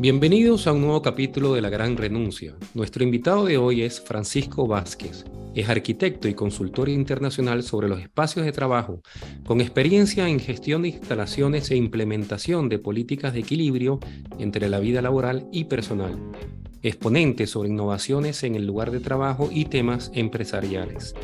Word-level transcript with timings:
Bienvenidos 0.00 0.66
a 0.66 0.72
un 0.72 0.80
nuevo 0.80 1.02
capítulo 1.02 1.52
de 1.52 1.60
La 1.60 1.68
Gran 1.68 1.94
Renuncia. 1.98 2.54
Nuestro 2.72 3.04
invitado 3.04 3.44
de 3.44 3.58
hoy 3.58 3.82
es 3.82 4.00
Francisco 4.00 4.66
Vázquez. 4.66 5.26
Es 5.54 5.68
arquitecto 5.68 6.26
y 6.26 6.32
consultor 6.32 6.88
internacional 6.88 7.62
sobre 7.62 7.86
los 7.86 8.00
espacios 8.00 8.46
de 8.46 8.52
trabajo, 8.52 9.02
con 9.44 9.60
experiencia 9.60 10.26
en 10.26 10.40
gestión 10.40 10.80
de 10.80 10.88
instalaciones 10.88 11.70
e 11.70 11.76
implementación 11.76 12.70
de 12.70 12.78
políticas 12.78 13.34
de 13.34 13.40
equilibrio 13.40 14.00
entre 14.38 14.70
la 14.70 14.80
vida 14.80 15.02
laboral 15.02 15.46
y 15.52 15.64
personal. 15.64 16.18
Exponente 16.82 17.46
sobre 17.46 17.68
innovaciones 17.68 18.42
en 18.42 18.54
el 18.54 18.64
lugar 18.66 18.92
de 18.92 19.00
trabajo 19.00 19.50
y 19.52 19.66
temas 19.66 20.10
empresariales. 20.14 21.14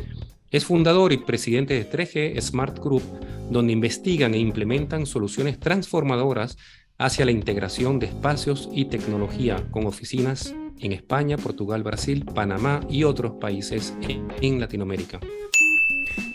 Es 0.51 0.67
fundador 0.67 1.15
y 1.15 1.17
presidente 1.17 1.73
de 1.73 1.91
3G 1.91 2.39
Smart 2.43 2.79
Group, 2.79 3.05
donde 3.51 3.73
investigan 3.73 4.35
e 4.35 4.39
implementan 4.39 5.07
soluciones 5.07 5.59
transformadoras 5.59 6.59
hacia 6.99 7.27
la 7.27 7.31
integración 7.31 7.99
de 7.99 8.07
espacios 8.07 8.69
y 8.73 8.87
tecnología 8.87 9.69
con 9.71 9.87
oficinas 9.87 10.55
en 10.81 10.93
España, 10.93 11.37
Portugal, 11.37 11.83
Brasil, 11.83 12.25
Panamá 12.25 12.81
y 12.89 13.05
otros 13.05 13.33
países 13.33 13.95
en 14.41 14.61
Latinoamérica. 14.61 15.21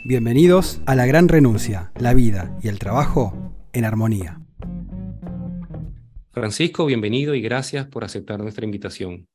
Bienvenidos 0.06 0.82
a 0.86 0.96
La 0.96 1.06
Gran 1.06 1.28
Renuncia, 1.28 1.92
la 2.00 2.14
vida 2.14 2.58
y 2.62 2.68
el 2.68 2.80
trabajo 2.80 3.56
en 3.74 3.86
armonía. 3.86 4.40
Francisco, 6.32 6.86
bienvenido 6.86 7.36
y 7.36 7.42
gracias 7.42 7.88
por 7.88 8.04
aceptar 8.04 8.40
nuestra 8.40 8.66
invitación. 8.66 9.28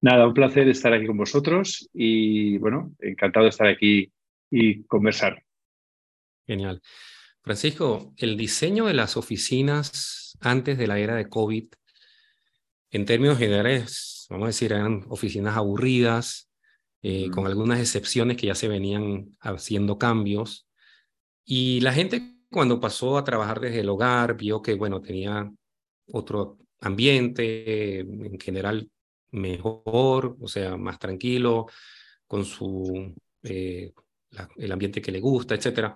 Nada, 0.00 0.26
un 0.26 0.34
placer 0.34 0.68
estar 0.68 0.92
aquí 0.92 1.06
con 1.06 1.16
vosotros 1.16 1.88
y 1.92 2.58
bueno, 2.58 2.94
encantado 2.98 3.44
de 3.44 3.50
estar 3.50 3.68
aquí 3.68 4.12
y 4.50 4.82
conversar. 4.84 5.42
Genial. 6.46 6.82
Francisco, 7.42 8.12
el 8.16 8.36
diseño 8.36 8.86
de 8.86 8.94
las 8.94 9.16
oficinas 9.16 10.23
antes 10.44 10.78
de 10.78 10.86
la 10.86 10.98
era 10.98 11.14
de 11.16 11.28
COVID, 11.28 11.66
en 12.90 13.04
términos 13.06 13.38
generales, 13.38 14.26
vamos 14.30 14.44
a 14.44 14.48
decir, 14.48 14.72
eran 14.72 15.04
oficinas 15.08 15.56
aburridas, 15.56 16.48
eh, 17.02 17.28
con 17.30 17.46
algunas 17.46 17.80
excepciones 17.80 18.36
que 18.36 18.46
ya 18.46 18.54
se 18.54 18.68
venían 18.68 19.36
haciendo 19.40 19.98
cambios. 19.98 20.66
Y 21.44 21.80
la 21.80 21.92
gente 21.92 22.36
cuando 22.50 22.80
pasó 22.80 23.18
a 23.18 23.24
trabajar 23.24 23.60
desde 23.60 23.80
el 23.80 23.88
hogar 23.88 24.36
vio 24.36 24.62
que, 24.62 24.74
bueno, 24.74 25.00
tenía 25.02 25.52
otro 26.12 26.58
ambiente, 26.80 28.00
en 28.00 28.38
general 28.38 28.88
mejor, 29.32 30.36
o 30.40 30.48
sea, 30.48 30.76
más 30.76 30.98
tranquilo, 30.98 31.66
con 32.26 32.44
su, 32.44 33.14
eh, 33.42 33.92
el 34.56 34.72
ambiente 34.72 35.02
que 35.02 35.12
le 35.12 35.20
gusta, 35.20 35.54
etc. 35.54 35.94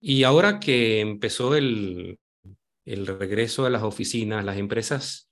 Y 0.00 0.22
ahora 0.24 0.60
que 0.60 1.00
empezó 1.00 1.56
el, 1.56 2.18
el 2.86 3.06
regreso 3.06 3.66
a 3.66 3.70
las 3.70 3.82
oficinas, 3.82 4.44
las 4.44 4.56
empresas 4.56 5.30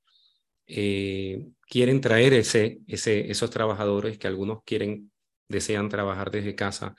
eh, 0.66 1.47
quieren 1.69 2.00
traer 2.00 2.34
ese, 2.34 2.80
ese, 2.86 3.30
esos 3.30 3.50
trabajadores 3.50 4.19
que 4.19 4.27
algunos 4.27 4.62
quieren, 4.64 5.10
desean 5.48 5.88
trabajar 5.88 6.30
desde 6.30 6.55
casa. 6.55 6.94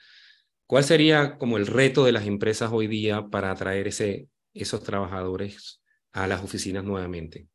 ¿Cuál 0.66 0.84
sería 0.84 1.36
como 1.38 1.58
el 1.58 1.66
reto 1.66 2.04
de 2.04 2.12
las 2.12 2.26
empresas 2.26 2.70
hoy 2.72 2.86
día 2.86 3.26
para 3.26 3.50
atraer 3.50 3.88
ese, 3.88 4.28
esos 4.54 4.82
trabajadores 4.82 5.82
a 6.12 6.26
las 6.26 6.42
oficinas 6.42 6.84
nuevamente? 6.84 7.46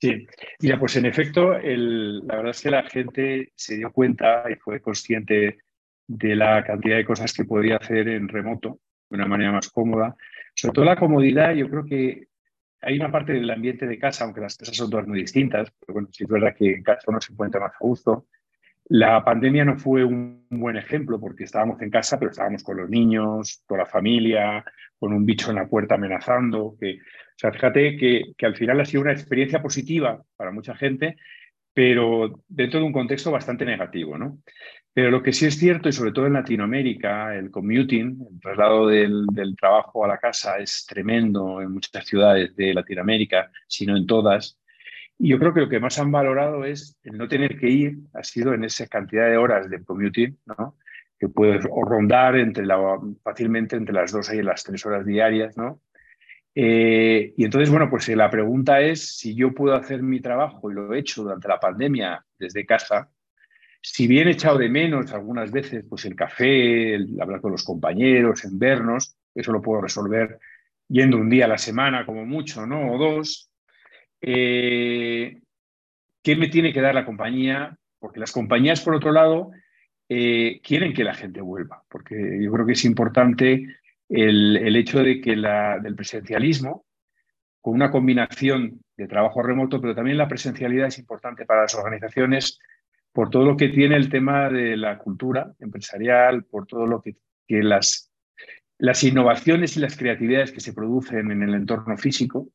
Sí, 0.00 0.26
mira, 0.60 0.80
pues 0.80 0.96
en 0.96 1.06
efecto, 1.06 1.52
la 1.52 2.36
verdad 2.36 2.50
es 2.50 2.60
que 2.60 2.70
la 2.70 2.82
gente 2.82 3.52
se 3.54 3.76
dio 3.76 3.92
cuenta 3.92 4.44
y 4.50 4.56
fue 4.56 4.80
consciente 4.80 5.58
de 6.08 6.36
la 6.36 6.64
cantidad 6.64 6.96
de 6.96 7.04
cosas 7.04 7.32
que 7.32 7.44
podía 7.44 7.76
hacer 7.76 8.08
en 8.08 8.26
remoto 8.26 8.80
de 9.08 9.16
una 9.16 9.26
manera 9.26 9.52
más 9.52 9.70
cómoda. 9.70 10.16
Sobre 10.54 10.74
todo 10.74 10.84
la 10.84 10.96
comodidad, 10.96 11.54
yo 11.54 11.70
creo 11.70 11.84
que 11.84 12.26
hay 12.82 12.96
una 12.96 13.10
parte 13.10 13.32
del 13.32 13.50
ambiente 13.50 13.86
de 13.86 13.98
casa, 13.98 14.24
aunque 14.24 14.40
las 14.40 14.56
casas 14.56 14.76
son 14.76 14.90
todas 14.90 15.06
muy 15.06 15.20
distintas, 15.20 15.72
pero 15.80 15.94
bueno, 15.94 16.08
sí 16.10 16.24
es 16.24 16.30
verdad 16.30 16.54
que 16.56 16.74
en 16.74 16.82
casa 16.82 17.04
uno 17.06 17.20
se 17.20 17.32
encuentra 17.32 17.60
más 17.60 17.72
a 17.72 17.78
gusto. 17.80 18.26
La 18.86 19.24
pandemia 19.24 19.64
no 19.64 19.78
fue 19.78 20.04
un 20.04 20.46
buen 20.50 20.76
ejemplo 20.76 21.20
porque 21.20 21.44
estábamos 21.44 21.80
en 21.80 21.90
casa, 21.90 22.18
pero 22.18 22.32
estábamos 22.32 22.64
con 22.64 22.76
los 22.76 22.90
niños, 22.90 23.62
con 23.66 23.78
la 23.78 23.86
familia, 23.86 24.64
con 24.98 25.12
un 25.12 25.24
bicho 25.24 25.50
en 25.50 25.56
la 25.56 25.68
puerta 25.68 25.94
amenazando. 25.94 26.76
Que, 26.78 26.94
o 26.96 27.36
sea, 27.36 27.52
fíjate 27.52 27.96
que, 27.96 28.32
que 28.36 28.46
al 28.46 28.56
final 28.56 28.80
ha 28.80 28.84
sido 28.84 29.02
una 29.02 29.12
experiencia 29.12 29.62
positiva 29.62 30.20
para 30.36 30.50
mucha 30.50 30.74
gente, 30.74 31.16
pero 31.72 32.42
dentro 32.48 32.80
de 32.80 32.86
un 32.86 32.92
contexto 32.92 33.30
bastante 33.30 33.64
negativo, 33.64 34.18
¿no? 34.18 34.38
Pero 34.94 35.10
lo 35.10 35.22
que 35.22 35.32
sí 35.32 35.46
es 35.46 35.58
cierto, 35.58 35.88
y 35.88 35.92
sobre 35.92 36.12
todo 36.12 36.26
en 36.26 36.34
Latinoamérica, 36.34 37.34
el 37.34 37.50
commuting, 37.50 38.26
el 38.30 38.40
traslado 38.40 38.88
del, 38.88 39.26
trabajo 39.58 40.04
a 40.04 40.08
la 40.08 40.18
casa 40.18 40.58
es 40.58 40.84
tremendo 40.86 41.62
en 41.62 41.72
muchas 41.72 42.06
ciudades 42.06 42.54
de 42.56 42.74
Latinoamérica, 42.74 43.50
si 43.66 43.86
no 43.86 43.96
en 43.96 44.06
todas. 44.06 44.58
Y 45.18 45.30
yo 45.30 45.38
creo 45.38 45.54
que 45.54 45.60
lo 45.60 45.68
que 45.68 45.80
más 45.80 45.98
han 45.98 46.12
valorado 46.12 46.64
es 46.64 46.98
el 47.04 47.16
no 47.16 47.26
tener 47.26 47.58
que 47.58 47.70
ir, 47.70 47.98
ha 48.12 48.22
sido 48.22 48.52
en 48.52 48.64
esa 48.64 48.86
cantidad 48.86 49.30
de 49.30 49.38
horas 49.38 49.70
de 49.70 49.82
commuting, 49.82 50.38
¿no? 50.46 50.76
que 51.18 51.28
puedes 51.28 51.62
rondar 51.62 52.36
entre 52.36 52.66
fácilmente 53.22 53.76
entre 53.76 53.94
las 53.94 54.10
dos 54.10 54.32
y 54.34 54.42
las 54.42 54.64
tres 54.64 54.84
horas 54.84 55.06
diarias, 55.06 55.56
¿no? 55.56 55.80
Eh, 56.52 57.32
y 57.36 57.44
entonces, 57.44 57.70
bueno, 57.70 57.88
pues 57.88 58.08
la 58.08 58.28
pregunta 58.28 58.80
es 58.80 59.18
si 59.18 59.36
yo 59.36 59.54
puedo 59.54 59.76
hacer 59.76 60.02
mi 60.02 60.20
trabajo, 60.20 60.68
y 60.68 60.74
lo 60.74 60.92
he 60.92 60.98
hecho 60.98 61.22
durante 61.22 61.46
la 61.46 61.60
pandemia 61.60 62.26
desde 62.36 62.66
casa, 62.66 63.08
si 63.82 64.06
bien 64.06 64.28
he 64.28 64.32
echado 64.32 64.58
de 64.58 64.68
menos 64.68 65.12
algunas 65.12 65.50
veces 65.50 65.84
pues 65.88 66.04
el 66.04 66.14
café, 66.14 66.94
el 66.94 67.20
hablar 67.20 67.40
con 67.40 67.50
los 67.50 67.64
compañeros, 67.64 68.44
en 68.44 68.58
vernos, 68.58 69.16
eso 69.34 69.52
lo 69.52 69.60
puedo 69.60 69.82
resolver 69.82 70.38
yendo 70.88 71.16
un 71.16 71.28
día 71.28 71.46
a 71.46 71.48
la 71.48 71.58
semana 71.58 72.06
como 72.06 72.24
mucho, 72.24 72.64
¿no? 72.64 72.92
O 72.92 72.98
dos. 72.98 73.50
Eh, 74.20 75.40
¿Qué 76.22 76.36
me 76.36 76.48
tiene 76.48 76.72
que 76.72 76.80
dar 76.80 76.94
la 76.94 77.04
compañía? 77.04 77.76
Porque 77.98 78.20
las 78.20 78.30
compañías, 78.30 78.80
por 78.80 78.94
otro 78.94 79.10
lado, 79.10 79.50
eh, 80.08 80.60
quieren 80.62 80.92
que 80.92 81.02
la 81.02 81.14
gente 81.14 81.40
vuelva, 81.40 81.82
porque 81.88 82.38
yo 82.40 82.52
creo 82.52 82.66
que 82.66 82.72
es 82.72 82.84
importante 82.84 83.66
el, 84.08 84.76
hecho 84.76 85.02
de 85.02 85.20
que 85.20 85.34
la, 85.34 85.78
del 85.80 85.96
presencialismo, 85.96 86.84
con 87.60 87.74
una 87.74 87.90
combinación 87.90 88.80
de 88.96 89.08
trabajo 89.08 89.42
remoto, 89.42 89.80
pero 89.80 89.94
también 89.94 90.18
la 90.18 90.28
presencialidad 90.28 90.88
es 90.88 90.98
importante 90.98 91.46
para 91.46 91.62
las 91.62 91.74
organizaciones 91.74 92.60
por 93.12 93.30
todo 93.30 93.44
lo 93.44 93.56
que 93.56 93.68
tiene 93.68 93.96
el 93.96 94.08
tema 94.08 94.48
de 94.48 94.76
la 94.76 94.98
cultura 94.98 95.52
empresarial, 95.60 96.44
por 96.44 96.66
todo 96.66 96.86
lo 96.86 97.02
que, 97.02 97.16
las, 97.48 98.10
innovaciones 99.02 99.76
y 99.76 99.80
las 99.80 99.96
creatividades 99.96 100.52
que 100.52 100.60
se 100.60 100.72
producen 100.72 101.30
en 101.30 101.42
el 101.42 101.54
entorno 101.54 101.96
físico, 101.98 102.48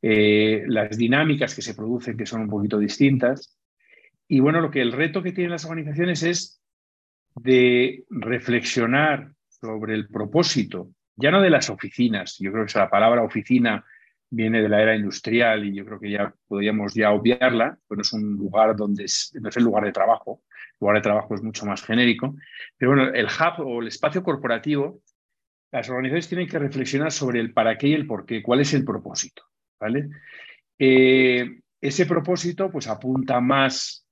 eh, 0.00 0.64
las 0.66 0.96
dinámicas 0.96 1.54
que 1.54 1.62
se 1.62 1.74
producen 1.74 2.16
que 2.16 2.26
son 2.26 2.42
un 2.42 2.48
poquito 2.48 2.78
distintas. 2.78 3.58
Y 4.26 4.40
bueno, 4.40 4.60
lo 4.60 4.70
que 4.70 4.80
el 4.80 4.92
reto 4.92 5.22
que 5.22 5.32
tienen 5.32 5.52
las 5.52 5.66
organizaciones 5.66 6.22
es 6.22 6.62
de 7.34 8.04
reflexionar 8.08 9.32
sobre 9.48 9.94
el 9.94 10.08
propósito, 10.08 10.90
ya 11.16 11.30
no 11.30 11.42
de 11.42 11.50
las 11.50 11.68
oficinas, 11.68 12.36
yo 12.38 12.52
creo 12.52 12.64
que 12.64 12.78
la 12.78 12.88
palabra 12.88 13.22
oficina 13.22 13.84
viene 14.30 14.62
de 14.62 14.68
la 14.68 14.82
era 14.82 14.96
industrial 14.96 15.64
y 15.64 15.74
yo 15.74 15.84
creo 15.84 16.00
que 16.00 16.10
ya 16.10 16.34
podríamos 16.46 16.94
ya 16.94 17.12
obviarla, 17.12 17.78
no 17.88 18.00
es 18.00 18.12
un 18.12 18.36
lugar 18.36 18.76
donde 18.76 19.04
es, 19.04 19.32
no 19.40 19.48
es 19.48 19.56
el 19.56 19.64
lugar 19.64 19.84
de 19.84 19.92
trabajo, 19.92 20.42
el 20.50 20.76
lugar 20.80 20.96
de 20.96 21.02
trabajo 21.02 21.34
es 21.34 21.42
mucho 21.42 21.66
más 21.66 21.82
genérico, 21.82 22.34
pero 22.76 22.92
bueno, 22.92 23.12
el 23.12 23.26
hub 23.26 23.66
o 23.66 23.80
el 23.80 23.88
espacio 23.88 24.22
corporativo, 24.22 25.02
las 25.70 25.88
organizaciones 25.88 26.28
tienen 26.28 26.48
que 26.48 26.58
reflexionar 26.58 27.12
sobre 27.12 27.40
el 27.40 27.52
para 27.52 27.76
qué 27.76 27.88
y 27.88 27.94
el 27.94 28.06
por 28.06 28.26
qué, 28.26 28.42
cuál 28.42 28.60
es 28.60 28.74
el 28.74 28.84
propósito, 28.84 29.42
¿vale? 29.80 30.08
Eh, 30.78 31.60
ese 31.80 32.06
propósito 32.06 32.70
pues 32.70 32.88
apunta 32.88 33.40
más 33.40 34.06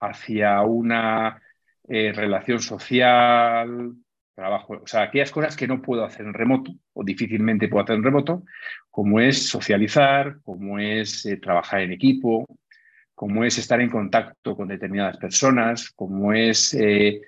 hacia 0.00 0.60
una 0.62 1.40
eh, 1.88 2.12
relación 2.12 2.60
social, 2.60 3.92
trabajo, 4.34 4.80
o 4.82 4.86
sea, 4.86 5.02
aquellas 5.02 5.30
cosas 5.30 5.56
que 5.56 5.66
no 5.66 5.82
puedo 5.82 6.04
hacer 6.04 6.26
en 6.26 6.34
remoto 6.34 6.72
o 6.94 7.04
difícilmente 7.04 7.68
puedo 7.68 7.84
hacer 7.84 7.96
en 7.96 8.02
remoto, 8.02 8.44
como 8.90 9.20
es 9.20 9.48
socializar, 9.48 10.40
como 10.42 10.78
es 10.78 11.26
eh, 11.26 11.36
trabajar 11.36 11.82
en 11.82 11.92
equipo, 11.92 12.46
como 13.14 13.44
es 13.44 13.58
estar 13.58 13.80
en 13.80 13.90
contacto 13.90 14.56
con 14.56 14.68
determinadas 14.68 15.18
personas, 15.18 15.90
como 15.90 16.32
es 16.32 16.74
eh, 16.74 17.20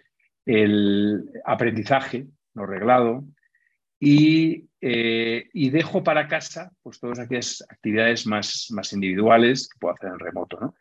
el 0.46 1.24
aprendizaje 1.44 2.26
no 2.54 2.66
reglado 2.66 3.24
y, 4.00 4.68
eh, 4.80 5.48
y, 5.52 5.70
dejo 5.70 6.02
para 6.02 6.28
casa 6.28 6.70
pues 6.82 7.00
todas 7.00 7.18
aquellas 7.18 7.64
actividades 7.68 8.26
más, 8.26 8.68
más 8.70 8.92
individuales 8.92 9.68
que 9.68 9.78
puedo 9.78 9.94
hacer 9.94 10.10
en 10.10 10.18
remoto. 10.18 10.58
¿no? 10.60 10.74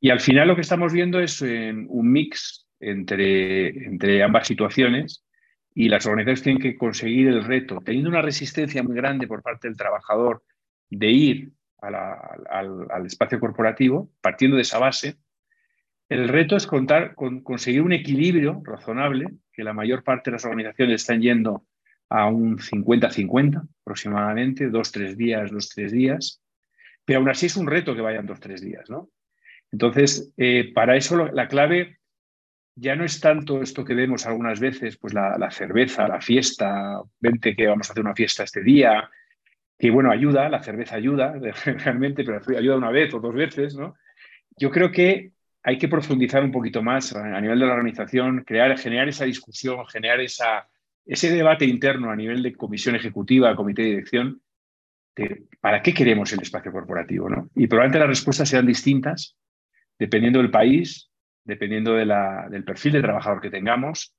Y 0.00 0.10
al 0.10 0.20
final 0.20 0.48
lo 0.48 0.54
que 0.54 0.62
estamos 0.62 0.92
viendo 0.92 1.20
es 1.20 1.40
un 1.42 2.12
mix 2.12 2.66
entre, 2.80 3.68
entre 3.86 4.22
ambas 4.22 4.46
situaciones 4.46 5.24
y 5.80 5.88
las 5.88 6.04
organizaciones 6.04 6.42
tienen 6.42 6.62
que 6.62 6.76
conseguir 6.76 7.28
el 7.28 7.42
reto, 7.42 7.80
teniendo 7.82 8.10
una 8.10 8.20
resistencia 8.20 8.82
muy 8.82 8.94
grande 8.94 9.26
por 9.26 9.42
parte 9.42 9.66
del 9.66 9.78
trabajador 9.78 10.42
de 10.90 11.10
ir 11.10 11.52
al, 11.80 13.06
espacio 13.06 13.40
corporativo, 13.40 14.10
partiendo 14.20 14.56
de 14.56 14.62
esa 14.62 14.78
base, 14.78 15.16
el 16.10 16.28
reto 16.28 16.54
es 16.54 16.66
contar 16.66 17.14
con 17.14 17.40
conseguir 17.42 17.80
un 17.80 17.94
equilibrio 17.94 18.60
razonable, 18.62 19.28
que 19.50 19.64
la 19.64 19.72
mayor 19.72 20.04
parte 20.04 20.28
de 20.28 20.34
las 20.34 20.44
organizaciones 20.44 21.00
están 21.00 21.22
yendo 21.22 21.64
a 22.10 22.26
un 22.26 22.58
50-50 22.58 23.66
aproximadamente, 23.80 24.68
dos, 24.68 24.92
tres 24.92 25.16
días, 25.16 25.50
dos, 25.50 25.70
tres 25.70 25.92
días, 25.92 26.42
pero 27.06 27.20
aún 27.20 27.30
así 27.30 27.46
es 27.46 27.56
un 27.56 27.66
reto 27.66 27.94
que 27.94 28.02
vayan 28.02 28.26
dos, 28.26 28.38
tres 28.38 28.60
días, 28.60 28.90
¿no? 28.90 29.08
Entonces, 29.72 30.30
eh, 30.36 30.72
para 30.74 30.96
eso 30.96 31.28
la 31.28 31.48
clave 31.48 31.99
ya 32.80 32.96
no 32.96 33.04
es 33.04 33.20
tanto 33.20 33.60
esto 33.60 33.84
que 33.84 33.94
vemos 33.94 34.26
algunas 34.26 34.58
veces, 34.58 34.96
pues 34.96 35.12
la, 35.12 35.50
cerveza, 35.50 36.08
la 36.08 36.20
fiesta, 36.20 37.02
vente 37.20 37.54
que 37.54 37.66
vamos 37.66 37.88
a 37.88 37.92
hacer 37.92 38.02
una 38.02 38.14
fiesta 38.14 38.44
este 38.44 38.62
día, 38.62 39.10
que 39.78 39.90
bueno, 39.90 40.10
ayuda, 40.10 40.48
la 40.48 40.62
cerveza 40.62 40.96
ayuda 40.96 41.34
realmente, 41.64 42.24
pero 42.24 42.40
ayuda 42.58 42.76
una 42.76 42.90
vez 42.90 43.12
o 43.12 43.20
dos 43.20 43.34
veces, 43.34 43.74
¿no? 43.76 43.96
Yo 44.56 44.70
creo 44.70 44.90
que 44.90 45.32
hay 45.62 45.76
que 45.76 45.88
profundizar 45.88 46.42
un 46.42 46.52
poquito 46.52 46.82
más 46.82 47.14
a 47.14 47.40
nivel 47.40 47.58
de 47.60 47.66
la 47.66 47.74
organización, 47.74 48.44
crear, 48.44 48.76
generar 48.78 49.08
esa 49.08 49.26
discusión, 49.26 49.86
generar 49.86 50.20
ese 50.20 51.30
debate 51.30 51.66
interno 51.66 52.10
a 52.10 52.16
nivel 52.16 52.42
de 52.42 52.54
comisión 52.54 52.96
ejecutiva, 52.96 53.54
comité 53.54 53.82
de 53.82 53.88
dirección, 53.88 54.40
para 55.60 55.82
qué 55.82 55.92
queremos 55.92 56.32
el 56.32 56.40
espacio 56.40 56.72
corporativo. 56.72 57.28
¿no? 57.28 57.50
Y 57.54 57.66
probablemente 57.66 57.98
las 57.98 58.08
respuestas 58.08 58.48
sean 58.48 58.66
distintas 58.66 59.36
dependiendo 59.98 60.38
del 60.38 60.50
país, 60.50 61.09
dependiendo 61.50 61.94
de 61.94 62.06
la, 62.06 62.46
del 62.48 62.62
perfil 62.62 62.92
de 62.92 63.02
trabajador 63.02 63.40
que 63.40 63.50
tengamos 63.50 64.14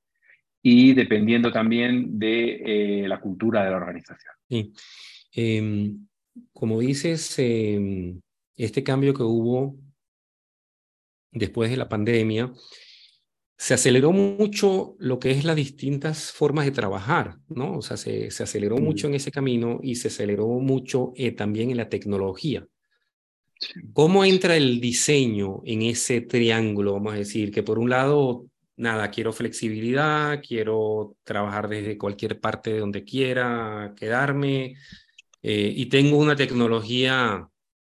y 0.61 0.93
dependiendo 0.93 1.49
también 1.51 2.19
de 2.19 3.03
eh, 3.03 3.07
la 3.07 3.21
cultura 3.21 3.63
de 3.63 3.71
la 3.71 3.77
organización. 3.77 4.33
Sí. 4.49 4.73
Em, 5.31 6.07
como 6.51 6.79
dices, 6.79 7.33
em, 7.39 8.19
este 8.55 8.83
cambio 8.83 9.13
que 9.13 9.23
hubo 9.23 9.77
después 11.31 11.69
de 11.69 11.77
la 11.77 11.87
pandemia, 11.87 12.51
se 13.57 13.73
aceleró 13.73 14.11
mucho 14.11 14.95
lo 14.99 15.19
que 15.19 15.31
es 15.31 15.45
las 15.45 15.55
distintas 15.55 16.31
formas 16.31 16.65
de 16.65 16.71
trabajar, 16.71 17.37
¿no? 17.47 17.77
O 17.77 17.81
sea, 17.81 17.95
se, 17.95 18.27
aceleró 18.27 18.77
mm. 18.77 18.83
mucho 18.83 19.07
en 19.07 19.13
ese 19.13 19.31
camino 19.31 19.79
y 19.81 19.95
se 19.95 20.09
aceleró 20.09 20.47
mucho 20.47 21.13
eh, 21.15 21.31
también 21.31 21.71
en 21.71 21.77
la 21.77 21.87
tecnología. 21.87 22.67
¿Cómo 23.93 24.25
entra 24.25 24.55
el 24.55 24.79
diseño 24.81 25.61
en 25.65 25.83
ese 25.83 26.21
triángulo? 26.21 26.93
Vamos 26.93 27.13
a 27.13 27.17
decir 27.17 27.51
que 27.51 27.63
por 27.63 27.79
un 27.79 27.89
lado, 27.89 28.45
nada, 28.77 29.11
quiero 29.11 29.33
flexibilidad, 29.33 30.41
quiero 30.45 31.15
trabajar 31.23 31.67
desde 31.67 31.97
cualquier 31.97 32.39
parte 32.39 32.73
de 32.73 32.79
donde 32.79 33.03
quiera 33.03 33.93
quedarme 33.95 34.75
eh, 35.43 35.73
y 35.75 35.85
tengo 35.87 36.17
una 36.17 36.35
tecnología 36.35 37.47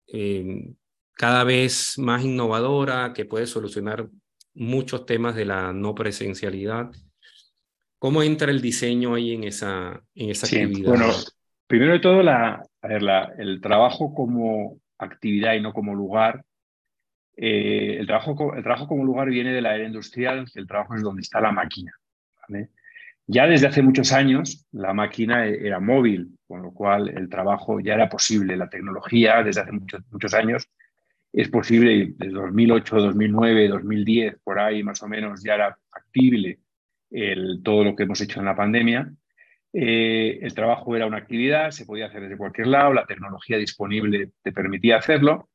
eh, 0.07 0.73
cada 1.13 1.43
vez 1.43 1.97
más 1.97 2.23
innovadora 2.23 3.13
que 3.13 3.25
puede 3.25 3.47
solucionar 3.47 4.09
muchos 4.53 5.05
temas 5.05 5.35
de 5.35 5.45
la 5.45 5.71
no 5.71 5.95
presencialidad. 5.95 6.91
¿Cómo 7.97 8.23
entra 8.23 8.51
el 8.51 8.61
diseño 8.61 9.13
ahí 9.13 9.33
en 9.33 9.43
esa, 9.43 10.03
en 10.15 10.31
esa 10.31 10.47
actividad? 10.47 10.89
Bueno, 10.89 11.13
primero 11.67 11.93
de 11.93 11.99
todo, 11.99 12.23
la, 12.23 12.63
el 13.37 13.61
trabajo 13.61 14.13
como 14.13 14.80
actividad 15.05 15.53
y 15.53 15.61
no 15.61 15.73
como 15.73 15.95
lugar. 15.95 16.43
Eh, 17.35 17.97
el, 17.99 18.07
trabajo, 18.07 18.53
el 18.55 18.63
trabajo 18.63 18.87
como 18.87 19.03
lugar 19.03 19.29
viene 19.29 19.53
de 19.53 19.61
la 19.61 19.75
era 19.75 19.85
industrial, 19.85 20.45
el 20.53 20.67
trabajo 20.67 20.95
es 20.95 21.01
donde 21.01 21.21
está 21.21 21.41
la 21.41 21.51
máquina. 21.51 21.93
Ya 23.27 23.47
desde 23.47 23.67
hace 23.67 23.81
muchos 23.81 24.11
años 24.11 24.67
la 24.71 24.93
máquina 24.93 25.45
era 25.45 25.79
móvil, 25.79 26.37
con 26.47 26.61
lo 26.61 26.73
cual 26.73 27.09
el 27.09 27.29
trabajo 27.29 27.79
ya 27.79 27.93
era 27.93 28.09
posible. 28.09 28.57
La 28.57 28.69
tecnología 28.69 29.41
desde 29.43 29.61
hace 29.61 29.71
muchos, 29.71 30.01
muchos 30.11 30.33
años 30.33 30.69
es 31.33 31.47
posible, 31.49 32.13
desde 32.17 32.33
2008, 32.33 32.95
2009, 32.97 33.67
2010, 33.69 34.39
por 34.43 34.59
ahí 34.59 34.83
más 34.83 35.01
o 35.01 35.07
menos 35.07 35.41
ya 35.43 35.55
era 35.55 35.77
factible 35.89 36.59
el, 37.09 37.61
todo 37.63 37.83
lo 37.83 37.95
que 37.95 38.03
hemos 38.03 38.19
hecho 38.21 38.39
en 38.39 38.45
la 38.45 38.55
pandemia. 38.55 39.11
Eh, 39.73 40.39
el 40.41 40.53
trabajo 40.53 40.95
era 40.95 41.05
una 41.05 41.17
actividad, 41.17 41.71
se 41.71 41.85
podía 41.85 42.07
hacer 42.07 42.21
desde 42.23 42.37
cualquier 42.37 42.67
lado, 42.67 42.93
la 42.93 43.05
tecnología 43.05 43.57
disponible 43.57 44.31
te 44.41 44.51
permitía 44.51 44.97
hacerlo, 44.97 45.49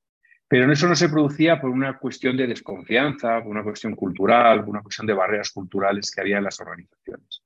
pero 0.49 0.71
eso 0.73 0.89
no 0.89 0.97
se 0.97 1.09
producía 1.09 1.61
por 1.61 1.71
una 1.71 1.99
cuestión 1.99 2.37
de 2.37 2.47
desconfianza, 2.47 3.43
por 3.43 3.51
una 3.51 3.63
cuestión 3.63 3.95
cultural, 3.95 4.61
por 4.61 4.71
una 4.71 4.83
cuestión 4.83 5.07
de 5.07 5.13
barreras 5.13 5.51
culturales 5.51 6.11
que 6.11 6.21
había 6.21 6.39
en 6.39 6.45
las 6.45 6.61
organizaciones. 6.61 7.43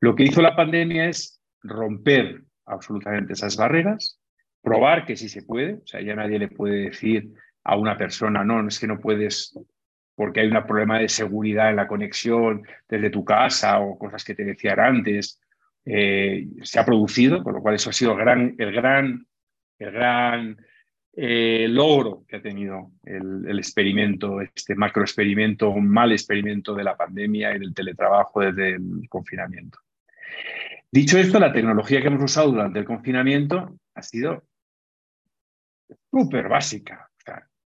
Lo 0.00 0.14
que 0.14 0.24
hizo 0.24 0.42
la 0.42 0.56
pandemia 0.56 1.08
es 1.08 1.40
romper 1.62 2.42
absolutamente 2.66 3.34
esas 3.34 3.56
barreras, 3.56 4.20
probar 4.62 5.06
que 5.06 5.16
sí 5.16 5.28
se 5.28 5.42
puede, 5.42 5.74
o 5.74 5.86
sea, 5.86 6.00
ya 6.00 6.16
nadie 6.16 6.38
le 6.38 6.48
puede 6.48 6.86
decir 6.86 7.30
a 7.62 7.76
una 7.76 7.96
persona, 7.96 8.42
no, 8.42 8.66
es 8.66 8.80
que 8.80 8.86
no 8.86 8.98
puedes 8.98 9.56
porque 10.16 10.40
hay 10.40 10.46
un 10.46 10.64
problema 10.64 10.98
de 10.98 11.08
seguridad 11.08 11.70
en 11.70 11.76
la 11.76 11.88
conexión 11.88 12.62
desde 12.88 13.10
tu 13.10 13.24
casa 13.24 13.80
o 13.80 13.98
cosas 13.98 14.24
que 14.24 14.34
te 14.34 14.44
decían 14.44 14.78
antes, 14.78 15.40
eh, 15.84 16.46
se 16.62 16.78
ha 16.78 16.84
producido, 16.84 17.42
con 17.42 17.54
lo 17.54 17.60
cual 17.60 17.74
eso 17.74 17.90
ha 17.90 17.92
sido 17.92 18.16
gran, 18.16 18.54
el 18.58 18.72
gran, 18.72 19.26
el 19.78 19.90
gran 19.90 20.56
eh, 21.16 21.66
logro 21.68 22.24
que 22.26 22.36
ha 22.36 22.42
tenido 22.42 22.92
el, 23.04 23.58
experimento, 23.58 24.40
este 24.40 24.74
macro 24.74 25.02
experimento, 25.02 25.70
un 25.70 25.88
mal 25.88 26.12
experimento 26.12 26.74
de 26.74 26.84
la 26.84 26.96
pandemia 26.96 27.54
y 27.54 27.58
del 27.58 27.74
teletrabajo 27.74 28.40
desde 28.40 28.76
el 28.76 29.08
confinamiento. 29.08 29.78
Dicho 30.90 31.18
esto, 31.18 31.38
la 31.38 31.52
tecnología 31.52 32.00
que 32.00 32.06
hemos 32.06 32.22
usado 32.22 32.52
durante 32.52 32.78
el 32.78 32.84
confinamiento 32.84 33.76
ha 33.94 34.02
sido 34.02 34.44
súper 36.10 36.48
básica 36.48 37.10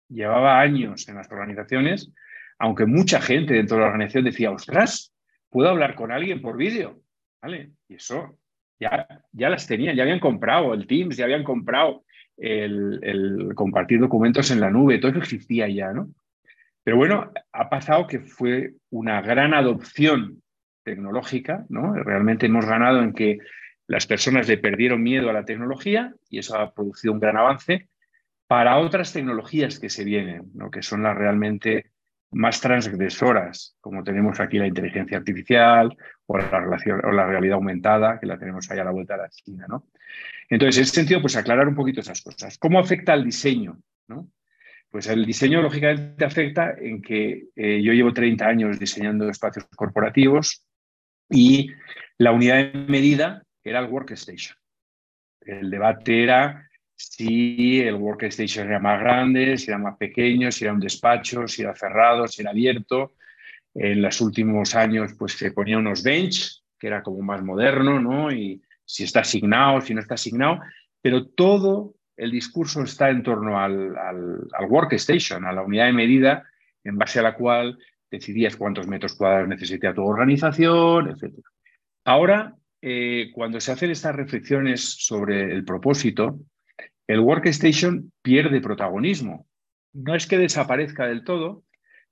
llevaba 0.09 0.59
años 0.59 1.07
en 1.07 1.15
las 1.15 1.31
organizaciones, 1.31 2.11
aunque 2.59 2.85
mucha 2.85 3.21
gente 3.21 3.53
dentro 3.53 3.77
de 3.77 3.81
la 3.81 3.87
organización 3.87 4.25
decía, 4.25 4.51
ostras, 4.51 5.13
puedo 5.49 5.69
hablar 5.69 5.95
con 5.95 6.11
alguien 6.11 6.41
por 6.41 6.57
vídeo. 6.57 7.01
¿Vale? 7.41 7.71
Y 7.87 7.95
eso 7.95 8.37
ya, 8.79 9.07
ya 9.31 9.49
las 9.49 9.67
tenían, 9.67 9.95
ya 9.95 10.03
habían 10.03 10.19
comprado 10.19 10.73
el 10.73 10.87
Teams, 10.87 11.17
ya 11.17 11.25
habían 11.25 11.43
comprado 11.43 12.03
el, 12.37 13.51
compartir 13.55 13.99
documentos 13.99 14.51
en 14.51 14.59
la 14.59 14.69
nube, 14.69 14.99
todo 14.99 15.11
eso 15.11 15.19
existía 15.19 15.67
ya, 15.67 15.91
¿no? 15.93 16.09
Pero 16.83 16.97
bueno, 16.97 17.31
ha 17.51 17.69
pasado 17.69 18.07
que 18.07 18.19
fue 18.19 18.75
una 18.91 19.21
gran 19.21 19.53
adopción 19.53 20.41
tecnológica, 20.83 21.65
¿no? 21.69 21.93
Realmente 21.93 22.45
hemos 22.45 22.65
ganado 22.65 23.01
en 23.01 23.13
que 23.13 23.39
las 23.87 24.05
personas 24.05 24.47
le 24.47 24.57
perdieron 24.57 25.01
miedo 25.01 25.29
a 25.29 25.33
la 25.33 25.45
tecnología 25.45 26.13
y 26.29 26.39
eso 26.39 26.57
ha 26.57 26.73
producido 26.73 27.13
un 27.13 27.19
gran 27.19 27.37
avance 27.37 27.89
para 28.47 28.77
otras 28.77 29.11
tecnologías 29.13 29.79
que 29.79 29.89
se 29.89 30.03
vienen, 30.03 30.51
¿no? 30.53 30.71
que 30.71 30.81
son 30.81 31.03
las 31.03 31.15
realmente 31.17 31.91
más 32.31 32.59
transgresoras, 32.59 33.77
como 33.79 34.03
tenemos 34.03 34.39
aquí 34.39 34.57
la 34.57 34.67
inteligencia 34.67 35.17
artificial 35.17 35.95
o 36.25 36.37
la, 36.37 37.25
realidad 37.25 37.55
aumentada, 37.55 38.19
que 38.19 38.25
la 38.25 38.37
tenemos 38.37 38.69
ahí 38.69 38.79
a 38.79 38.83
la 38.83 38.91
vuelta 38.91 39.15
de 39.15 39.21
la 39.21 39.27
esquina. 39.27 39.65
¿no? 39.67 39.87
Entonces, 40.49 40.77
en 40.77 40.83
ese 40.83 40.95
sentido, 40.95 41.21
pues 41.21 41.35
aclarar 41.35 41.67
un 41.67 41.75
poquito 41.75 42.01
esas 42.01 42.21
cosas. 42.21 42.57
¿Cómo 42.57 42.79
afecta 42.79 43.13
al 43.13 43.23
diseño? 43.23 43.79
Pues 44.89 45.07
el 45.07 45.25
diseño, 45.25 45.61
lógicamente, 45.61 46.23
afecta 46.23 46.73
en 46.79 47.01
que 47.01 47.47
eh, 47.55 47.81
yo 47.81 47.93
llevo 47.93 48.13
30 48.13 48.47
años 48.47 48.79
diseñando 48.79 49.29
espacios 49.29 49.65
corporativos 49.75 50.65
y 51.29 51.71
la 52.17 52.31
unidad 52.31 52.57
de 52.57 52.85
medida 52.87 53.43
era 53.63 53.79
el 53.79 53.87
workstation. 53.87 54.57
El 55.41 55.69
debate 55.69 56.23
era 56.23 56.66
si 56.97 57.81
el 57.81 57.95
workstation 57.95 58.67
era 58.67 58.79
más 58.79 58.99
grande, 58.99 59.55
si 59.57 59.69
era 59.69 59.77
más 59.77 59.97
pequeño, 59.97 60.51
si 60.51 60.65
era 60.65 60.73
un 60.73 60.79
despacho, 60.79 61.47
si 61.47 61.61
era 61.61 61.75
cerrado, 61.75 62.27
si 62.27 62.41
era 62.41 62.51
abierto. 62.51 63.13
En 63.73 64.01
los 64.01 64.19
últimos 64.19 64.73
años 64.73 65.13
pues 65.17 65.33
se 65.33 65.51
ponía 65.51 65.77
unos 65.77 66.01
bench, 66.01 66.63
que 66.79 66.87
era 66.87 67.03
como 67.03 67.21
más 67.21 67.43
moderno, 67.43 67.99
¿no? 67.99 68.31
Y 68.31 68.61
si 68.83 69.03
está 69.03 69.19
asignado, 69.19 69.79
si 69.81 69.93
no 69.93 70.01
está 70.01 70.15
asignado, 70.15 70.59
pero 70.99 71.27
todo 71.27 71.93
el 72.15 72.31
discurso 72.31 72.81
está 72.81 73.11
en 73.11 73.21
torno 73.21 73.59
al, 73.59 73.93
workstation, 74.67 75.45
a 75.45 75.53
la 75.53 75.61
unidad 75.61 75.85
de 75.85 75.93
medida 75.93 76.43
en 76.83 76.97
base 76.97 77.19
a 77.19 77.23
la 77.23 77.35
cual 77.35 77.77
decidías 78.09 78.55
cuántos 78.55 78.87
metros 78.87 79.13
cuadrados 79.13 79.49
necesita 79.49 79.93
tu 79.93 80.03
organización, 80.03 81.09
etc. 81.09 81.35
Ahora, 82.05 82.55
eh, 82.81 83.29
cuando 83.33 83.59
se 83.59 83.71
hacen 83.71 83.91
estas 83.91 84.15
reflexiones 84.15 84.81
sobre 84.81 85.53
el 85.53 85.63
propósito, 85.63 86.39
el 87.07 87.21
workstation 87.21 88.11
pierde 88.21 88.61
protagonismo. 88.61 89.47
No 89.93 90.13
es 90.13 90.27
que 90.27 90.37
desaparezca 90.37 91.07
del 91.07 91.23
todo, 91.23 91.63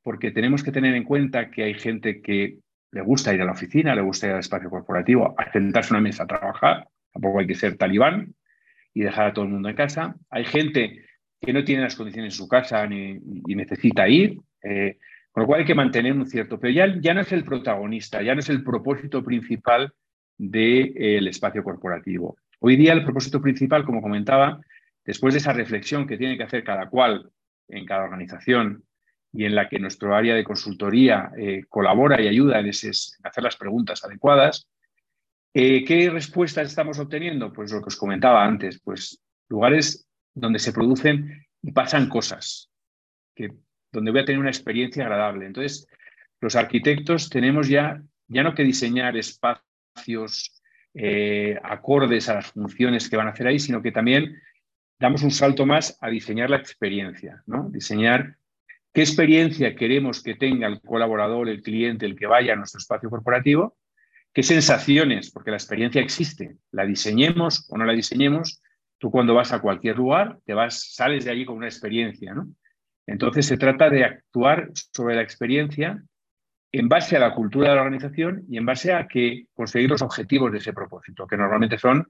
porque 0.02 0.32
tenemos 0.32 0.64
que 0.64 0.72
tener 0.72 0.96
en 0.96 1.04
cuenta 1.04 1.52
que 1.52 1.64
hay 1.64 1.74
gente 1.74 2.22
que 2.22 2.60
le 2.92 3.02
gusta 3.02 3.34
ir 3.34 3.42
a 3.42 3.46
la 3.46 3.52
oficina, 3.52 3.94
le 3.94 4.02
gusta 4.02 4.28
ir 4.28 4.34
al 4.34 4.40
espacio 4.40 4.70
corporativo, 4.70 5.36
a 5.38 5.52
sentarse 5.52 5.94
a 5.94 5.98
una 5.98 6.02
mesa 6.02 6.24
a 6.24 6.28
trabajar, 6.28 6.88
tampoco 7.12 7.40
hay 7.40 7.48
que 7.48 7.56
ser 7.56 7.78
talibán 7.78 8.34
y 8.94 9.02
dejar 9.02 9.28
a 9.28 9.34
todo 9.34 9.46
el 9.46 9.52
mundo 9.52 9.68
en 9.68 9.76
casa. 9.76 10.16
Hay 10.30 10.46
gente 10.46 11.06
que 11.42 11.54
no 11.54 11.64
tiene 11.64 11.84
las 11.84 11.96
condiciones 11.96 12.34
en 12.34 12.38
su 12.38 12.48
casa 12.48 12.88
ni, 12.88 13.20
y 13.48 13.56
necesita 13.56 14.08
ir, 14.08 14.40
eh, 14.64 14.98
con 15.32 15.42
lo 15.42 15.48
cual 15.48 15.60
hay 15.60 15.66
que 15.66 15.76
mantener 15.76 16.14
un 16.14 16.26
cierto, 16.26 16.60
pero 16.60 16.74
ya, 16.74 16.96
ya 17.02 17.14
no 17.14 17.22
es 17.22 17.32
el 17.34 17.44
protagonista, 17.44 18.22
ya 18.22 18.34
no 18.34 18.40
es 18.40 18.50
el 18.50 18.64
propósito 18.64 19.22
principal 19.22 19.94
del 20.38 21.28
espacio 21.28 21.64
corporativo. 21.64 22.38
Hoy 22.60 22.78
día 22.78 22.94
el 22.94 23.04
propósito 23.04 23.42
principal, 23.42 23.84
como 23.84 24.02
comentaba, 24.02 24.62
después 25.06 25.34
de 25.34 25.40
esa 25.40 25.54
reflexión 25.54 26.08
que 26.08 26.18
tiene 26.18 26.38
que 26.38 26.44
hacer 26.44 26.64
cada 26.64 26.90
cual 26.90 27.32
en 27.68 27.86
cada 27.86 28.04
organización 28.04 28.84
y 29.32 29.46
en 29.46 29.56
la 29.56 29.68
que 29.68 29.80
nuestro 29.80 30.16
área 30.16 30.36
de 30.36 30.44
consultoría 30.44 31.32
eh, 31.38 31.64
colabora 31.68 32.22
y 32.22 32.28
ayuda 32.28 32.60
en, 32.60 32.70
hacer 32.70 33.44
las 33.44 33.58
preguntas 33.58 34.04
adecuadas, 34.04 34.68
eh, 35.54 35.84
¿qué 35.84 36.10
respuestas 36.10 36.70
estamos 36.70 37.00
obteniendo? 37.00 37.52
Pues 37.52 37.72
lo 37.72 37.82
que 37.82 37.88
os 37.88 37.98
comentaba 37.98 38.46
antes, 38.46 38.80
pues 38.82 39.22
lugares 39.50 40.08
donde 40.34 40.60
se 40.60 40.74
producen 40.74 41.46
y 41.62 41.72
pasan 41.72 42.10
cosas, 42.10 42.70
que, 43.36 43.52
donde 43.92 44.12
voy 44.12 44.22
a 44.22 44.26
tener 44.26 44.40
una 44.40 44.50
experiencia 44.50 45.04
agradable. 45.04 45.46
Entonces, 45.46 45.88
los 46.42 46.56
arquitectos 46.56 47.30
tenemos 47.30 47.68
ya, 47.68 48.02
ya 48.28 48.44
no 48.44 48.54
que 48.54 48.64
diseñar 48.64 49.18
espacios 49.18 50.62
eh, 50.94 51.58
acordes 51.64 52.30
a 52.30 52.36
las 52.36 52.52
funciones 52.52 53.10
que 53.10 53.18
van 53.18 53.28
a 53.28 53.32
hacer 53.32 53.48
ahí, 53.48 53.60
sino 53.60 53.82
que 53.82 53.92
también 53.92 54.42
damos 55.00 55.24
un 55.24 55.32
salto 55.32 55.66
más 55.66 55.98
a 56.02 56.10
diseñar 56.10 56.50
la 56.50 56.58
experiencia, 56.58 57.44
¿no? 57.46 57.70
Diseñar 57.70 58.38
qué 58.94 59.02
experiencia 59.02 59.76
queremos 59.76 60.24
que 60.24 60.36
tenga 60.36 60.68
el 60.68 60.82
colaborador, 60.82 61.50
el 61.50 61.62
cliente, 61.62 62.06
el 62.06 62.16
que 62.16 62.28
vaya 62.28 62.54
a 62.54 62.56
nuestro 62.56 62.80
espacio 62.80 63.10
corporativo, 63.10 63.78
qué 64.34 64.44
sensaciones, 64.44 65.32
porque 65.32 65.52
la 65.52 65.58
experiencia 65.58 66.02
existe, 66.02 66.58
la 66.72 66.86
diseñemos 66.86 67.68
o 67.70 67.78
no 67.78 67.86
la 67.86 67.94
diseñemos, 67.94 68.62
tú 68.98 69.12
cuando 69.12 69.34
vas 69.34 69.52
a 69.52 69.60
cualquier 69.60 69.98
lugar, 69.98 70.40
te 70.46 70.54
vas, 70.54 70.94
sales 70.94 71.26
de 71.26 71.32
allí 71.32 71.46
con 71.46 71.58
una 71.58 71.68
experiencia, 71.68 72.34
¿no? 72.34 72.48
Entonces 73.08 73.46
se 73.46 73.58
trata 73.58 73.90
de 73.90 74.04
actuar 74.04 74.72
sobre 74.74 75.16
la 75.16 75.22
experiencia 75.22 76.02
en 76.72 76.90
base 76.90 77.16
a 77.16 77.20
la 77.20 77.34
cultura 77.34 77.70
de 77.70 77.76
la 77.76 77.82
organización 77.84 78.44
y 78.50 78.58
en 78.58 78.66
base 78.66 78.92
a 78.92 79.08
que 79.08 79.46
conseguir 79.54 79.90
los 79.90 80.02
objetivos 80.02 80.52
de 80.52 80.58
ese 80.58 80.74
propósito, 80.74 81.28
que 81.28 81.38
normalmente 81.38 81.78
son 81.78 82.08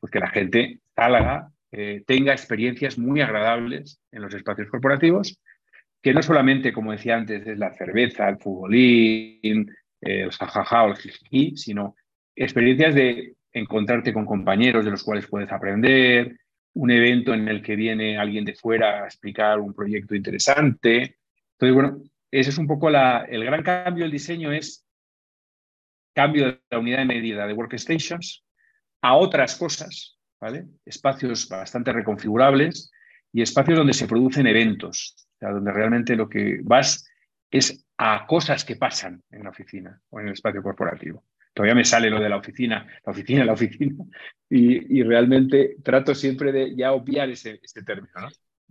pues, 0.00 0.10
que 0.10 0.20
la 0.20 0.30
gente 0.30 0.80
salga, 0.96 1.50
eh, 1.72 2.02
tenga 2.06 2.32
experiencias 2.32 2.98
muy 2.98 3.20
agradables 3.20 4.00
en 4.10 4.22
los 4.22 4.34
espacios 4.34 4.68
corporativos, 4.68 5.40
que 6.02 6.14
no 6.14 6.22
solamente, 6.22 6.72
como 6.72 6.92
decía 6.92 7.16
antes, 7.16 7.46
es 7.46 7.58
la 7.58 7.72
cerveza, 7.74 8.28
el 8.28 8.38
futbolín, 8.38 9.70
el 10.00 10.30
jajaja 10.30 10.84
o 10.84 10.88
el 10.90 10.96
jiji, 10.96 11.56
sino 11.56 11.96
experiencias 12.36 12.94
de 12.94 13.34
encontrarte 13.52 14.12
con 14.12 14.24
compañeros 14.24 14.84
de 14.84 14.92
los 14.92 15.02
cuales 15.02 15.26
puedes 15.26 15.50
aprender, 15.50 16.38
un 16.74 16.90
evento 16.90 17.34
en 17.34 17.48
el 17.48 17.62
que 17.62 17.76
viene 17.76 18.18
alguien 18.18 18.44
de 18.44 18.54
fuera 18.54 19.02
a 19.02 19.06
explicar 19.06 19.58
un 19.58 19.74
proyecto 19.74 20.14
interesante. 20.14 21.16
Entonces, 21.52 21.74
bueno, 21.74 22.02
ese 22.30 22.50
es 22.50 22.58
un 22.58 22.66
poco 22.66 22.90
la, 22.90 23.26
el 23.28 23.44
gran 23.44 23.62
cambio 23.62 24.04
del 24.04 24.12
diseño 24.12 24.52
es 24.52 24.86
cambio 26.14 26.46
de 26.46 26.60
la 26.70 26.78
unidad 26.78 26.98
de 26.98 27.04
medida 27.04 27.46
de 27.46 27.52
workstations 27.52 28.44
a 29.02 29.16
otras 29.16 29.56
cosas, 29.56 30.17
¿vale? 30.40 30.66
Espacios 30.84 31.48
bastante 31.48 31.92
reconfigurables 31.92 32.90
y 33.32 33.42
espacios 33.42 33.78
donde 33.78 33.92
se 33.92 34.06
producen 34.06 34.46
eventos, 34.46 35.14
o 35.36 35.38
sea, 35.38 35.50
donde 35.50 35.72
realmente 35.72 36.16
lo 36.16 36.28
que 36.28 36.60
vas 36.62 37.06
es 37.50 37.84
a 37.96 38.26
cosas 38.26 38.64
que 38.64 38.76
pasan 38.76 39.22
en 39.30 39.44
la 39.44 39.50
oficina 39.50 40.00
o 40.10 40.20
en 40.20 40.28
el 40.28 40.32
espacio 40.34 40.62
corporativo. 40.62 41.24
Todavía 41.52 41.74
me 41.74 41.84
sale 41.84 42.08
lo 42.08 42.20
de 42.20 42.28
la 42.28 42.36
oficina, 42.36 42.86
la 43.04 43.12
oficina, 43.12 43.44
la 43.44 43.52
oficina, 43.52 44.04
y, 44.50 45.02
realmente 45.02 45.76
trato 45.82 46.14
siempre 46.14 46.52
de 46.52 46.76
ya 46.76 46.92
obviar 46.92 47.28
ese, 47.30 47.58
ese 47.62 47.82
término. 47.82 48.12
¿no? 48.20 48.28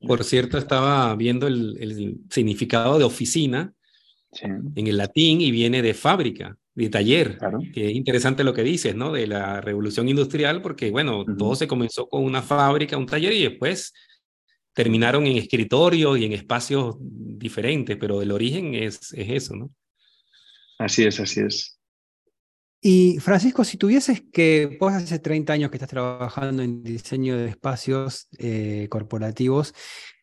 Por 0.07 0.23
cierto, 0.23 0.57
estaba 0.57 1.13
viendo 1.15 1.47
el, 1.47 2.21
significado 2.29 2.97
de 2.99 3.03
oficina 3.05 3.73
en 4.41 4.87
el 4.87 4.97
latín 4.97 5.41
y 5.41 5.51
viene 5.51 5.81
de 5.81 5.93
fábrica, 5.93 6.57
de 6.83 6.89
taller. 6.89 7.37
Claro. 7.37 7.59
Que 7.73 7.89
interesante 7.91 8.43
lo 8.43 8.53
que 8.53 8.63
dices, 8.63 8.95
¿no? 8.95 9.11
De 9.11 9.27
la 9.27 9.61
revolución 9.61 10.07
industrial, 10.07 10.61
porque, 10.61 10.91
bueno, 10.91 11.25
todo 11.37 11.55
se 11.55 11.67
comenzó 11.67 12.07
con 12.07 12.23
una 12.23 12.41
fábrica, 12.41 12.97
un 12.97 13.07
taller 13.07 13.33
y 13.33 13.43
después 13.43 13.93
terminaron 14.73 15.25
en 15.25 15.37
escritorios 15.37 16.19
y 16.19 16.25
en 16.25 16.33
espacios 16.33 16.95
diferentes, 16.99 17.97
pero 17.97 18.21
el 18.21 18.31
origen 18.31 18.75
es, 18.75 19.11
es 19.13 19.29
eso, 19.29 19.55
¿no? 19.55 19.71
Así 20.77 21.03
es, 21.03 21.19
así 21.19 21.41
es. 21.41 21.79
Y 22.79 23.17
Francisco, 23.19 23.63
si 23.63 23.77
tuvieses 23.77 24.21
que, 24.31 24.77
vos 24.79 24.93
hace 24.93 25.17
30 25.17 25.51
años 25.51 25.71
que 25.71 25.77
estás 25.77 25.89
trabajando 25.89 26.61
en 26.61 26.83
diseño 26.83 27.35
de 27.35 27.49
espacios 27.49 28.27
eh, 28.37 28.85
corporativos, 28.91 29.73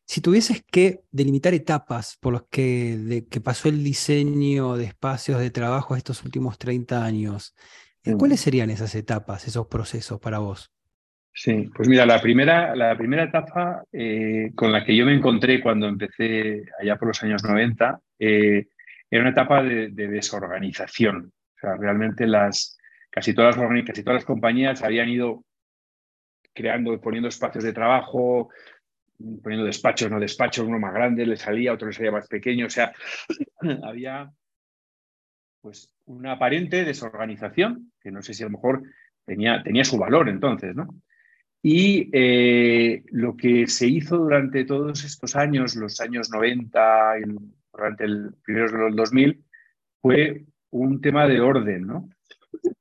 si 0.07 0.21
tuvieses 0.21 0.63
que 0.71 1.01
delimitar 1.11 1.55
etapas 1.55 2.17
por 2.21 2.35
las 2.35 2.43
que, 2.51 3.25
que 3.31 3.41
pasó 3.41 3.69
el 3.69 3.83
diseño 3.83 4.77
de 4.77 4.85
espacios 4.85 5.41
de 5.41 5.51
trabajo 5.51 5.97
estos 5.97 6.25
últimos 6.25 6.59
30 6.59 7.05
años, 7.05 7.55
eh, 8.05 8.15
¿cuáles 8.19 8.41
serían 8.41 8.71
esas 8.71 8.95
etapas, 8.95 9.47
esos 9.47 9.67
procesos 9.67 10.21
para 10.21 10.39
vos? 10.39 10.71
Sí, 11.33 11.71
pues 11.75 11.89
mira, 11.89 12.07
la 12.07 12.21
primera, 12.21 12.77
la 12.77 12.97
primera 12.97 13.25
etapa 13.25 13.83
eh, 13.93 14.53
con 14.55 14.71
la 14.71 14.85
que 14.85 14.95
yo 14.95 15.05
me 15.05 15.15
encontré 15.15 15.61
cuando 15.61 15.89
empecé 15.89 16.65
allá 16.81 16.97
por 16.97 17.09
los 17.09 17.23
años 17.23 17.43
90 17.43 18.01
era 18.19 19.23
una 19.23 19.31
etapa 19.31 19.63
de 19.63 19.91
desorganización 19.91 21.33
realmente 21.79 22.27
las, 22.27 22.79
casi, 23.11 23.35
todas 23.35 23.57
las, 23.57 23.85
casi 23.85 24.03
todas 24.03 24.19
las 24.19 24.25
compañías 24.25 24.83
habían 24.83 25.09
ido 25.09 25.45
creando, 26.53 27.01
poniendo 27.01 27.29
espacios 27.29 27.65
de 27.65 27.73
trabajo, 27.73 28.51
poniendo 29.43 29.67
despachos, 29.67 30.11
no 30.11 30.21
despachos, 30.21 30.67
uno 30.67 30.79
más 30.79 30.93
grande 30.93 31.27
le 31.27 31.37
salía, 31.37 31.73
otro 31.73 31.89
le 31.89 31.95
salía 31.95 32.13
más 32.13 32.29
pequeño, 32.29 32.67
o 32.67 32.71
sea, 32.71 32.93
había 33.85 34.31
pues 35.61 35.91
una 36.05 36.33
aparente 36.33 36.85
desorganización, 36.85 37.93
que 38.01 38.11
no 38.11 38.23
sé 38.23 38.35
si 38.35 38.43
a 38.43 38.47
lo 38.47 38.53
mejor 38.53 38.83
tenía, 39.25 39.63
tenía 39.63 39.85
su 39.85 39.97
valor 39.97 40.29
entonces, 40.29 40.75
¿no? 40.75 41.03
Y 41.63 42.11
eh, 42.13 43.03
lo 43.11 43.35
que 43.35 43.67
se 43.67 43.87
hizo 43.87 44.19
durante 44.19 44.67
todos 44.67 45.03
estos 45.03 45.35
años, 45.35 45.75
los 45.77 45.99
años 46.03 46.31
90, 46.31 47.21
y 47.21 47.23
durante 47.73 48.05
el 48.05 48.35
primeros 48.45 48.73
de 48.73 48.79
los 48.79 48.97
2000, 48.97 49.43
fue 50.03 50.45
un 50.69 51.01
tema 51.01 51.27
de 51.27 51.41
orden, 51.41 51.87
¿no? 51.87 52.11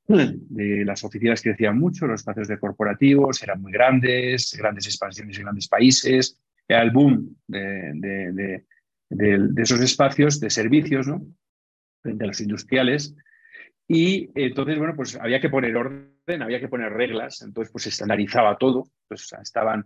De 0.07 0.85
las 0.85 1.03
oficinas 1.03 1.41
crecían 1.41 1.77
mucho, 1.77 2.05
los 2.05 2.21
espacios 2.21 2.47
de 2.47 2.59
corporativos 2.59 3.41
eran 3.41 3.61
muy 3.61 3.71
grandes, 3.71 4.55
grandes 4.57 4.85
expansiones 4.85 5.37
en 5.37 5.43
grandes 5.43 5.67
países, 5.67 6.39
era 6.67 6.81
el 6.81 6.91
boom 6.91 7.35
de, 7.47 8.63
esos 9.57 9.79
espacios 9.81 10.39
de 10.39 10.49
servicios, 10.49 11.07
¿no? 11.07 11.25
Frente 12.01 12.23
a 12.23 12.27
los 12.27 12.41
industriales. 12.41 13.15
Y 13.87 14.29
entonces, 14.35 14.77
bueno, 14.77 14.95
pues 14.95 15.15
había 15.15 15.41
que 15.41 15.49
poner 15.49 15.75
orden, 15.75 16.41
había 16.41 16.59
que 16.59 16.69
poner 16.69 16.93
reglas, 16.93 17.41
entonces 17.41 17.71
pues 17.71 17.83
se 17.83 17.89
estandarizaba 17.89 18.57
todo, 18.57 18.87
pues 19.07 19.33
estaban 19.41 19.85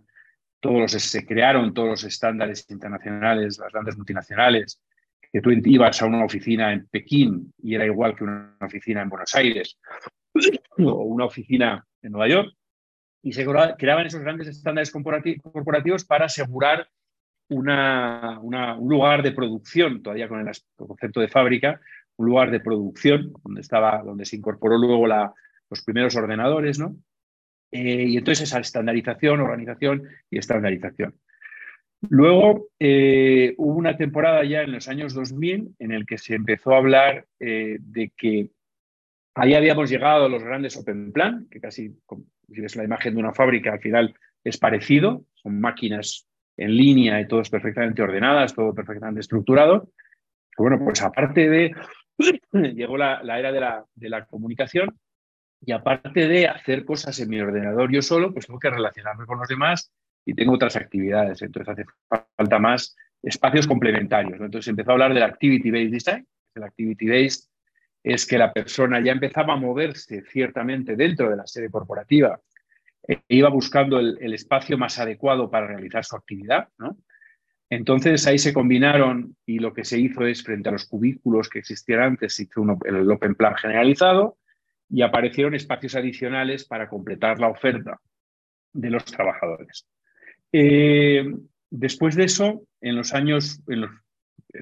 todos 0.60 0.80
los, 0.80 0.92
se 0.92 1.26
crearon 1.26 1.74
todos 1.74 1.88
los 1.88 2.04
estándares 2.04 2.68
internacionales, 2.70 3.58
las 3.58 3.72
grandes 3.72 3.96
multinacionales, 3.96 4.80
que 5.32 5.40
tú 5.40 5.50
ibas 5.50 6.00
a 6.00 6.06
una 6.06 6.24
oficina 6.24 6.72
en 6.72 6.86
Pekín 6.86 7.52
y 7.62 7.74
era 7.74 7.84
igual 7.84 8.16
que 8.16 8.24
una 8.24 8.56
oficina 8.60 9.02
en 9.02 9.08
Buenos 9.08 9.34
Aires 9.34 9.78
o 10.78 11.02
una 11.02 11.26
oficina 11.26 11.86
en 12.02 12.12
Nueva 12.12 12.28
York, 12.28 12.54
y 13.22 13.32
se 13.32 13.44
creaban 13.76 14.06
esos 14.06 14.20
grandes 14.20 14.48
estándares 14.48 14.90
corporativos 14.92 16.04
para 16.04 16.26
asegurar 16.26 16.88
una, 17.48 18.38
un 18.40 18.88
lugar 18.88 19.22
de 19.22 19.32
producción, 19.32 20.02
todavía 20.02 20.28
con 20.28 20.40
el 20.40 20.54
concepto 20.76 21.20
de 21.20 21.28
fábrica, 21.28 21.80
un 22.16 22.26
lugar 22.26 22.50
de 22.50 22.60
producción 22.60 23.32
donde, 23.42 23.60
estaba, 23.60 24.02
donde 24.04 24.24
se 24.24 24.36
incorporó 24.36 24.76
luego 24.76 25.06
los 25.06 25.82
primeros 25.84 26.16
ordenadores, 26.16 26.78
¿no? 26.78 26.96
Eh, 27.70 28.04
y 28.08 28.16
entonces 28.16 28.48
esa 28.48 28.60
estandarización, 28.60 29.40
organización 29.40 30.04
y 30.30 30.38
estandarización. 30.38 31.14
Luego 32.08 32.68
eh, 32.78 33.54
hubo 33.56 33.74
una 33.74 33.96
temporada 33.96 34.44
ya 34.44 34.62
en 34.62 34.72
los 34.72 34.88
años 34.88 35.14
2000 35.14 35.74
en 35.78 35.92
el 35.92 36.06
que 36.06 36.18
se 36.18 36.34
empezó 36.34 36.72
a 36.72 36.78
hablar 36.78 37.26
eh, 37.40 37.78
de 37.80 38.12
que 38.16 38.50
ahí 39.34 39.54
habíamos 39.54 39.90
llegado 39.90 40.26
a 40.26 40.28
los 40.28 40.42
grandes 40.42 40.76
Open 40.76 41.12
Plan, 41.12 41.48
que 41.50 41.60
casi, 41.60 41.96
si 42.48 42.60
ves 42.60 42.76
la 42.76 42.84
imagen 42.84 43.14
de 43.14 43.20
una 43.20 43.34
fábrica, 43.34 43.72
al 43.72 43.80
final 43.80 44.14
es 44.44 44.58
parecido, 44.58 45.24
son 45.34 45.60
máquinas 45.60 46.28
en 46.56 46.76
línea 46.76 47.20
y 47.20 47.26
todas 47.26 47.50
perfectamente 47.50 48.02
ordenadas, 48.02 48.54
todo 48.54 48.74
perfectamente 48.74 49.20
estructurado. 49.20 49.90
Bueno, 50.56 50.78
pues 50.78 51.02
aparte 51.02 51.48
de, 51.48 51.74
llegó 52.52 52.96
la, 52.96 53.20
era 53.38 53.50
de 53.50 53.60
la, 53.60 53.84
de 53.94 54.08
la 54.08 54.24
comunicación 54.26 54.98
y 55.60 55.72
aparte 55.72 56.28
de 56.28 56.46
hacer 56.46 56.84
cosas 56.84 57.18
en 57.18 57.28
mi 57.28 57.40
ordenador 57.40 57.90
yo 57.92 58.02
solo, 58.02 58.32
pues 58.32 58.46
tengo 58.46 58.60
que 58.60 58.70
relacionarme 58.70 59.26
con 59.26 59.38
los 59.38 59.48
demás 59.48 59.92
y 60.28 60.34
tengo 60.34 60.52
otras 60.52 60.76
actividades. 60.76 61.40
Entonces 61.40 61.72
hace 61.72 61.84
falta 62.36 62.58
más 62.58 62.94
espacios 63.22 63.66
complementarios. 63.66 64.38
Entonces 64.38 64.68
empezó 64.68 64.90
a 64.90 64.92
hablar 64.92 65.14
del 65.14 65.22
Activity-Based 65.22 65.90
Design. 65.90 66.26
El 66.54 66.64
Activity-Based 66.64 67.48
es 68.02 68.26
que 68.26 68.36
la 68.36 68.52
persona 68.52 69.00
ya 69.00 69.12
empezaba 69.12 69.54
a 69.54 69.56
moverse 69.56 70.22
ciertamente 70.30 70.96
dentro 70.96 71.30
de 71.30 71.36
la 71.36 71.46
sede 71.46 71.70
corporativa 71.70 72.38
e 73.08 73.22
iba 73.28 73.48
buscando 73.48 73.98
el, 73.98 74.34
espacio 74.34 74.76
más 74.76 74.98
adecuado 74.98 75.50
para 75.50 75.66
realizar 75.66 76.04
su 76.04 76.14
actividad. 76.14 76.68
Entonces 77.70 78.26
ahí 78.26 78.38
se 78.38 78.52
combinaron 78.52 79.34
y 79.46 79.60
lo 79.60 79.72
que 79.72 79.86
se 79.86 79.98
hizo 79.98 80.26
es, 80.26 80.42
frente 80.42 80.68
a 80.68 80.72
los 80.72 80.84
cubículos 80.84 81.48
que 81.48 81.60
existían 81.60 82.02
antes, 82.02 82.34
se 82.34 82.42
hizo 82.42 82.66
el 82.84 83.10
Open 83.10 83.34
Plan 83.34 83.54
generalizado 83.54 84.36
y 84.90 85.00
aparecieron 85.00 85.54
espacios 85.54 85.94
adicionales 85.94 86.66
para 86.66 86.86
completar 86.86 87.40
la 87.40 87.48
oferta 87.48 87.98
de 88.74 88.90
los 88.90 89.06
trabajadores. 89.06 89.86
Eh, 90.52 91.24
después 91.70 92.16
de 92.16 92.24
eso, 92.24 92.66
en 92.80 92.96
los 92.96 93.14
años, 93.14 93.60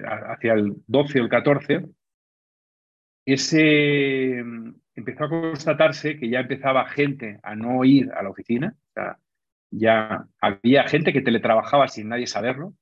hacia 0.04 0.54
el 0.54 0.74
12 0.86 1.20
o 1.20 1.24
el 1.24 1.28
14, 1.28 1.86
ese, 3.24 4.38
empezó 4.94 5.24
a 5.24 5.28
constatarse 5.28 6.18
que 6.18 6.28
ya 6.28 6.40
empezaba 6.40 6.88
gente 6.88 7.40
a 7.42 7.54
no 7.56 7.84
ir 7.84 8.10
a 8.12 8.22
la 8.22 8.30
oficina. 8.30 8.74
ya 9.70 10.26
había 10.40 10.84
gente 10.84 11.12
que 11.12 11.20
teletrabajaba 11.22 11.88
sin 11.88 12.08
nadie 12.08 12.26
saberlo. 12.26 12.74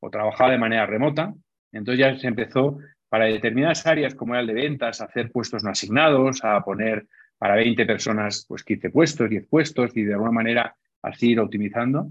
O 0.00 0.10
trabajaba 0.10 0.52
de 0.52 0.58
manera 0.58 0.86
remota. 0.86 1.34
Entonces 1.72 2.00
ya 2.00 2.18
se 2.18 2.28
empezó 2.28 2.78
para 3.08 3.26
determinadas 3.26 3.86
áreas, 3.86 4.14
como 4.14 4.34
era 4.34 4.40
el 4.40 4.46
de 4.46 4.54
ventas, 4.54 5.00
a 5.00 5.04
hacer 5.04 5.30
puestos 5.30 5.64
no 5.64 5.70
asignados, 5.70 6.44
a 6.44 6.62
poner 6.62 7.06
para 7.38 7.54
20 7.56 7.86
personas 7.86 8.44
pues 8.48 8.64
15 8.64 8.90
puestos, 8.90 9.30
10 9.30 9.46
puestos 9.48 9.96
y 9.96 10.02
de 10.02 10.14
alguna 10.14 10.32
manera 10.32 10.76
así 11.02 11.32
ir 11.32 11.40
optimizando. 11.40 12.10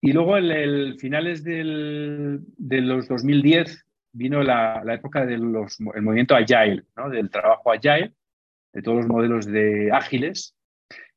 Y 0.00 0.12
luego 0.12 0.36
en 0.38 0.50
el, 0.50 0.98
finales 0.98 1.42
del, 1.42 2.40
de 2.56 2.80
los 2.80 3.08
2010 3.08 3.84
vino 4.12 4.42
la, 4.42 4.82
época 4.88 5.26
del 5.26 5.42
movimiento 5.42 6.34
Agile, 6.34 6.84
¿no? 6.96 7.10
del 7.10 7.30
trabajo 7.30 7.72
Agile, 7.72 8.12
de 8.72 8.82
todos 8.82 8.98
los 8.98 9.06
modelos 9.06 9.46
de 9.46 9.90
ágiles, 9.92 10.54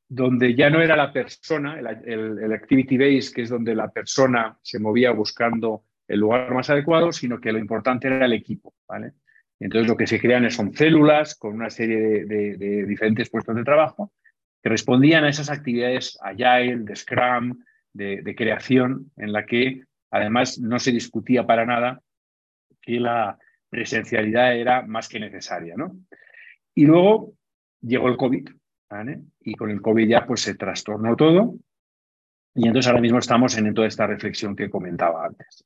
donde 0.08 0.55
ya 0.55 0.69
no 0.69 0.81
era 0.81 0.96
la 0.96 1.13
persona, 1.13 1.79
el, 1.79 2.39
el, 2.39 2.53
activity 2.53 2.98
base, 2.98 3.31
que 3.34 3.43
es 3.43 3.50
donde 3.50 3.75
la 3.75 3.91
persona 3.91 4.58
se 4.62 4.79
movía 4.79 5.12
buscando 5.12 5.84
el 6.08 6.19
lugar 6.19 6.51
más 6.53 6.69
adecuado, 6.69 7.12
sino 7.12 7.39
que 7.39 7.51
lo 7.51 7.60
importante 7.60 8.08
era 8.08 8.25
el 8.25 8.34
equipo. 8.34 8.74
¿vale? 8.88 9.13
Entonces 9.60 9.88
lo 9.89 9.98
que 9.98 10.08
se 10.08 10.19
crean 10.19 10.50
son 10.51 10.74
células 10.74 11.36
con 11.36 11.53
una 11.53 11.69
serie 11.69 12.25
de, 12.25 12.86
diferentes 12.86 13.29
puestos 13.29 13.55
de 13.55 13.63
trabajo 13.63 14.13
que 14.62 14.70
respondían 14.70 15.24
a 15.24 15.30
esas 15.30 15.50
actividades 15.50 16.18
agile, 16.22 16.80
de 16.80 16.96
Scrum, 16.96 17.63
de, 17.94 18.36
creación, 18.36 19.12
en 19.18 19.32
la 19.32 19.46
que 19.46 19.84
además 20.12 20.60
no 20.60 20.80
se 20.80 20.92
discutía 20.92 21.46
para 21.46 21.66
nada 21.66 22.01
que 22.82 23.00
la 23.00 23.38
presencialidad 23.70 24.56
era 24.56 24.82
más 24.84 25.08
que 25.10 25.20
necesaria. 25.20 25.75
¿no? 25.78 25.98
Y 26.75 26.86
luego 26.86 27.34
llegó 27.82 28.10
el 28.10 28.18
COVID, 28.18 28.50
y 29.42 29.56
con 29.56 29.70
el 29.70 29.82
COVID 29.82 30.08
ya 30.08 30.25
pues 30.25 30.42
se 30.42 30.56
trastornó 30.56 31.16
todo, 31.16 31.56
y 32.56 32.68
entonces 32.68 32.88
ahora 32.88 33.01
mismo 33.01 33.20
estamos 33.20 33.58
en 33.58 33.74
toda 33.74 33.88
esta 33.88 34.08
reflexión 34.08 34.56
que 34.56 34.70
comentaba 34.70 35.25
antes. 35.25 35.63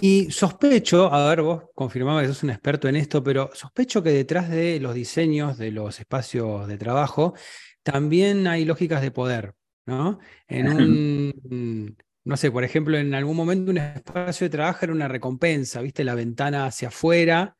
Y 0.00 0.30
sospecho, 0.30 1.12
a 1.12 1.28
ver, 1.28 1.42
vos 1.42 1.64
confirmabas 1.74 2.22
que 2.22 2.28
sos 2.28 2.42
un 2.44 2.50
experto 2.50 2.88
en 2.88 2.96
esto, 2.96 3.22
pero 3.22 3.50
sospecho 3.52 4.02
que 4.02 4.10
detrás 4.10 4.48
de 4.48 4.80
los 4.80 4.94
diseños 4.94 5.58
de 5.58 5.70
los 5.70 6.00
espacios 6.00 6.66
de 6.66 6.78
trabajo 6.78 7.34
también 7.82 8.46
hay 8.46 8.64
lógicas 8.64 9.02
de 9.02 9.10
poder, 9.10 9.54
¿no? 9.86 10.18
En 10.48 10.68
un, 10.68 11.96
no 12.24 12.36
sé, 12.36 12.50
por 12.50 12.64
ejemplo, 12.64 12.96
en 12.96 13.14
algún 13.14 13.36
momento 13.36 13.70
un 13.70 13.78
espacio 13.78 14.46
de 14.46 14.50
trabajo 14.50 14.84
era 14.84 14.94
una 14.94 15.08
recompensa, 15.08 15.82
¿viste? 15.82 16.04
La 16.04 16.14
ventana 16.14 16.66
hacia 16.66 16.88
afuera, 16.88 17.56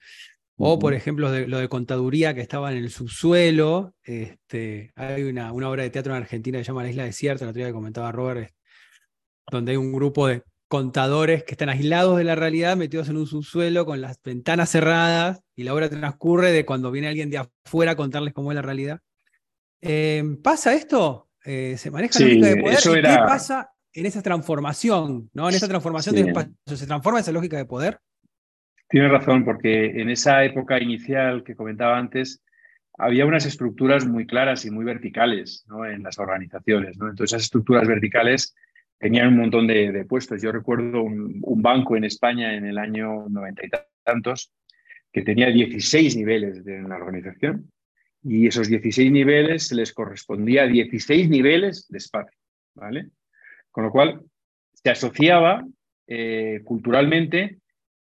o 0.57 0.79
por 0.79 0.95
ejemplo 0.95 1.29
lo 1.47 1.59
de 1.59 1.69
contaduría 1.69 2.35
que 2.35 2.41
estaba 2.41 2.73
en 2.73 2.79
el 2.79 2.91
subsuelo. 2.91 3.95
Este, 4.03 4.93
hay 4.95 5.25
una, 5.25 5.53
una 5.53 5.69
obra 5.69 5.83
de 5.83 5.91
teatro 5.91 6.15
en 6.15 6.23
Argentina 6.23 6.59
que 6.59 6.65
se 6.65 6.69
llama 6.69 6.85
La 6.85 6.91
Isla 6.91 7.05
Desierta, 7.05 7.45
la 7.45 7.51
otra 7.51 7.61
día 7.61 7.67
que 7.67 7.73
comentaba 7.75 8.13
Robert, 8.13 8.55
donde 9.51 9.73
hay 9.73 9.77
un 9.77 9.93
grupo 9.93 10.29
de 10.29 10.45
contadores 10.73 11.45
que 11.45 11.53
están 11.53 11.69
aislados 11.69 12.17
de 12.17 12.25
la 12.25 12.35
realidad, 12.35 12.79
metidos 12.79 13.11
en 13.11 13.19
un 13.19 13.27
subsuelo 13.27 13.85
con 13.85 14.01
las 14.01 14.19
ventanas 14.23 14.71
cerradas 14.71 15.43
y 15.55 15.65
la 15.65 15.75
obra 15.75 15.91
transcurre 15.91 16.51
de 16.51 16.65
cuando 16.65 16.91
viene 16.91 17.09
alguien 17.09 17.29
de 17.29 17.37
afuera 17.37 17.91
a 17.91 17.95
contarles 17.95 18.33
cómo 18.33 18.53
es 18.53 18.57
la 18.57 18.63
realidad. 18.63 19.01
Em, 19.83 20.41
¿Pasa 20.41 20.73
esto? 20.73 21.29
Eh, 21.45 21.75
¿Se 21.77 21.91
maneja 21.91 22.19
la 22.19 22.25
lógica 22.25 22.47
de 22.47 22.57
poder? 22.57 23.03
¿Qué 23.03 23.17
pasa 23.19 23.71
en 23.93 24.07
esa 24.07 24.23
transformación? 24.23 25.29
¿no? 25.35 25.51
En 25.51 25.55
esa 25.55 25.69
transformación 25.69 26.15
de 26.15 26.23
espacio, 26.23 26.55
¿se 26.65 26.87
transforma 26.87 27.21
esa 27.21 27.33
lógica 27.33 27.59
de 27.59 27.67
poder? 27.67 27.99
Tienes 28.89 29.11
razón, 29.11 29.45
porque 29.45 30.01
en 30.01 30.09
esa 30.09 30.43
época 30.43 30.83
inicial 30.83 31.45
que 31.45 31.55
comentaba 31.55 31.99
antes, 31.99 32.43
había 32.97 33.27
unas 33.27 33.45
estructuras 33.45 34.07
muy 34.07 34.27
claras 34.27 34.65
y 34.65 34.71
muy 34.71 34.87
verticales 34.87 35.67
¿no? 35.69 35.85
en 35.85 36.03
las 36.03 36.19
organizaciones. 36.19 36.97
¿no? 36.97 37.11
Entonces, 37.11 37.35
esas 37.35 37.43
estructuras 37.43 37.87
verticales 37.87 38.55
tenían 39.03 39.29
un 39.29 39.39
montón 39.39 39.67
de, 39.67 40.05
puestos. 40.09 40.41
Yo 40.41 40.53
recuerdo 40.53 41.03
un, 41.03 41.43
banco 41.61 41.97
en 41.97 42.05
España 42.05 42.55
en 42.55 42.65
el 42.65 42.79
año 42.79 43.29
noventa 43.29 43.67
y 43.67 43.71
tantos 44.05 44.53
que 45.13 45.23
tenía 45.23 45.49
16 45.49 46.17
niveles 46.17 46.65
en 46.65 46.89
la 46.89 46.97
organización 46.97 47.69
y 48.23 48.47
esos 48.47 48.69
16 48.69 49.11
niveles 49.11 49.73
les 49.73 49.93
correspondía 49.93 50.63
a 50.63 50.67
16 50.69 51.29
niveles 51.29 51.89
de 51.89 51.99
espacio. 51.99 52.39
¿vale? 52.77 53.09
Con 53.73 53.85
lo 53.85 53.91
cual, 53.91 54.23
se 54.73 54.91
asociaba 54.91 55.67
eh, 56.07 56.61
culturalmente 56.65 57.59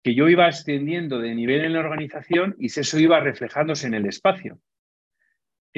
que 0.02 0.14
yo 0.14 0.30
iba 0.30 0.46
ascendiendo 0.46 1.18
de 1.18 1.34
nivel 1.34 1.66
en 1.66 1.74
la 1.74 1.80
organización 1.80 2.56
y 2.58 2.66
eso 2.66 2.98
iba 2.98 3.20
reflejándose 3.20 3.86
en 3.86 3.94
el 3.94 4.06
espacio. 4.06 4.58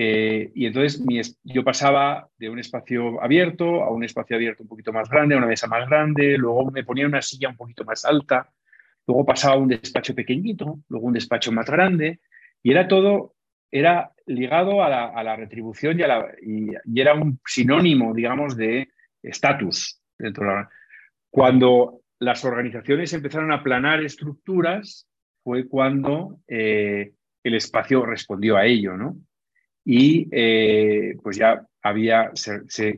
Eh, 0.01 0.53
y 0.55 0.67
entonces 0.67 1.03
yo 1.43 1.65
pasaba 1.65 2.29
de 2.39 2.49
un 2.49 2.61
espacio 2.61 3.21
abierto 3.21 3.83
a 3.83 3.91
un 3.91 4.05
espacio 4.05 4.37
abierto 4.37 4.63
un 4.63 4.69
poquito 4.69 4.93
más 4.93 5.09
grande, 5.09 5.35
a 5.35 5.39
una 5.39 5.49
mesa 5.49 5.67
más 5.67 5.89
grande, 5.89 6.39
luego 6.39 6.71
me 6.71 6.85
ponía 6.85 7.05
una 7.05 7.21
silla 7.21 7.49
un 7.49 7.57
poquito 7.57 7.85
más 7.85 8.05
alta, 8.05 8.49
luego 9.09 9.27
pasaba 9.27 9.55
a 9.55 9.59
un 9.59 9.67
despacho 9.67 10.15
pequeñito, 10.15 10.79
luego 10.89 11.09
un 11.09 11.15
despacho 11.15 11.51
más 11.51 11.67
grande, 11.67 12.21
y 12.63 12.71
era 12.71 12.87
todo, 12.87 13.35
era 13.73 14.13
ligado 14.27 14.85
a 14.85 14.89
la, 14.89 15.35
retribución 15.35 15.99
y, 15.99 17.01
era 17.01 17.15
un 17.15 17.41
sinónimo, 17.45 18.15
digamos, 18.15 18.57
de 18.57 18.91
estatus. 19.21 20.01
Cuando 21.29 22.03
las 22.21 22.45
organizaciones 22.45 23.13
empezaron 23.15 23.51
a 23.51 23.65
planar 23.65 24.05
estructuras, 24.05 25.09
fue 25.43 25.67
cuando 25.67 26.39
eh, 26.47 27.15
el 27.43 27.55
espacio 27.57 28.07
respondió 28.07 28.57
a 28.57 28.65
ello, 28.65 28.97
¿no? 28.97 29.17
Y 29.85 30.29
eh, 30.33 31.17
pues 31.23 31.37
ya 31.37 31.67
había, 31.83 32.33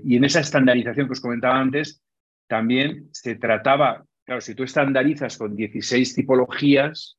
y 0.05 0.17
en 0.17 0.25
esa 0.25 0.41
estandarización 0.41 1.07
que 1.07 1.13
os 1.13 1.21
comentaba 1.21 1.59
antes, 1.59 2.03
también 2.49 3.09
se 3.13 3.37
trataba, 3.37 4.05
claro, 4.25 4.41
si 4.41 4.55
tú 4.55 4.65
estandarizas 4.65 5.39
con 5.39 5.55
16 5.55 6.15
tipologías, 6.15 7.17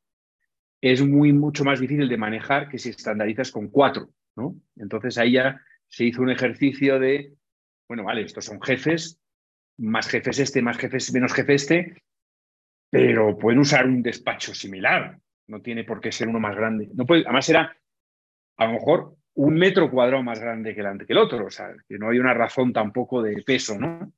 es 0.82 1.02
muy, 1.06 1.32
mucho 1.32 1.63
más 1.63 1.80
difícil 1.80 2.10
de 2.10 2.17
manejar 2.17 2.67
que 2.67 2.80
si 2.80 2.89
estandarizas 2.89 3.52
con 3.52 3.69
cuatro, 3.69 4.10
¿no? 4.36 4.56
Entonces 4.76 5.17
ahí 5.17 5.34
ya 5.34 5.62
se 5.88 6.06
hizo 6.06 6.21
un 6.21 6.32
ejercicio 6.32 7.00
de, 7.00 7.34
bueno, 7.88 8.04
vale, 8.04 8.24
estos 8.24 8.45
son 8.45 8.62
jefes, 8.62 9.19
más 9.78 10.08
jefes 10.08 10.39
este, 10.39 10.62
más 10.62 10.78
jefes, 10.78 11.13
menos 11.13 11.34
jefe 11.34 11.54
este, 11.54 12.04
pero 12.89 13.38
pueden 13.38 13.60
usar 13.60 13.86
un 13.86 14.02
despacho 14.02 14.54
similar, 14.54 15.19
no 15.47 15.62
tiene 15.62 15.84
por 15.84 16.02
qué 16.02 16.12
ser 16.12 16.28
uno 16.28 16.39
más 16.39 16.56
grande. 16.56 16.89
No 16.93 17.06
puede, 17.06 17.24
además 17.24 17.47
era, 17.50 17.78
a 18.58 18.65
lo 18.65 18.74
mejor, 18.74 19.15
un 19.36 19.56
metro 19.56 19.89
cuadrado 19.89 20.24
más 20.24 20.39
grande 20.39 20.76
que 20.76 20.82
el, 20.82 21.17
otro, 21.17 21.46
o 21.46 21.50
sea, 21.50 21.74
que 21.88 21.98
no 21.98 22.10
hay 22.10 22.20
una 22.20 22.34
razón 22.34 22.74
tampoco 22.74 23.22
de 23.22 23.41
peso, 23.44 23.80
¿no? 23.80 24.12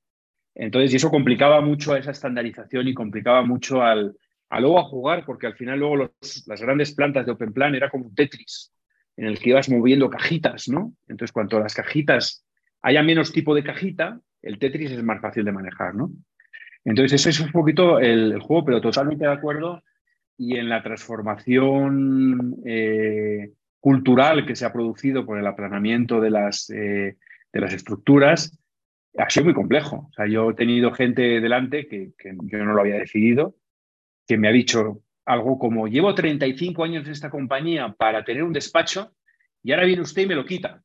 Entonces, 0.55 0.93
y 0.93 0.95
eso 0.97 1.09
complicaba 1.09 1.61
mucho 1.61 1.93
a 1.93 1.99
esa 1.99 2.11
estandarización 2.11 2.87
y 2.87 2.93
complicaba 2.93 3.43
mucho 3.43 3.81
al, 3.81 4.15
a 4.49 4.59
luego 4.59 4.79
a 4.79 4.83
jugar, 4.83 5.25
porque 5.25 5.47
al 5.47 5.55
final 5.55 5.79
luego 5.79 6.11
las 6.45 6.61
grandes 6.61 6.93
plantas 6.93 7.25
de 7.25 7.31
Open 7.31 7.53
Plan 7.53 7.75
era 7.75 7.89
como 7.89 8.05
un 8.05 8.15
Tetris, 8.15 8.71
en 9.17 9.25
el 9.25 9.39
que 9.39 9.49
ibas 9.49 9.69
moviendo 9.69 10.09
cajitas, 10.09 10.67
¿no? 10.67 10.93
Entonces, 11.07 11.31
cuanto 11.31 11.59
las 11.59 11.73
cajitas 11.73 12.45
haya 12.81 13.01
menos 13.01 13.31
tipo 13.31 13.55
de 13.55 13.63
cajita, 13.63 14.19
el 14.41 14.59
Tetris 14.59 14.91
es 14.91 15.03
más 15.03 15.21
fácil 15.21 15.45
de 15.45 15.51
manejar, 15.51 15.95
¿no? 15.95 16.11
Entonces, 16.85 17.13
eso 17.13 17.29
es 17.29 17.39
un 17.39 17.51
poquito 17.51 17.99
el, 17.99 18.39
juego, 18.41 18.65
pero 18.65 18.81
totalmente 18.81 19.25
de 19.25 19.31
acuerdo. 19.31 19.81
Y 20.37 20.57
en 20.57 20.67
la 20.67 20.83
transformación 20.83 22.57
eh, 22.65 23.51
cultural 23.83 24.45
que 24.45 24.55
se 24.55 24.63
ha 24.63 24.71
producido 24.71 25.25
por 25.25 25.37
el 25.37 25.45
aplanamiento 25.45 26.21
de 26.21 26.29
las, 26.29 26.69
eh, 26.69 27.17
de 27.51 27.59
las 27.59 27.73
estructuras 27.73 28.57
ha 29.17 29.29
sido 29.29 29.43
muy 29.43 29.53
complejo. 29.53 30.07
O 30.09 30.13
sea, 30.13 30.25
yo 30.25 30.51
he 30.51 30.53
tenido 30.53 30.93
gente 30.93 31.41
delante 31.41 31.85
que, 31.89 32.13
yo 32.43 32.63
no 32.63 32.73
lo 32.75 32.79
había 32.79 32.95
decidido, 32.95 33.57
que 34.25 34.37
me 34.37 34.47
ha 34.47 34.53
dicho 34.53 35.01
algo 35.25 35.59
como, 35.59 35.89
llevo 35.89 36.15
35 36.15 36.81
años 36.81 37.05
en 37.05 37.11
esta 37.11 37.29
compañía 37.29 37.93
para 37.97 38.23
tener 38.23 38.43
un 38.43 38.53
despacho 38.53 39.17
y 39.61 39.73
ahora 39.73 39.83
viene 39.83 40.01
usted 40.01 40.21
y 40.21 40.27
me 40.27 40.35
lo 40.35 40.45
quita. 40.45 40.81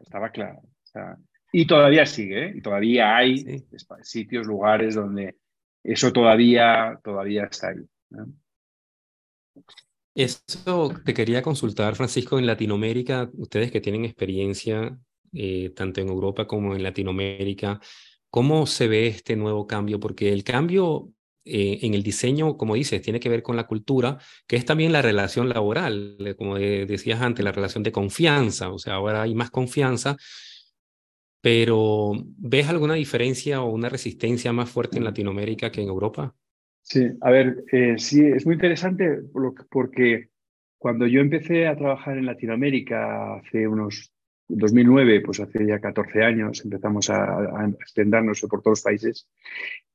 estaba 0.00 0.30
claro. 0.30 0.62
y 1.52 1.66
todavía 1.66 2.06
sigue, 2.06 2.46
¿eh? 2.46 2.52
y 2.56 2.62
todavía 2.62 3.14
hay 3.14 3.62
sitios, 4.00 4.46
lugares 4.46 4.94
donde 4.94 5.36
eso 5.84 6.14
todavía, 6.14 6.98
todavía 7.04 7.44
está 7.44 7.68
ahí. 7.68 7.86
Eso 10.16 10.94
te 11.04 11.12
quería 11.12 11.42
consultar, 11.42 11.94
Francisco, 11.94 12.38
en 12.38 12.46
Latinoamérica, 12.46 13.28
ustedes 13.34 13.70
que 13.70 13.82
tienen 13.82 14.06
experiencia 14.06 14.98
eh, 15.34 15.74
tanto 15.76 16.00
en 16.00 16.08
Europa 16.08 16.46
como 16.46 16.74
en 16.74 16.82
Latinoamérica, 16.82 17.80
¿cómo 18.30 18.66
se 18.66 18.88
ve 18.88 19.08
este 19.08 19.36
nuevo 19.36 19.66
cambio? 19.66 20.00
Porque 20.00 20.32
el 20.32 20.42
cambio 20.42 21.10
eh, 21.44 21.80
en 21.82 21.92
el 21.92 22.02
diseño, 22.02 22.56
como 22.56 22.76
dices, 22.76 23.02
tiene 23.02 23.20
que 23.20 23.28
ver 23.28 23.42
con 23.42 23.56
la 23.56 23.66
cultura, 23.66 24.16
que 24.46 24.56
es 24.56 24.64
también 24.64 24.90
la 24.90 25.02
relación 25.02 25.50
laboral, 25.50 26.16
eh, 26.20 26.34
como 26.34 26.56
decías 26.56 27.20
antes, 27.20 27.44
la 27.44 27.52
relación 27.52 27.82
de 27.82 27.92
confianza, 27.92 28.70
o 28.70 28.78
sea, 28.78 28.94
ahora 28.94 29.20
hay 29.20 29.34
más 29.34 29.50
confianza, 29.50 30.16
pero 31.42 32.12
¿ves 32.38 32.68
alguna 32.68 32.94
diferencia 32.94 33.60
o 33.60 33.68
una 33.70 33.90
resistencia 33.90 34.50
más 34.54 34.70
fuerte 34.70 34.96
en 34.96 35.04
Latinoamérica 35.04 35.70
que 35.70 35.82
en 35.82 35.88
Europa? 35.88 36.34
Sí, 36.88 37.04
a 37.20 37.30
ver, 37.32 37.64
eh, 37.72 37.96
sí, 37.98 38.24
es 38.24 38.46
muy 38.46 38.54
interesante 38.54 39.22
porque 39.68 40.28
cuando 40.78 41.08
yo 41.08 41.20
empecé 41.20 41.66
a 41.66 41.76
trabajar 41.76 42.16
en 42.16 42.26
Latinoamérica 42.26 43.34
hace 43.34 43.66
unos 43.66 44.12
2009, 44.46 45.20
pues 45.20 45.40
hace 45.40 45.66
ya 45.66 45.80
14 45.80 46.22
años, 46.22 46.64
empezamos 46.64 47.10
a, 47.10 47.66
extendernos 47.80 48.40
por 48.42 48.62
todos 48.62 48.78
los 48.78 48.82
países. 48.82 49.28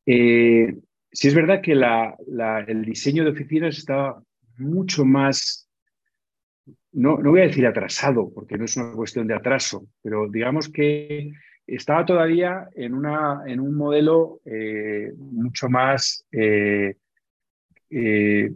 Eh, 0.05 0.75
sí 1.09 1.29
es 1.29 1.33
verdad 1.33 1.61
que 1.61 1.71
el 1.71 2.83
diseño 2.83 3.23
de 3.23 3.31
oficinas 3.31 3.77
estaba 3.77 4.21
mucho 4.57 5.05
más, 5.05 5.69
no, 6.91 7.19
no 7.19 7.31
voy 7.31 7.39
a 7.39 7.47
decir 7.47 7.65
atrasado, 7.67 8.29
porque 8.35 8.57
no 8.57 8.65
es 8.65 8.75
una 8.75 8.91
cuestión 8.91 9.27
de 9.27 9.35
atraso, 9.35 9.87
pero 10.03 10.29
digamos 10.29 10.67
que 10.67 11.31
estaba 11.67 12.05
todavía 12.05 12.67
en, 12.73 12.93
una, 12.93 13.43
en 13.45 13.59
un 13.59 13.75
modelo 13.75 14.41
eh, 14.45 15.13
mucho 15.17 15.69
más 15.69 16.25
eh, 16.31 16.97
eh, 17.89 18.51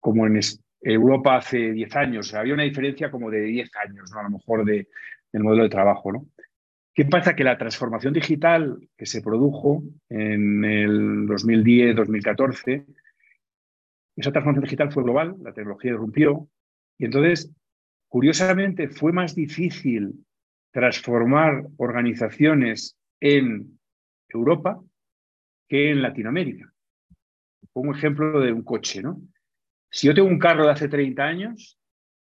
como 0.00 0.26
en 0.26 0.40
Europa 0.80 1.36
hace 1.36 1.72
10 1.72 1.96
años. 1.96 2.34
había 2.34 2.54
una 2.54 2.64
diferencia 2.64 3.10
como 3.10 3.30
de 3.30 3.42
10 3.42 3.70
años, 3.86 4.10
¿no? 4.12 4.20
a 4.20 4.24
lo 4.24 4.30
mejor 4.30 4.64
de, 4.64 4.88
del 5.32 5.42
modelo 5.44 5.62
de 5.62 5.68
trabajo. 5.68 6.12
¿no? 6.12 6.26
¿Qué 6.94 7.04
pasa? 7.06 7.34
Que 7.34 7.44
la 7.44 7.56
transformación 7.56 8.12
digital 8.12 8.78
que 8.96 9.06
se 9.06 9.22
produjo 9.22 9.82
en 10.10 10.64
el 10.64 11.26
2010-2014, 11.26 12.84
esa 14.16 14.32
transformación 14.32 14.64
digital 14.64 14.92
fue 14.92 15.02
global, 15.02 15.36
la 15.42 15.54
tecnología 15.54 15.92
irrumpió, 15.92 16.48
y 16.98 17.06
entonces, 17.06 17.50
curiosamente, 18.08 18.88
fue 18.88 19.12
más 19.12 19.34
difícil 19.34 20.24
transformar 20.72 21.64
organizaciones 21.76 22.96
en 23.20 23.78
Europa 24.28 24.82
que 25.68 25.90
en 25.90 26.02
Latinoamérica. 26.02 26.72
Pongo 27.72 27.90
un 27.90 27.96
ejemplo 27.96 28.40
de 28.40 28.52
un 28.52 28.62
coche, 28.62 29.02
¿no? 29.02 29.20
Si 29.90 30.06
yo 30.06 30.14
tengo 30.14 30.28
un 30.28 30.38
carro 30.38 30.64
de 30.64 30.72
hace 30.72 30.88
30 30.88 31.22
años, 31.22 31.78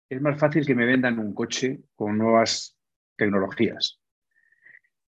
es 0.09 0.21
más 0.21 0.39
fácil 0.39 0.67
que 0.67 0.75
me 0.75 0.87
vendan 0.87 1.19
un 1.19 1.35
coche 1.35 1.81
con 1.95 2.19
nuevas 2.19 2.77
tecnologías. 3.17 4.01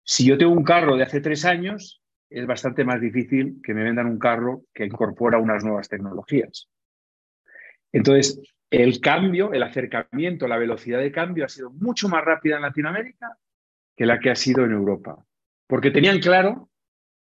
Si 0.02 0.26
yo 0.26 0.38
tengo 0.38 0.52
un 0.52 0.64
carro 0.64 0.96
de 0.96 1.02
hace 1.02 1.20
tres 1.20 1.44
años, 1.44 2.02
es 2.30 2.46
bastante 2.46 2.84
más 2.84 3.00
difícil 3.00 3.60
que 3.62 3.74
me 3.74 3.84
vendan 3.84 4.06
un 4.06 4.18
carro 4.18 4.62
que 4.72 4.84
incorpora 4.84 5.38
unas 5.38 5.64
nuevas 5.64 5.88
tecnologías. 5.88 6.68
Entonces, 7.92 8.40
el 8.70 9.00
cambio, 9.00 9.52
el 9.52 9.62
acercamiento, 9.62 10.48
la 10.48 10.58
velocidad 10.58 10.98
de 10.98 11.12
cambio 11.12 11.44
ha 11.44 11.48
sido 11.48 11.70
mucho 11.70 12.08
más 12.08 12.24
rápida 12.24 12.56
en 12.56 12.62
Latinoamérica 12.62 13.38
que 13.96 14.06
la 14.06 14.18
que 14.18 14.30
ha 14.30 14.36
sido 14.36 14.64
en 14.64 14.72
Europa, 14.72 15.24
porque 15.66 15.90
tenían 15.90 16.18
claro 16.18 16.68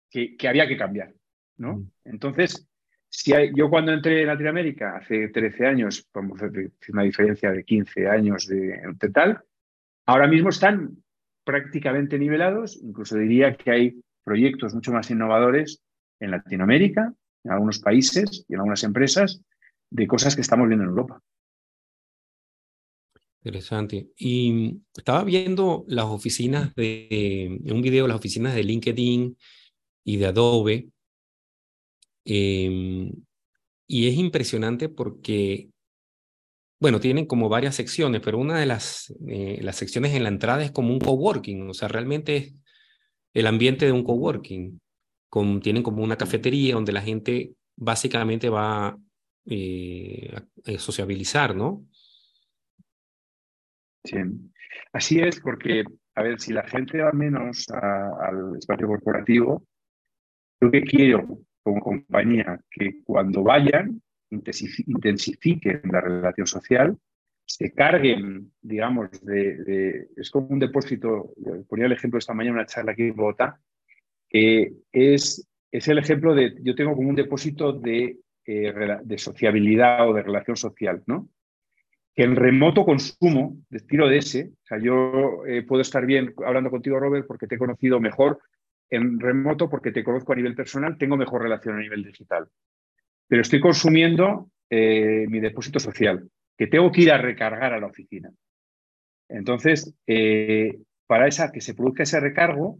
que, 0.09 0.35
había 0.47 0.67
que 0.67 0.77
cambiar. 0.77 1.13
¿no? 1.57 1.77
Mm. 1.77 1.91
Entonces, 2.05 2.67
si 3.09 3.33
yo 3.55 3.69
cuando 3.69 3.91
entré 3.91 4.21
en 4.21 4.27
Latinoamérica 4.27 4.97
hace 4.97 5.29
13 5.29 5.65
años, 5.65 6.07
vamos 6.13 6.41
a 6.41 6.47
decir 6.47 6.71
una 6.89 7.03
diferencia 7.03 7.51
de 7.51 7.63
15 7.63 8.07
años 8.07 8.47
de, 8.47 8.79
de 8.99 9.09
tal, 9.09 9.43
ahora 10.05 10.27
mismo 10.27 10.49
están 10.49 10.97
prácticamente 11.43 12.19
nivelados, 12.19 12.79
incluso 12.83 13.17
diría 13.17 13.55
que 13.55 13.71
hay 13.71 14.01
proyectos 14.23 14.75
mucho 14.75 14.91
más 14.91 15.09
innovadores 15.09 15.81
en 16.19 16.31
Latinoamérica, 16.31 17.11
en 17.43 17.51
algunos 17.51 17.79
países 17.79 18.45
y 18.47 18.53
en 18.53 18.59
algunas 18.59 18.83
empresas, 18.83 19.41
de 19.89 20.07
cosas 20.07 20.35
que 20.35 20.41
estamos 20.41 20.67
viendo 20.67 20.83
en 20.83 20.89
Europa. 20.91 21.21
Interesante. 23.43 24.09
Y 24.17 24.81
estaba 24.95 25.23
viendo 25.23 25.85
las 25.87 26.05
oficinas 26.05 26.75
de, 26.75 27.59
un 27.71 27.81
video, 27.81 28.07
las 28.07 28.17
oficinas 28.17 28.53
de 28.53 28.63
LinkedIn 28.63 29.37
y 30.03 30.17
de 30.17 30.25
Adobe. 30.25 30.89
Em, 32.25 33.11
y 33.87 34.07
es 34.07 34.15
impresionante 34.15 34.89
porque, 34.89 35.69
bueno, 36.79 36.99
tienen 36.99 37.25
como 37.25 37.49
varias 37.49 37.75
secciones, 37.75 38.21
pero 38.21 38.37
una 38.37 38.59
de 38.59 38.65
las, 38.65 39.13
eh, 39.27 39.59
las 39.61 39.77
secciones 39.77 40.13
en 40.13 40.23
la 40.23 40.29
entrada 40.29 40.63
es 40.63 40.71
como 40.71 40.93
un 40.93 40.99
coworking, 40.99 41.69
o 41.69 41.73
sea, 41.73 41.87
realmente 41.87 42.35
es 42.37 42.55
el 43.33 43.47
ambiente 43.47 43.85
de 43.85 43.91
un 43.93 44.03
coworking. 44.03 44.79
Con, 45.29 45.61
tienen 45.61 45.83
como 45.83 46.03
una 46.03 46.17
cafetería 46.17 46.73
donde 46.73 46.91
la 46.91 47.01
gente 47.01 47.53
básicamente 47.75 48.49
va 48.49 48.97
eh, 49.49 50.31
eh, 50.65 50.77
sociabilizar, 50.77 51.55
¿no? 51.55 51.85
Sí, 54.03 54.17
así 54.93 55.19
es, 55.19 55.39
porque, 55.39 55.83
a 56.15 56.23
ver, 56.23 56.39
si 56.39 56.53
la 56.53 56.63
gente 56.67 57.01
va 57.01 57.11
menos 57.11 57.67
al 57.69 58.55
espacio 58.57 58.87
corporativo, 58.87 59.65
yo 60.61 60.69
que 60.69 60.83
quiero 60.83 61.39
como 61.63 61.81
compañía 61.81 62.59
que 62.69 63.03
cuando 63.03 63.43
vayan 63.43 64.01
intensifiquen 64.29 65.81
la 65.91 66.01
relación 66.01 66.45
social, 66.45 66.95
se 67.43 67.73
carguen, 67.73 68.51
digamos, 68.61 69.09
de, 69.25 70.09
es 70.15 70.29
como 70.29 70.49
un 70.49 70.59
depósito, 70.59 71.33
ponía 71.67 71.87
el 71.87 71.93
ejemplo 71.93 72.19
esta 72.19 72.35
mañana 72.35 72.51
en 72.51 72.59
una 72.59 72.65
charla 72.67 72.91
aquí 72.91 73.03
en 73.03 73.15
Bogotá, 73.15 73.59
es, 74.29 75.49
es 75.71 75.87
el 75.87 75.97
ejemplo 75.97 76.35
de, 76.35 76.55
yo 76.61 76.75
tengo 76.75 76.95
como 76.95 77.09
un 77.09 77.15
depósito 77.15 77.73
de 77.73 78.19
eh, 78.45 78.73
de 79.03 79.17
sociabilidad 79.17 80.09
o 80.09 80.13
de 80.13 80.23
relación 80.23 80.57
social, 80.57 81.03
¿no? 81.05 81.29
Que 82.15 82.23
en 82.23 82.35
remoto 82.35 82.85
consumo, 82.85 83.57
tiro 83.87 84.07
de 84.07 84.17
ese, 84.17 84.51
o 84.63 84.65
sea, 84.65 84.79
yo 84.79 85.45
eh, 85.45 85.63
puedo 85.63 85.81
estar 85.81 86.05
bien 86.05 86.33
hablando 86.45 86.69
contigo, 86.69 86.99
Robert, 86.99 87.27
porque 87.27 87.47
te 87.47 87.55
he 87.55 87.59
conocido 87.59 87.99
mejor 87.99 88.39
en 88.89 89.19
remoto, 89.19 89.69
porque 89.69 89.91
te 89.91 90.03
conozco 90.03 90.33
a 90.33 90.35
nivel 90.35 90.55
personal, 90.55 90.97
tengo 90.97 91.15
mejor 91.15 91.43
relación 91.43 91.75
a 91.75 91.81
nivel 91.81 92.03
digital. 92.03 92.47
Pero 93.27 93.41
estoy 93.41 93.59
consumiendo 93.59 94.49
eh, 94.69 95.27
mi 95.29 95.39
depósito 95.39 95.79
social, 95.79 96.27
que 96.57 96.67
tengo 96.67 96.91
que 96.91 97.01
ir 97.01 97.11
a 97.11 97.17
recargar 97.17 97.73
a 97.73 97.79
la 97.79 97.87
oficina. 97.87 98.31
Entonces, 99.29 99.95
para 101.05 101.27
esa, 101.27 101.51
que 101.51 101.61
se 101.61 101.75
produzca 101.75 102.01
ese 102.01 102.19
recargo, 102.19 102.79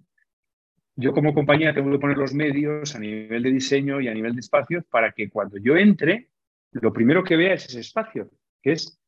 yo 1.00 1.14
como 1.14 1.34
compañía 1.34 1.74
tengo 1.74 1.92
que 1.92 2.00
poner 2.00 2.18
los 2.18 2.34
medios 2.34 2.94
a 2.94 3.00
nivel 3.00 3.42
de 3.42 3.52
diseño 3.52 4.02
y 4.02 4.10
a 4.10 4.14
nivel 4.14 4.34
de 4.34 4.42
espacios 4.42 4.84
para 4.90 5.14
que 5.14 5.30
cuando 5.30 5.58
yo 5.58 5.78
entre, 5.78 6.28
lo 6.72 6.92
primero 6.92 7.24
que 7.24 7.38
vea 7.38 7.54
es 7.54 7.68
ese 7.68 7.80
espacio, 7.80 8.30
que 8.62 8.74
es, 8.74 9.00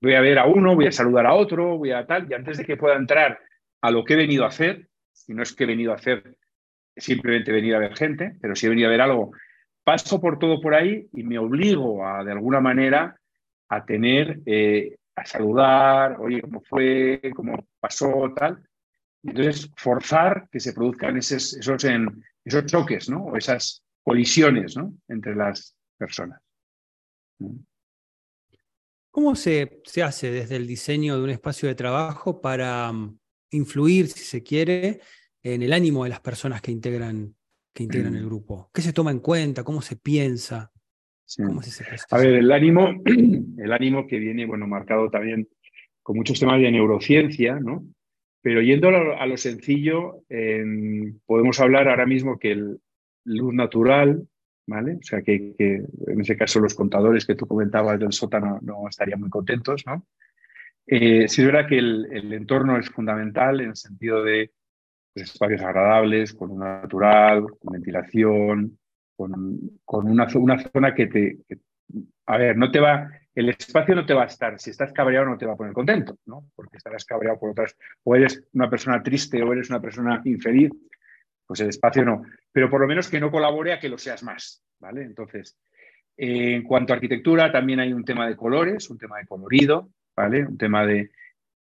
voy 0.00 0.14
a 0.14 0.20
ver 0.20 0.40
a 0.40 0.46
uno, 0.46 0.74
voy 0.74 0.88
a 0.88 0.92
saludar 0.92 1.26
a 1.26 1.34
otro, 1.34 1.78
voy 1.78 1.92
a 1.92 2.04
tal, 2.04 2.28
y 2.28 2.34
antes 2.34 2.58
de 2.58 2.64
que 2.64 2.76
pueda 2.76 2.96
entrar 2.96 3.38
a 3.80 3.90
lo 3.92 4.04
que 4.04 4.14
he 4.14 4.16
venido 4.16 4.44
a 4.44 4.48
hacer, 4.48 4.88
si 5.12 5.34
no 5.34 5.44
es 5.44 5.54
que 5.54 5.64
he 5.64 5.68
venido 5.68 5.92
a 5.92 5.96
hacer 5.96 6.36
simplemente 6.96 7.52
venir 7.52 7.76
a 7.76 7.78
ver 7.78 7.96
gente, 7.96 8.36
pero 8.40 8.56
si 8.56 8.66
he 8.66 8.70
venido 8.70 8.88
a 8.88 8.90
ver 8.90 9.02
algo, 9.02 9.30
paso 9.84 10.20
por 10.20 10.40
todo 10.40 10.60
por 10.60 10.74
ahí 10.74 11.08
y 11.12 11.22
me 11.22 11.38
obligo 11.38 12.04
a, 12.04 12.24
de 12.24 12.32
alguna 12.32 12.58
manera, 12.60 13.16
a 13.68 13.84
tener, 13.84 14.40
eh, 14.46 14.96
a 15.14 15.24
saludar, 15.24 16.16
oye, 16.18 16.40
cómo 16.40 16.60
fue, 16.60 17.20
cómo 17.36 17.68
pasó, 17.78 18.32
tal, 18.34 18.64
entonces, 19.22 19.70
forzar 19.76 20.48
que 20.50 20.60
se 20.60 20.72
produzcan 20.72 21.16
esos, 21.16 21.54
esos, 21.54 21.84
esos 22.44 22.66
choques, 22.66 23.08
¿no? 23.10 23.24
O 23.24 23.36
esas 23.36 23.84
colisiones, 24.02 24.76
¿no? 24.76 24.94
Entre 25.08 25.34
las 25.34 25.76
personas. 25.98 26.40
¿Cómo 29.10 29.34
se, 29.34 29.80
se, 29.84 30.02
hace 30.02 30.30
desde 30.30 30.56
el 30.56 30.66
diseño 30.66 31.16
de 31.16 31.24
un 31.24 31.30
espacio 31.30 31.68
de 31.68 31.74
trabajo 31.74 32.40
para 32.40 32.92
mm, 32.92 33.18
influir, 33.50 34.08
si 34.08 34.24
se 34.24 34.42
quiere, 34.42 35.00
en 35.42 35.62
el 35.62 35.72
ánimo 35.72 36.04
de 36.04 36.10
las 36.10 36.20
personas 36.20 36.62
que 36.62 36.70
integran, 36.70 37.34
que 37.74 37.82
integran 37.82 38.14
el 38.14 38.24
mm. 38.24 38.26
grupo? 38.26 38.70
¿Qué 38.72 38.82
se 38.82 38.92
toma 38.92 39.10
en 39.10 39.20
cuenta? 39.20 39.64
¿Cómo 39.64 39.82
se 39.82 39.96
piensa? 39.96 40.70
¿Cómo 41.36 41.60
a 42.10 42.18
ver, 42.18 42.34
el 42.34 42.50
ánimo, 42.50 42.88
el 43.04 43.72
ánimo 43.72 44.06
que 44.06 44.18
viene, 44.18 44.46
bueno, 44.46 44.66
marcado 44.66 45.10
también 45.10 45.48
con 46.02 46.16
muchos 46.16 46.40
temas 46.40 46.60
de 46.60 46.70
neurociencia, 46.70 47.58
¿no? 47.60 47.84
Pero 48.42 48.62
yendo 48.62 48.88
a 48.88 49.26
lo, 49.26 49.36
sencillo, 49.36 50.22
podemos 51.26 51.60
hablar 51.60 51.88
ahora 51.88 52.06
mismo 52.06 52.38
que 52.38 52.52
el 52.52 52.80
luz 53.24 53.52
natural, 53.52 54.26
¿vale? 54.66 54.94
O 54.94 55.02
sea, 55.02 55.22
que, 55.22 55.54
en 55.58 56.20
ese 56.20 56.36
caso 56.36 56.60
los 56.60 56.74
contadores 56.74 57.26
que 57.26 57.34
tú 57.34 57.46
comentabas 57.46 57.98
del 57.98 58.12
sótano 58.12 58.58
no 58.62 58.88
estarían 58.88 59.20
muy 59.20 59.30
contentos, 59.30 59.84
¿no? 59.86 60.06
Eh, 60.86 61.28
sí 61.28 61.42
es 61.42 61.46
verdad 61.46 61.68
que 61.68 61.78
el, 61.78 62.32
entorno 62.32 62.78
es 62.78 62.88
fundamental 62.88 63.60
en 63.60 63.70
el 63.70 63.76
sentido 63.76 64.24
de 64.24 64.50
pues, 65.12 65.30
espacios 65.30 65.60
agradables, 65.62 66.34
con 66.34 66.50
un 66.50 66.60
natural, 66.60 67.46
con 67.58 67.74
ventilación, 67.74 68.78
con, 69.16 69.60
con 69.84 70.10
una, 70.10 70.28
zona 70.28 70.94
que 70.94 71.06
te... 71.06 71.38
a 72.26 72.38
ver, 72.38 72.56
no 72.56 72.70
te 72.70 72.80
va 72.80 73.08
el 73.34 73.48
espacio 73.48 73.94
no 73.94 74.04
te 74.04 74.14
va 74.14 74.24
a 74.24 74.26
estar, 74.26 74.58
si 74.58 74.70
estás 74.70 74.92
cabreado 74.92 75.26
no 75.26 75.38
te 75.38 75.46
va 75.46 75.52
a 75.52 75.56
poner 75.56 75.72
contento, 75.72 76.18
¿no? 76.26 76.50
Porque 76.54 76.76
estarás 76.76 77.04
cabreado 77.04 77.38
por 77.38 77.50
otras, 77.50 77.76
o 78.02 78.16
eres 78.16 78.42
una 78.52 78.68
persona 78.68 79.02
triste 79.02 79.42
o 79.42 79.52
eres 79.52 79.70
una 79.70 79.80
persona 79.80 80.20
infeliz, 80.24 80.70
pues 81.46 81.60
el 81.60 81.68
espacio 81.68 82.04
no. 82.04 82.22
Pero 82.52 82.68
por 82.68 82.80
lo 82.80 82.86
menos 82.86 83.08
que 83.08 83.20
no 83.20 83.30
colabore 83.30 83.72
a 83.72 83.78
que 83.78 83.88
lo 83.88 83.98
seas 83.98 84.22
más, 84.22 84.62
¿vale? 84.78 85.02
Entonces, 85.02 85.56
en 86.16 86.62
cuanto 86.64 86.92
a 86.92 86.96
arquitectura, 86.96 87.50
también 87.50 87.80
hay 87.80 87.92
un 87.92 88.04
tema 88.04 88.28
de 88.28 88.36
colores, 88.36 88.90
un 88.90 88.98
tema 88.98 89.18
de 89.18 89.26
colorido, 89.26 89.90
¿vale? 90.16 90.46
Un 90.46 90.58
tema 90.58 90.84
de... 90.84 91.10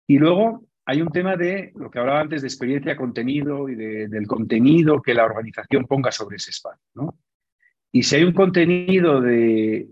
Y 0.08 0.18
luego 0.18 0.66
hay 0.86 1.02
un 1.02 1.10
tema 1.10 1.38
de 1.38 1.72
lo 1.76 1.90
que 1.90 2.00
hablaba 2.00 2.20
antes 2.20 2.42
de 2.42 2.48
experiencia, 2.48 2.98
contenido 2.98 3.70
y 3.70 3.76
del 3.76 4.28
contenido 4.28 5.02
que 5.02 5.14
la 5.14 5.26
organización 5.26 5.86
ponga 5.86 6.12
sobre 6.12 6.38
ese 6.38 6.50
espacio, 6.50 6.84
¿no? 6.96 7.18
Y 7.94 8.04
si 8.04 8.16
hay 8.16 8.24
un 8.24 8.32
contenido 8.32 9.20
de, 9.20 9.90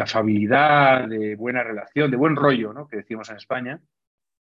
afabilidad, 0.00 1.08
de 1.08 1.36
buena 1.36 1.62
relación, 1.62 2.10
de 2.10 2.16
buen 2.16 2.34
rollo, 2.34 2.72
¿no? 2.72 2.88
que 2.88 2.96
decimos 2.96 3.30
en 3.30 3.36
España, 3.36 3.80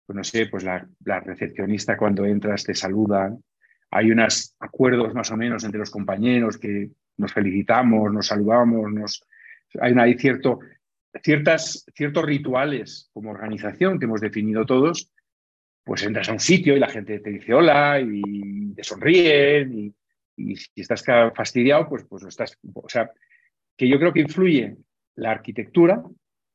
pues 0.07 0.17
no 0.17 0.25
sé, 0.25 0.47
pues 0.47 0.65
la, 0.65 0.89
recepcionista 1.21 1.99
cuando 1.99 2.25
entras 2.25 2.65
te 2.65 2.75
saluda, 2.75 3.37
hay 3.91 4.11
unos 4.11 4.57
acuerdos 4.59 5.15
más 5.15 5.31
o 5.31 5.37
menos 5.37 5.65
entre 5.65 5.81
los 5.81 5.91
compañeros 5.91 6.57
que 6.57 6.91
nos 7.19 7.33
felicitamos, 7.33 8.11
nos 8.11 8.29
saludamos, 8.29 8.91
nos, 8.91 9.23
hay, 9.79 10.15
cierto, 10.15 10.61
ciertas, 11.23 11.85
ciertos 11.95 12.25
rituales 12.25 13.11
como 13.13 13.33
organización 13.33 13.99
que 13.99 14.07
hemos 14.07 14.23
definido 14.23 14.65
todos, 14.65 15.13
pues 15.85 16.03
entras 16.05 16.31
a 16.31 16.33
un 16.33 16.41
sitio 16.41 16.75
y 16.75 16.81
la 16.81 16.89
gente 16.89 17.21
te 17.21 17.31
dice 17.31 17.53
hola 17.53 18.01
y 18.01 18.73
te 18.75 18.83
sonríen 18.83 19.95
y 20.41 20.57
si 20.57 20.81
estás 20.81 21.05
fastidiado, 21.35 21.89
pues, 21.89 22.05
pues 22.09 22.25
estás, 22.25 22.57
o 22.75 22.89
sea, 22.89 23.11
que 23.77 23.89
yo 23.89 23.99
creo 23.99 24.13
que 24.13 24.21
influye 24.21 24.77
la 25.17 25.33
arquitectura, 25.33 26.03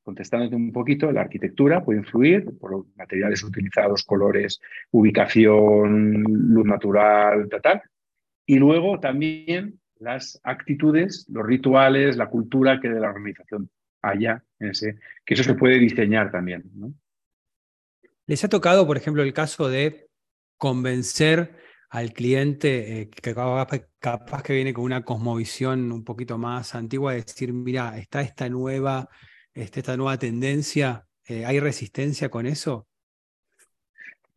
contestándote 0.04 0.56
un 0.56 0.71
poquito, 0.71 1.12
la 1.12 1.21
arquitectura 1.21 1.84
puede 1.84 2.00
influir 2.00 2.45
por 2.60 2.71
los 2.71 2.86
materiales 2.95 3.43
utilizados, 3.43 4.04
colores, 4.04 4.62
ubicación, 4.91 6.21
luz 6.24 6.65
natural, 6.65 7.48
tal, 7.50 7.62
tal. 7.62 7.82
Y 8.45 8.58
luego 8.58 9.00
también 9.00 9.80
las 9.98 10.39
actitudes, 10.43 11.26
los 11.30 11.45
rituales, 11.45 12.17
la 12.17 12.30
cultura 12.30 12.80
que 12.80 12.89
de 12.89 13.00
la 13.00 13.10
organización 13.10 13.69
haya, 14.02 14.43
que 14.60 15.34
eso 15.34 15.43
se 15.43 15.56
puede 15.56 15.80
diseñar 15.80 16.32
también. 16.32 16.63
¿Les 18.28 18.43
ha 18.43 18.50
tocado, 18.50 18.86
por 18.86 18.98
ejemplo, 18.98 19.24
el 19.24 19.34
caso 19.34 19.69
de 19.69 20.08
convencer 20.58 21.56
al 21.89 22.13
cliente 22.13 23.02
eh, 23.02 23.10
que 23.10 23.34
capaz, 23.34 24.43
que 24.43 24.54
viene 24.54 24.74
con 24.74 24.84
una 24.84 25.04
cosmovisión 25.04 25.91
un 25.91 26.04
poquito 26.04 26.38
más 26.38 26.76
antigua, 26.76 27.13
de 27.13 27.21
decir, 27.21 27.54
mira, 27.54 27.98
está 27.98 28.21
esta 28.21 28.50
nueva 28.50 29.10
este, 29.56 29.80
esta 29.80 29.95
nueva 29.95 30.19
tendencia? 30.19 31.06
Eh, 31.28 31.45
¿Hay 31.45 31.60
resistencia 31.60 32.30
con 32.30 32.45
eso? 32.45 32.88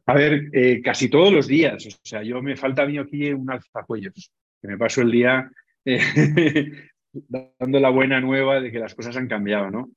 A 0.07 0.15
ver, 0.15 0.49
eh, 0.53 0.81
casi 0.81 1.11
todos 1.11 1.33
los 1.33 1.47
días. 1.49 1.85
O 1.87 1.91
sea, 2.03 2.23
yo 2.23 2.41
me 2.41 2.57
falta 2.57 2.83
a 2.83 2.87
mí 2.87 2.97
aquí 2.97 3.31
un 3.33 3.51
alzacuellos, 3.51 4.33
que 4.63 4.69
me 4.69 4.79
paso 4.79 5.03
el 5.03 5.11
día 5.11 5.51
eh, 5.85 6.01
dando 7.13 7.81
la 7.81 7.91
buena 7.91 8.21
nueva 8.21 8.61
de 8.61 8.71
que 8.71 8.79
las 8.79 8.95
cosas 8.95 9.17
han 9.17 9.29
cambiado, 9.29 9.71
¿no? 9.71 9.91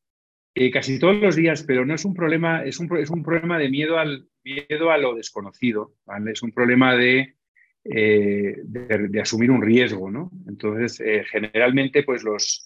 casi 0.74 1.00
todos 1.00 1.16
los 1.16 1.38
días, 1.38 1.64
pero 1.64 1.86
no 1.86 1.96
es 1.96 2.04
un 2.04 2.14
problema, 2.14 2.66
es 2.66 2.78
un, 2.80 2.98
es 2.98 3.10
un 3.10 3.24
problema 3.24 3.58
de 3.58 3.70
miedo, 3.70 3.98
al, 3.98 4.28
miedo 4.44 4.92
a 4.92 4.98
lo 4.98 5.16
desconocido. 5.16 5.94
Es 6.30 6.44
un 6.44 6.52
problema 6.52 6.94
de, 6.94 7.38
de, 7.84 9.22
asumir 9.22 9.52
un 9.52 9.62
riesgo, 9.62 10.12
¿no? 10.12 10.32
Entonces, 10.48 11.02
generalmente, 11.32 12.04
pues 12.04 12.24
los, 12.24 12.63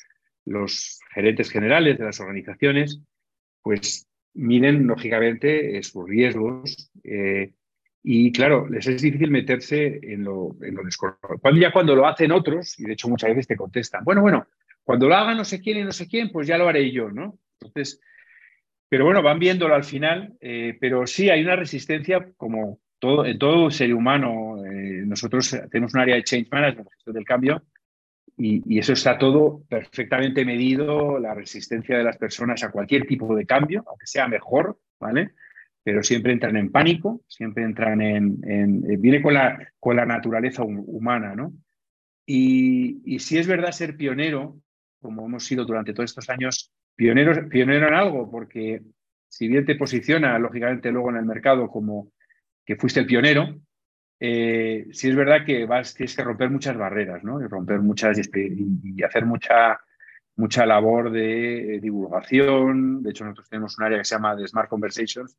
gerentes 1.13 1.49
generales 1.49 1.97
de 1.97 2.06
las 2.06 2.19
organizaciones, 2.19 3.01
pues 3.62 4.08
miden 4.36 4.86
lógicamente 4.86 5.78
eh, 5.78 5.84
sus 5.84 6.08
riesgos 6.08 6.91
eh, 7.04 7.54
y 8.04 8.32
claro, 8.32 8.69
les 8.69 8.86
es 8.86 9.01
difícil 9.01 9.32
meterse 9.32 9.99
en 10.04 10.23
lo, 10.23 10.56
en 10.62 10.75
lo 10.75 10.84
desconocido. 10.84 11.39
Cuando, 11.41 11.60
ya 11.60 11.71
cuando 11.71 11.95
lo 11.95 12.06
hacen 12.06 12.32
otros, 12.32 12.80
y 12.80 12.84
de 12.84 12.93
hecho 12.93 13.10
muchas 13.10 13.32
veces 13.32 13.47
te 13.47 13.56
contestan, 13.56 14.04
bueno, 14.04 14.21
bueno, 14.21 14.45
cuando 14.84 15.10
lo 15.10 15.15
haga 15.15 15.34
no 15.34 15.43
sé 15.43 15.60
quién 15.60 15.80
y 15.80 15.84
no 15.84 15.91
sé 15.91 16.08
quién, 16.08 16.32
pues 16.32 16.45
ya 16.45 16.60
lo 16.60 16.67
haré 16.67 16.91
yo, 16.91 17.10
¿no? 17.10 17.39
Entonces, 17.60 17.99
pero 18.89 19.06
bueno, 19.06 19.23
van 19.23 19.39
viéndolo 19.39 19.73
al 19.73 19.84
final, 19.84 20.38
eh, 20.39 20.78
pero 20.80 21.08
sí 21.08 21.32
hay 21.32 21.41
una 21.41 21.56
resistencia 21.56 22.28
como 22.38 22.80
en 23.26 23.38
todo 23.38 23.72
ser 23.72 23.94
humano. 23.94 24.58
nosotros 25.06 25.56
tenemos 25.72 25.94
un 25.94 26.02
área 26.02 26.15
de 26.15 26.24
change 26.24 26.50
management, 26.52 26.89
gestión 26.91 27.15
del 27.15 27.26
cambio, 27.26 27.63
y, 28.38 28.80
eso 28.80 28.94
está 28.94 29.18
todo 29.18 29.63
perfectamente 29.70 30.44
medido, 30.44 31.20
la 31.20 31.34
resistencia 31.34 31.98
de 31.98 32.04
las 32.04 32.18
personas 32.18 32.63
a 32.63 32.72
cualquier 32.72 33.06
tipo 33.06 33.36
de 33.36 33.46
cambio, 33.46 33.84
aunque 33.88 34.08
sea 34.08 34.28
mejor, 34.28 34.78
¿vale? 35.00 35.32
Pero 35.84 36.04
siempre 36.04 36.34
entran 36.34 36.58
en 36.58 36.72
pánico, 36.72 37.22
siempre 37.28 37.63
entran 37.63 38.02
en... 38.02 38.41
Eh, 38.44 38.98
viene 38.98 39.22
con 39.22 39.36
la, 39.36 39.72
con 39.80 39.96
la 39.96 40.06
naturaleza 40.06 40.63
humana, 40.63 41.36
¿no? 41.36 41.54
Y, 42.26 43.02
y 43.06 43.20
si 43.20 43.38
es 43.38 43.48
verdad 43.48 43.72
ser 43.72 43.96
pionero, 43.96 44.60
como 45.00 45.26
hemos 45.26 45.46
sido 45.46 45.63
durante 45.63 45.94
todos 45.94 46.10
estos 46.10 46.30
años, 46.30 46.74
pionero, 46.96 47.48
pionero 47.48 47.88
en 47.88 47.94
algo, 47.94 48.30
porque 48.30 48.82
si 49.30 49.48
bien 49.48 49.65
te 49.65 49.76
posiciona, 49.76 50.38
lógicamente, 50.39 50.91
luego 50.91 51.12
en 51.12 51.18
el 51.18 51.26
mercado 51.26 51.70
como 51.70 52.12
que 52.65 52.75
fuiste 52.75 52.99
el 52.99 53.06
pionero, 53.06 53.56
eh, 54.19 54.88
sí 54.91 55.10
es 55.10 55.15
verdad 55.15 55.45
que 55.45 55.65
vas, 55.65 55.93
tienes 55.93 56.15
que 56.15 56.23
romper 56.23 56.49
muchas 56.49 56.78
barreras, 56.78 57.23
¿no? 57.23 57.41
Y 57.41 57.47
romper 57.47 57.80
muchas 57.80 58.17
y, 58.17 59.04
hacer 59.04 59.25
mucha, 59.25 59.80
mucha 60.36 60.65
labor 60.65 61.12
de 61.12 61.80
divulgación. 61.82 63.04
De 63.04 63.12
hecho, 63.12 63.25
nosotros 63.25 63.49
tenemos 63.49 63.78
un 63.78 63.86
área 63.86 63.97
que 63.97 64.06
se 64.06 64.15
llama 64.15 64.36
de 64.36 64.47
Smart 64.47 64.69
Conversations 64.69 65.38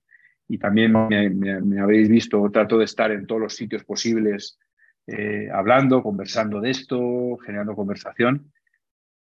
y 0.49 0.59
también 0.59 0.93
me, 0.93 1.81
habéis 1.81 2.09
visto, 2.09 2.49
trato 2.53 2.79
de 2.79 2.85
estar 2.85 3.11
en 3.11 3.27
todos 3.27 3.41
los 3.41 3.57
sitios 3.57 3.85
posibles 3.85 4.59
eh, 5.07 5.49
hablando, 5.53 6.03
conversando 6.03 6.61
de 6.61 6.71
esto, 6.71 7.37
generando 7.39 7.75
conversación. 7.75 8.53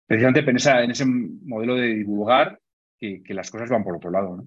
Precisamente 0.06 0.40
en, 0.40 0.84
en 0.84 0.90
ese 0.90 1.06
modelo 1.06 1.76
de 1.76 1.86
divulgar 1.94 2.60
que, 2.98 3.22
que, 3.22 3.32
las 3.32 3.50
cosas 3.50 3.70
van 3.70 3.84
por 3.84 3.96
otro 3.96 4.10
lado, 4.10 4.36
¿no? 4.36 4.46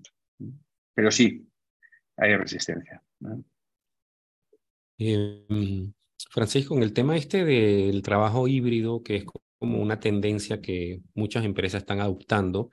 Pero 0.93 1.09
sí, 1.09 1.47
hay 2.15 2.35
resistencia. 2.35 3.01
Em, 4.97 5.93
Francisco, 6.29 6.75
en 6.75 6.83
el 6.83 6.93
tema 6.93 7.15
este 7.17 7.45
del 7.45 8.01
trabajo 8.01 8.47
híbrido, 8.47 9.03
que 9.03 9.17
es 9.17 9.25
como 9.59 9.81
una 9.81 9.99
tendencia 9.99 10.61
que 10.61 11.01
muchas 11.13 11.45
empresas 11.45 11.81
están 11.81 11.99
adoptando, 11.99 12.69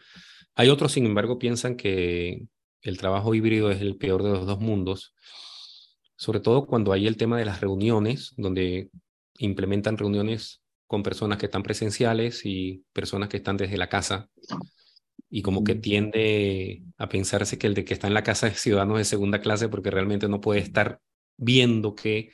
hay 0.55 0.69
otros, 0.69 0.93
sin 0.93 1.07
embargo, 1.07 1.39
piensan 1.39 1.77
que 1.77 2.47
el 2.83 2.99
trabajo 2.99 3.35
híbrido 3.35 3.71
es 3.71 3.81
el 3.81 3.97
peor 3.97 4.23
de 4.23 4.31
los 4.31 4.47
dos 4.47 4.61
mundos, 4.61 5.15
sobre 6.17 6.41
todo 6.41 6.67
cuando 6.67 6.93
hay 6.93 7.07
el 7.07 7.17
tema 7.17 7.39
de 7.39 7.45
las 7.45 7.61
reuniones, 7.61 8.35
donde 8.37 8.91
implementan 9.39 9.99
reuniones 9.99 10.63
con 10.87 11.03
personas 11.03 11.39
que 11.39 11.47
están 11.47 11.63
presenciales 11.63 12.45
y 12.45 12.85
personas 12.93 13.29
que 13.29 13.39
están 13.39 13.57
desde 13.57 13.77
la 13.79 13.89
casa, 13.89 14.31
y 15.37 15.43
como 15.43 15.65
que 15.65 15.75
tiende 15.75 16.85
a 16.97 17.09
pensarse 17.09 17.59
que 17.59 17.67
el 17.67 17.75
de 17.75 17.85
que 17.85 17.93
está 17.93 18.07
en 18.07 18.15
la 18.15 18.23
casa 18.23 18.47
es 18.47 18.61
ciudadano 18.61 18.99
de 18.99 19.05
segunda 19.05 19.41
clase 19.41 19.69
porque 19.69 19.91
realmente 19.91 20.29
no 20.29 20.41
puede 20.41 20.61
estar 20.61 21.01
viendo 21.37 21.97
qué, 21.97 22.31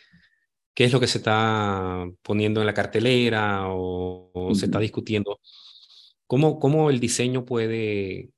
qué 0.74 0.84
es 0.84 0.92
lo 0.92 1.00
que 1.00 1.06
se 1.06 1.16
está 1.16 2.06
poniendo 2.20 2.60
en 2.60 2.66
la 2.66 2.74
cartelera 2.74 3.68
o, 3.68 4.52
se 4.52 4.66
está 4.66 4.78
discutiendo. 4.78 5.40
¿Cómo, 6.26 6.58
¿Cómo, 6.58 6.90
el 6.90 7.00
diseño 7.00 7.46
puede 7.46 8.32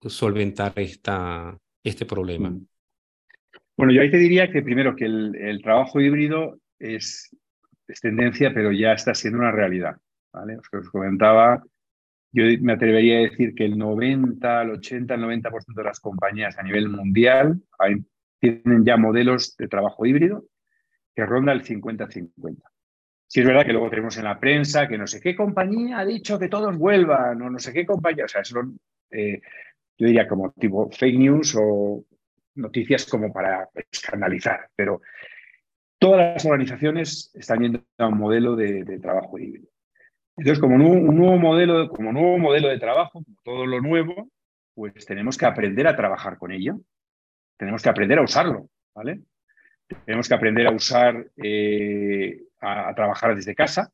solventar 0.00 0.72
esta, 0.76 1.58
este 1.84 2.06
problema? 2.06 2.56
Bueno, 3.76 3.92
yo 3.92 4.00
ahí 4.00 4.10
te 4.10 4.16
diría 4.16 4.50
que 4.50 4.62
primero 4.62 4.96
que 4.96 5.04
el, 5.04 5.60
trabajo 5.62 6.00
híbrido 6.00 6.58
es, 6.78 7.36
es, 7.86 8.00
tendencia, 8.00 8.54
pero 8.54 8.72
ya 8.72 8.94
está 8.94 9.14
siendo 9.14 9.38
una 9.38 9.52
realidad. 9.52 9.98
¿vale? 10.32 10.56
Os, 10.56 10.66
os 10.72 10.88
comentaba, 10.88 11.62
yo 12.32 12.44
me 12.60 12.74
atrevería 12.74 13.18
a 13.18 13.22
decir 13.22 13.54
que 13.54 13.64
el 13.64 13.78
90, 13.78 14.62
el 14.62 14.70
80, 14.70 15.14
el 15.14 15.20
90% 15.22 15.74
de 15.74 15.84
las 15.84 16.00
compañías 16.00 16.58
a 16.58 16.62
nivel 16.62 16.88
mundial 16.88 17.62
tienen 18.38 18.84
ya 18.84 18.96
modelos 18.96 19.56
de 19.56 19.68
trabajo 19.68 20.06
híbrido 20.06 20.44
que 21.14 21.26
ronda 21.26 21.52
el 21.52 21.64
50-50. 21.64 22.62
Si 23.26 23.40
es 23.40 23.46
verdad 23.46 23.66
que 23.66 23.72
luego 23.72 23.90
tenemos 23.90 24.16
en 24.16 24.24
la 24.24 24.38
prensa 24.38 24.88
que 24.88 24.96
no 24.96 25.06
sé 25.06 25.20
qué 25.20 25.34
compañía 25.34 25.98
ha 25.98 26.04
dicho 26.04 26.38
que 26.38 26.48
todos 26.48 26.76
vuelvan, 26.78 27.42
o 27.42 27.50
no 27.50 27.58
sé 27.58 27.72
qué 27.72 27.84
compañía, 27.84 28.24
o 28.24 28.28
sea, 28.28 28.44
son, 28.44 28.78
eh, 29.10 29.40
yo 29.98 30.06
diría 30.06 30.26
como 30.26 30.52
tipo 30.52 30.90
fake 30.90 31.18
news 31.18 31.56
o 31.60 32.04
noticias 32.54 33.04
como 33.06 33.32
para 33.32 33.68
escandalizar, 33.90 34.68
pero 34.74 35.00
todas 35.98 36.34
las 36.34 36.44
organizaciones 36.44 37.30
están 37.34 37.60
yendo 37.60 37.84
a 37.98 38.06
un 38.06 38.18
modelo 38.18 38.56
de, 38.56 38.98
trabajo 39.00 39.38
híbrido. 39.38 39.68
Entonces, 40.38 40.60
como 40.60 40.76
un 40.76 41.16
nuevo, 41.16 41.36
modelo, 41.36 41.88
como 41.90 42.12
nuevo 42.12 42.38
modelo 42.38 42.68
de 42.68 42.78
trabajo, 42.78 43.22
como 43.24 43.36
todo 43.44 43.66
lo 43.66 43.80
nuevo, 43.80 44.28
pues 44.74 45.04
tenemos 45.04 45.36
que 45.36 45.46
aprender 45.46 45.86
a 45.86 45.96
trabajar 45.96 46.38
con 46.38 46.52
ello 46.52 46.80
tenemos 47.58 47.82
que 47.82 47.88
aprender 47.90 48.18
a 48.18 48.22
usarlo, 48.22 48.70
¿vale? 48.94 49.20
Tenemos 50.06 50.28
que 50.28 50.34
aprender 50.34 50.66
a 50.66 50.70
usar, 50.70 51.26
eh, 51.36 52.40
a, 52.60 52.94
trabajar 52.94 53.34
desde 53.34 53.54
casa, 53.54 53.90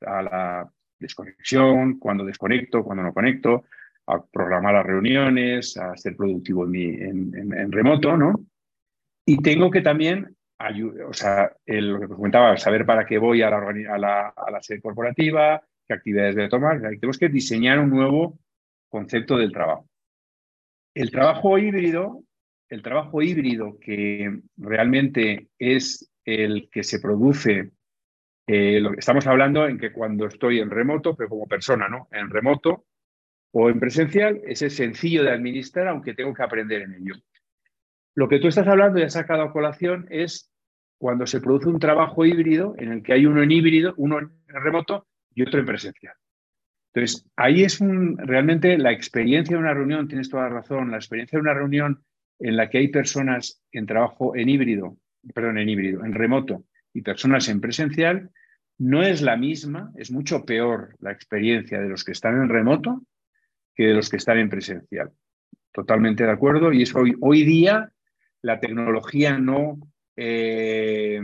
a 0.00 0.22
la 0.22 0.72
desconexión, 0.98 1.98
cuando 1.98 2.24
desconecto, 2.24 2.84
cuando 2.84 3.02
no 3.02 3.12
conecto, 3.12 3.64
a 4.06 4.22
programar 4.22 4.74
las 4.74 4.86
reuniones, 4.86 5.76
a 5.76 5.96
ser 5.96 6.16
productivo 6.16 6.64
en, 6.66 7.72
remoto, 7.72 8.16
¿no? 8.16 8.40
Y 9.26 9.42
tengo 9.42 9.70
que 9.70 9.80
también, 9.80 10.36
o 11.06 11.12
sea, 11.12 11.52
lo 11.66 12.00
que 12.00 12.08
comentaba, 12.08 12.56
saber 12.56 12.86
para 12.86 13.06
qué 13.06 13.18
voy 13.18 13.42
a 13.42 13.50
la 13.50 14.58
sede 14.60 14.80
corporativa, 14.80 15.62
actividades 15.94 16.38
a 16.38 16.48
tomar. 16.48 16.80
Tenemos 16.80 17.18
que 17.18 17.28
diseñar 17.28 17.78
un 17.78 17.90
nuevo 17.90 18.38
concepto 18.88 19.36
del 19.36 19.52
trabajo. 19.52 19.88
El 20.94 21.10
trabajo 21.10 21.58
híbrido 21.58 22.24
el 22.70 22.82
trabajo 22.82 23.20
híbrido, 23.20 23.78
que 23.80 24.40
realmente 24.56 25.48
es 25.58 26.10
el 26.24 26.70
que 26.70 26.84
se 26.84 27.00
produce, 27.00 27.72
eh, 28.46 28.80
lo 28.80 28.92
que 28.92 29.00
estamos 29.00 29.26
hablando 29.26 29.66
en 29.66 29.76
que 29.76 29.92
cuando 29.92 30.26
estoy 30.26 30.60
en 30.60 30.70
remoto, 30.70 31.16
pero 31.16 31.28
como 31.28 31.48
persona, 31.48 31.88
¿no? 31.88 32.08
En 32.12 32.30
remoto 32.30 32.86
o 33.52 33.68
en 33.68 33.80
presencial, 33.80 34.40
ese 34.46 34.66
es 34.66 34.76
sencillo 34.76 35.24
de 35.24 35.32
administrar, 35.32 35.88
aunque 35.88 36.14
tengo 36.14 36.32
que 36.32 36.44
aprender 36.44 36.82
en 36.82 36.94
ello. 36.94 37.14
Lo 38.14 38.28
que 38.28 38.38
tú 38.38 38.46
estás 38.46 38.68
hablando 38.68 39.00
y 39.00 39.02
has 39.02 39.14
sacado 39.14 39.42
a 39.42 39.52
colación 39.52 40.06
es 40.08 40.52
cuando 40.98 41.26
se 41.26 41.40
produce 41.40 41.68
un 41.68 41.80
trabajo 41.80 42.24
híbrido 42.24 42.74
en 42.78 42.92
el 42.92 43.02
que 43.02 43.14
hay 43.14 43.26
uno 43.26 43.42
en 43.42 43.50
híbrido, 43.50 43.94
uno 43.96 44.20
en 44.20 44.30
remoto 44.46 45.08
y 45.34 45.42
otro 45.42 45.60
en 45.60 45.66
presencial. 45.66 46.14
Entonces, 46.92 47.24
ahí 47.36 47.62
es 47.62 47.80
un, 47.80 48.18
realmente 48.18 48.76
la 48.76 48.92
experiencia 48.92 49.56
de 49.56 49.62
una 49.62 49.74
reunión, 49.74 50.08
tienes 50.08 50.28
toda 50.28 50.44
la 50.44 50.56
razón, 50.56 50.90
la 50.90 50.96
experiencia 50.96 51.36
de 51.36 51.42
una 51.42 51.54
reunión 51.54 52.02
en 52.40 52.56
la 52.56 52.68
que 52.68 52.78
hay 52.78 52.88
personas 52.88 53.62
en 53.70 53.86
trabajo 53.86 54.34
en 54.34 54.48
híbrido, 54.48 54.96
perdón, 55.34 55.58
en 55.58 55.68
híbrido, 55.68 56.04
en 56.04 56.14
remoto 56.14 56.64
y 56.92 57.02
personas 57.02 57.48
en 57.48 57.60
presencial, 57.60 58.30
no 58.78 59.02
es 59.02 59.20
la 59.20 59.36
misma, 59.36 59.92
es 59.96 60.10
mucho 60.10 60.44
peor 60.44 60.96
la 61.00 61.12
experiencia 61.12 61.80
de 61.80 61.88
los 61.88 62.02
que 62.02 62.12
están 62.12 62.42
en 62.42 62.48
remoto 62.48 63.02
que 63.74 63.88
de 63.88 63.94
los 63.94 64.08
que 64.08 64.16
están 64.16 64.38
en 64.38 64.48
presencial. 64.48 65.12
Totalmente 65.70 66.24
de 66.24 66.30
acuerdo. 66.30 66.72
Y 66.72 66.82
es 66.82 66.94
hoy, 66.94 67.14
hoy 67.20 67.44
día 67.44 67.92
la 68.42 68.58
tecnología 68.58 69.38
no, 69.38 69.78
eh, 70.16 71.20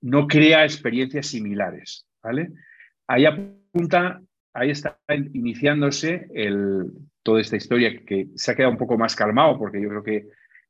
no 0.00 0.26
crea 0.26 0.64
experiencias 0.64 1.26
similares. 1.26 2.06
¿vale? 2.22 2.50
Ahí 3.10 3.26
apunta, 3.26 4.22
ahí 4.54 4.70
está 4.70 4.96
iniciándose 5.08 6.28
toda 7.24 7.40
esta 7.40 7.56
historia 7.56 8.04
que 8.06 8.28
se 8.36 8.52
ha 8.52 8.54
quedado 8.54 8.70
un 8.70 8.78
poco 8.78 8.96
más 8.96 9.16
calmado, 9.16 9.58
porque 9.58 9.82
yo 9.82 9.88
creo 9.88 10.02
que 10.04 10.16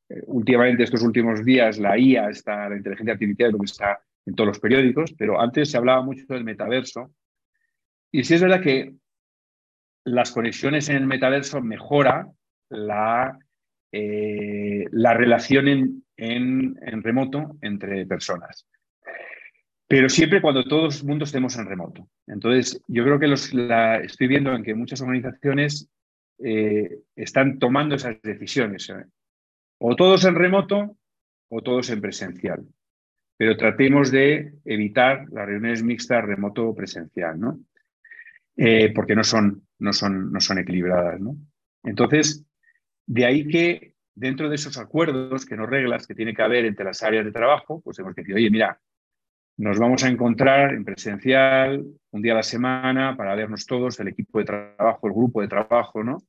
eh, 0.08 0.22
últimamente, 0.24 0.84
estos 0.84 1.02
últimos 1.02 1.44
días, 1.44 1.78
la 1.78 1.98
IA, 1.98 2.30
está, 2.30 2.66
la 2.70 2.78
inteligencia 2.78 3.12
artificial, 3.12 3.52
lo 3.52 3.58
que 3.58 3.66
está 3.66 4.02
en 4.24 4.34
todos 4.34 4.48
los 4.48 4.58
periódicos, 4.58 5.12
pero 5.18 5.38
antes 5.38 5.70
se 5.70 5.76
hablaba 5.76 6.00
mucho 6.00 6.24
del 6.28 6.44
metaverso. 6.44 7.14
Y 8.10 8.24
sí 8.24 8.32
es 8.32 8.40
verdad 8.40 8.62
que 8.62 8.94
las 10.06 10.32
conexiones 10.32 10.88
en 10.88 10.96
el 10.96 11.06
metaverso 11.06 11.60
mejora 11.60 12.26
la, 12.70 13.38
eh, 13.92 14.86
la 14.92 15.12
relación 15.12 16.02
en, 16.16 17.02
remoto 17.02 17.58
entre 17.60 18.06
personas. 18.06 18.66
Pero 19.90 20.08
siempre 20.08 20.40
cuando 20.40 20.62
todos 20.62 21.00
el 21.00 21.08
mundo 21.08 21.24
estemos 21.24 21.56
en 21.56 21.66
remoto. 21.66 22.08
Entonces, 22.28 22.80
yo 22.86 23.02
creo 23.02 23.18
que 23.18 23.26
los, 23.26 23.52
la, 23.52 23.96
estoy 23.96 24.28
viendo 24.28 24.54
en 24.54 24.62
que 24.62 24.74
muchas 24.74 25.00
organizaciones 25.00 25.90
eh, 26.38 27.00
están 27.16 27.58
tomando 27.58 27.96
esas 27.96 28.22
decisiones. 28.22 28.88
¿eh? 28.88 29.04
O 29.78 29.96
todos 29.96 30.24
en 30.26 30.36
remoto 30.36 30.96
o 31.48 31.62
todos 31.62 31.90
en 31.90 32.00
presencial 32.00 32.64
pero 33.40 33.56
tratemos 33.56 34.10
de 34.10 34.52
evitar 34.66 35.24
las 35.30 35.46
reuniones 35.46 35.82
mixtas 35.82 36.26
remoto 36.26 36.68
o 36.68 36.74
presencial, 36.74 37.40
¿no? 37.40 37.58
Eh, 38.54 38.92
porque 38.94 39.16
no 39.16 39.24
son, 39.24 39.66
no, 39.78 39.94
son, 39.94 40.30
no 40.30 40.40
son 40.42 40.58
equilibradas, 40.58 41.18
¿no? 41.18 41.38
Entonces, 41.82 42.44
de 43.06 43.24
ahí 43.24 43.48
que 43.48 43.94
dentro 44.14 44.50
de 44.50 44.56
esos 44.56 44.76
acuerdos, 44.76 45.46
que 45.46 45.56
no 45.56 45.64
reglas 45.64 46.06
que 46.06 46.14
tiene 46.14 46.34
que 46.34 46.42
haber 46.42 46.66
entre 46.66 46.84
las 46.84 47.02
áreas 47.02 47.24
de 47.24 47.32
trabajo, 47.32 47.80
pues 47.80 47.98
hemos 47.98 48.14
decidido, 48.14 48.36
oye, 48.36 48.50
mira, 48.50 48.78
nos 49.60 49.78
vamos 49.78 50.02
a 50.04 50.08
encontrar 50.08 50.72
en 50.72 50.86
presencial 50.86 51.84
un 52.12 52.22
día 52.22 52.32
a 52.32 52.36
la 52.36 52.42
semana 52.42 53.14
para 53.14 53.34
vernos 53.34 53.66
todos, 53.66 54.00
el 54.00 54.08
equipo 54.08 54.38
de 54.38 54.46
trabajo, 54.46 55.06
el 55.06 55.12
grupo 55.12 55.42
de 55.42 55.48
trabajo, 55.48 56.02
¿no? 56.02 56.22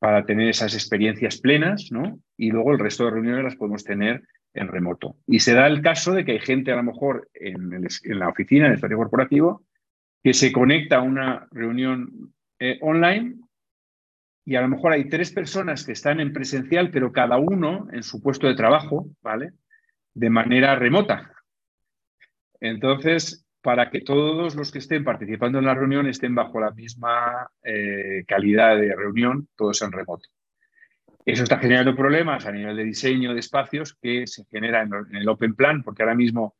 Para 0.00 0.26
tener 0.26 0.48
esas 0.48 0.74
experiencias 0.74 1.38
plenas, 1.38 1.92
¿no? 1.92 2.18
Y 2.36 2.50
luego 2.50 2.72
el 2.72 2.80
resto 2.80 3.04
de 3.04 3.12
reuniones 3.12 3.44
las 3.44 3.54
podemos 3.54 3.84
tener 3.84 4.24
en 4.52 4.66
remoto. 4.66 5.14
Y 5.28 5.38
se 5.38 5.54
da 5.54 5.68
el 5.68 5.80
caso 5.80 6.12
de 6.12 6.24
que 6.24 6.32
hay 6.32 6.40
gente 6.40 6.72
a 6.72 6.76
lo 6.76 6.82
mejor 6.82 7.28
en, 7.34 7.86
la 8.18 8.28
oficina, 8.28 8.66
en 8.66 8.72
el 8.72 8.76
espacio 8.78 8.96
corporativo, 8.96 9.62
que 10.24 10.34
se 10.34 10.50
conecta 10.50 10.96
a 10.96 11.02
una 11.02 11.46
reunión 11.52 12.34
eh, 12.58 12.78
online 12.80 13.36
y 14.44 14.56
a 14.56 14.60
lo 14.60 14.68
mejor 14.68 14.92
hay 14.92 15.08
tres 15.08 15.30
personas 15.30 15.86
que 15.86 15.92
están 15.92 16.18
en 16.18 16.32
presencial, 16.32 16.90
pero 16.90 17.12
cada 17.12 17.36
uno 17.36 17.86
en 17.92 18.02
su 18.02 18.20
puesto 18.20 18.48
de 18.48 18.56
trabajo, 18.56 19.06
¿vale? 19.22 19.52
De 20.14 20.30
manera 20.30 20.74
remota. 20.74 21.30
Entonces, 22.60 23.46
para 23.60 23.90
que 23.90 24.00
todos 24.00 24.54
los 24.54 24.70
que 24.70 24.78
estén 24.78 25.02
participando 25.02 25.58
en 25.58 25.64
la 25.64 25.74
reunión 25.74 26.06
estén 26.06 26.34
bajo 26.34 26.60
la 26.60 26.70
misma 26.70 27.50
eh, 27.62 28.24
calidad 28.26 28.78
de 28.78 28.94
reunión, 28.94 29.48
todos 29.56 29.82
en 29.82 29.92
remoto. 29.92 30.28
Eso 31.24 31.42
está 31.42 31.58
generando 31.58 31.96
problemas 31.96 32.46
a 32.46 32.52
nivel 32.52 32.76
de 32.76 32.84
diseño 32.84 33.34
de 33.34 33.40
espacios 33.40 33.96
que 34.00 34.28
se 34.28 34.44
generan 34.44 34.88
en 35.10 35.16
el 35.16 35.28
Open 35.28 35.56
Plan, 35.56 35.82
porque 35.82 36.04
ahora 36.04 36.14
mismo, 36.14 36.54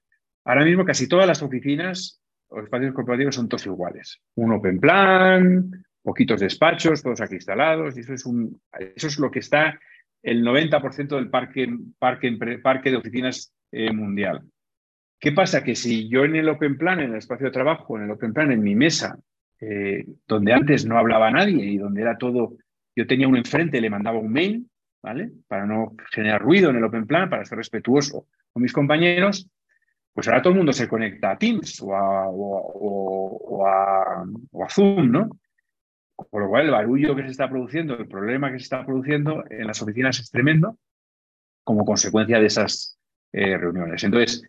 ahora 0.45 0.65
mismo 0.65 0.85
casi 0.85 1.09
todas 1.09 1.29
las 1.29 1.43
oficinas 1.43 2.21
o 2.49 2.61
espacios 2.61 2.93
corporativos 2.93 3.37
son 3.37 3.49
todos 3.49 3.67
iguales. 3.67 4.21
Un 4.35 4.55
Open 4.55 4.81
Plan, 4.81 5.71
poquitos 6.03 6.41
despachos, 6.41 7.05
todos 7.05 7.21
aquí 7.21 7.37
instalados, 7.37 7.97
y 7.97 8.01
eso 8.01 8.15
es, 8.15 8.27
un, 8.27 8.61
eso 8.97 9.07
es 9.07 9.19
lo 9.21 9.31
que 9.31 9.39
está 9.39 9.79
el 10.25 10.45
90% 10.45 11.15
del 11.15 11.31
parque, 11.31 11.69
parque, 12.01 12.37
parque 12.61 12.91
de 12.91 12.97
oficinas 12.97 13.55
eh, 13.71 13.93
mundial. 13.93 14.43
¿Qué 15.19 15.33
pasa? 15.33 15.65
Que 15.65 15.75
si 15.75 16.09
yo 16.09 16.25
en 16.25 16.37
el 16.37 16.49
Open 16.49 16.77
Plan, 16.77 17.01
en 17.01 17.11
el 17.11 17.19
espacio 17.19 17.47
de 17.47 17.53
trabajo, 17.53 17.97
en 17.97 18.05
el 18.05 18.11
Open 18.11 18.33
Plan, 18.33 18.53
en 18.53 18.63
mi 18.63 18.75
mesa, 18.75 19.19
eh, 19.61 20.05
donde 20.27 20.53
antes 20.53 20.85
no 20.87 20.99
hablaba 20.99 21.31
nadie 21.31 21.65
y 21.65 21.79
donde 21.79 22.03
era 22.03 22.19
todo 22.19 22.57
yo 22.97 23.07
tenía 23.07 23.29
un 23.29 23.37
enfrente, 23.37 23.81
le 23.81 23.91
mandaba 23.91 24.19
un 24.19 24.33
mail, 24.33 24.67
¿vale? 25.03 25.31
Para 25.47 25.67
no 25.67 25.95
generar 26.11 26.41
ruido 26.41 26.71
en 26.71 26.77
el 26.77 26.85
Open 26.85 27.07
Plan, 27.07 27.29
para 27.29 27.45
ser 27.45 27.59
respetuoso 27.59 28.27
con 28.53 28.63
mis 28.63 28.73
compañeros. 28.73 29.49
Pues 30.15 30.27
ahora 30.27 30.41
todo 30.41 30.55
el 30.55 30.57
mundo 30.57 30.73
se 30.73 30.89
conecta 30.89 31.33
a 31.33 31.39
Teams 31.39 31.83
o 31.83 31.95
a, 33.67 34.25
Zoom, 34.71 35.13
¿no? 35.13 35.29
Por 36.31 36.43
lo 36.43 36.49
cual 36.49 36.65
el 36.65 36.71
barullo 36.71 37.15
que 37.15 37.25
se 37.25 37.29
está 37.29 37.51
produciendo, 37.51 37.99
el 37.99 38.09
problema 38.09 38.51
que 38.51 38.59
se 38.59 38.65
está 38.65 38.87
produciendo 38.87 39.45
en 39.51 39.67
las 39.67 39.83
oficinas 39.83 40.19
es 40.19 40.31
tremendo 40.31 40.79
como 41.63 41.85
consecuencia 41.85 42.41
de 42.41 42.47
esas 42.47 42.99
eh, 43.33 43.59
reuniones. 43.59 44.03
Entonces, 44.03 44.43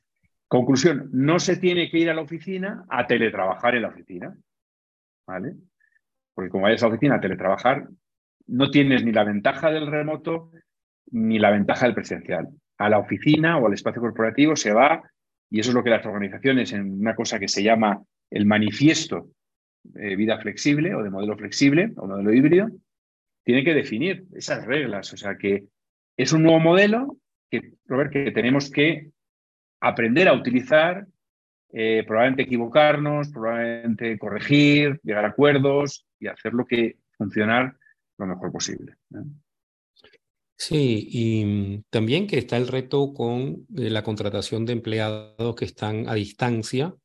conclusión, 0.47 1.09
no 1.11 1.39
se 1.39 1.57
tiene 1.57 1.89
que 1.89 1.99
ir 1.99 2.09
a 2.09 2.13
la 2.13 2.21
oficina 2.21 2.85
a 2.89 3.05
teletrabajar 3.05 3.75
en 3.75 3.81
la 3.81 3.89
oficina, 3.89 4.37
¿vale? 5.27 5.55
Porque 6.33 6.49
como 6.49 6.63
vayas 6.63 6.83
a 6.83 6.87
la 6.87 6.93
oficina 6.93 7.15
a 7.15 7.21
teletrabajar, 7.21 7.87
no 8.47 8.69
tienes 8.71 9.03
ni 9.03 9.11
la 9.11 9.23
ventaja 9.23 9.71
del 9.71 9.87
remoto 9.87 10.51
ni 11.11 11.39
la 11.39 11.51
ventaja 11.51 11.85
del 11.85 11.95
presencial. 11.95 12.47
A 12.77 12.89
la 12.89 12.99
oficina 12.99 13.57
o 13.57 13.67
al 13.67 13.73
espacio 13.73 14.01
corporativo 14.01 14.55
se 14.55 14.71
va, 14.71 15.03
y 15.49 15.59
eso 15.59 15.71
es 15.71 15.75
lo 15.75 15.83
que 15.83 15.89
las 15.89 16.05
organizaciones, 16.05 16.73
en 16.73 16.99
una 16.99 17.15
cosa 17.15 17.39
que 17.39 17.47
se 17.47 17.63
llama 17.63 18.03
el 18.29 18.45
manifiesto 18.45 19.29
de 19.83 20.15
vida 20.15 20.37
flexible 20.39 20.93
o 20.95 21.03
de 21.03 21.09
modelo 21.09 21.37
flexible 21.37 21.93
o 21.95 22.07
modelo 22.07 22.33
híbrido, 22.33 22.69
tiene 23.43 23.63
que 23.63 23.73
definir 23.73 24.25
esas 24.33 24.65
reglas. 24.65 25.13
O 25.13 25.17
sea 25.17 25.37
que 25.37 25.65
es 26.17 26.33
un 26.33 26.43
nuevo 26.43 26.59
modelo 26.59 27.17
que, 27.49 27.73
Robert, 27.85 28.11
que 28.11 28.31
tenemos 28.31 28.69
que 28.69 29.11
aprender 29.79 30.27
a 30.27 30.33
utilizar, 30.33 31.07
eh, 31.71 32.03
probablemente 32.07 32.43
equivocarnos, 32.43 33.29
probablemente 33.29 34.17
corregir, 34.17 34.99
llegar 35.03 35.25
a 35.25 35.29
acuerdos 35.29 36.05
y 36.19 36.27
hacer 36.27 36.53
lo 36.53 36.65
que 36.65 36.97
funcionar 37.17 37.75
lo 38.17 38.25
mejor 38.25 38.51
posible. 38.51 38.95
Sí, 40.57 41.07
y 41.11 41.45
mm, 41.45 41.83
también 41.89 42.25
que 42.25 42.39
está 42.39 42.57
el 42.57 42.67
reto 42.67 43.13
con 43.13 43.67
eh, 43.75 43.89
la 43.89 44.03
contratación 44.03 44.65
de 44.65 44.73
empleados 44.73 45.55
que 45.55 45.65
están 45.65 46.09
a 46.09 46.15
distancia 46.15 46.95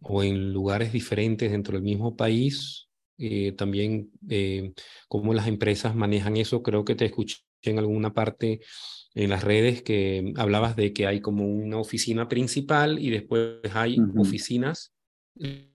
o 0.00 0.22
en 0.22 0.52
lugares 0.52 0.92
diferentes 0.92 1.50
dentro 1.50 1.74
del 1.74 1.82
mismo 1.82 2.16
país. 2.16 2.88
Eh, 3.18 3.52
también 3.52 4.10
eh, 4.28 4.72
cómo 5.08 5.32
las 5.34 5.46
empresas 5.46 5.94
manejan 5.94 6.36
eso. 6.36 6.62
Creo 6.62 6.84
que 6.84 6.96
te 6.96 7.04
escuché 7.04 7.36
en 7.70 7.78
alguna 7.78 8.12
parte 8.12 8.60
en 9.14 9.30
las 9.30 9.44
redes 9.44 9.82
que 9.82 10.32
hablabas 10.36 10.74
de 10.76 10.92
que 10.92 11.06
hay 11.06 11.20
como 11.20 11.46
una 11.46 11.78
oficina 11.78 12.28
principal 12.28 12.98
y 12.98 13.10
después 13.10 13.60
hay 13.74 13.98
oficinas 14.16 14.94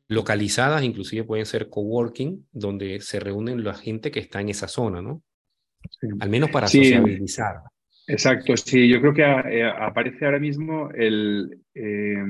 localizadas, 0.08 0.84
inclusive 0.84 1.24
pueden 1.24 1.46
ser 1.46 1.70
coworking, 1.70 2.48
donde 2.52 3.00
se 3.02 3.20
reúnen 3.20 3.64
la 3.64 3.74
gente 3.74 4.12
que 4.12 4.20
está 4.20 4.42
en 4.42 4.50
esa 4.50 4.68
zona, 4.68 5.02
¿no? 5.02 5.22
Al 6.20 6.30
menos 6.30 6.50
para 6.50 6.68
sociabilizar. 6.68 7.58
Exacto, 8.08 8.56
sí, 8.56 8.88
yo 8.88 9.02
creo 9.02 9.14
que 9.14 9.22
eh, 9.24 9.66
aparece 9.66 10.26
ahora 10.26 10.40
mismo 10.40 10.90
el, 10.92 11.60
eh, 11.76 12.24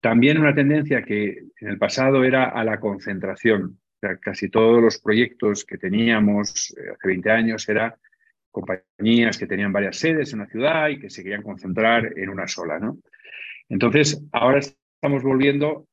también 0.00 0.38
una 0.38 0.54
tendencia 0.54 1.02
que 1.02 1.46
en 1.60 1.68
el 1.68 1.78
pasado 1.78 2.22
era 2.22 2.50
a 2.50 2.64
la 2.64 2.78
concentración. 2.78 3.80
O 3.96 3.98
sea, 4.00 4.16
casi 4.18 4.48
todos 4.48 4.80
los 4.80 4.98
proyectos 4.98 5.64
que 5.64 5.78
teníamos 5.78 6.70
eh, 6.78 6.90
hace 6.94 7.08
20 7.08 7.30
años 7.30 7.68
eran 7.68 7.94
compañías 8.50 9.38
que 9.38 9.46
tenían 9.46 9.72
varias 9.72 9.96
sedes 9.96 10.32
en 10.32 10.40
una 10.40 10.48
ciudad 10.48 10.88
y 10.88 10.98
que 10.98 11.10
se 11.10 11.22
querían 11.22 11.42
concentrar 11.42 12.12
en 12.16 12.28
una 12.28 12.46
sola, 12.46 12.78
¿no? 12.78 12.98
Entonces, 13.68 14.22
ahora 14.32 14.60
estamos 14.60 15.22
volviendo 15.22 15.86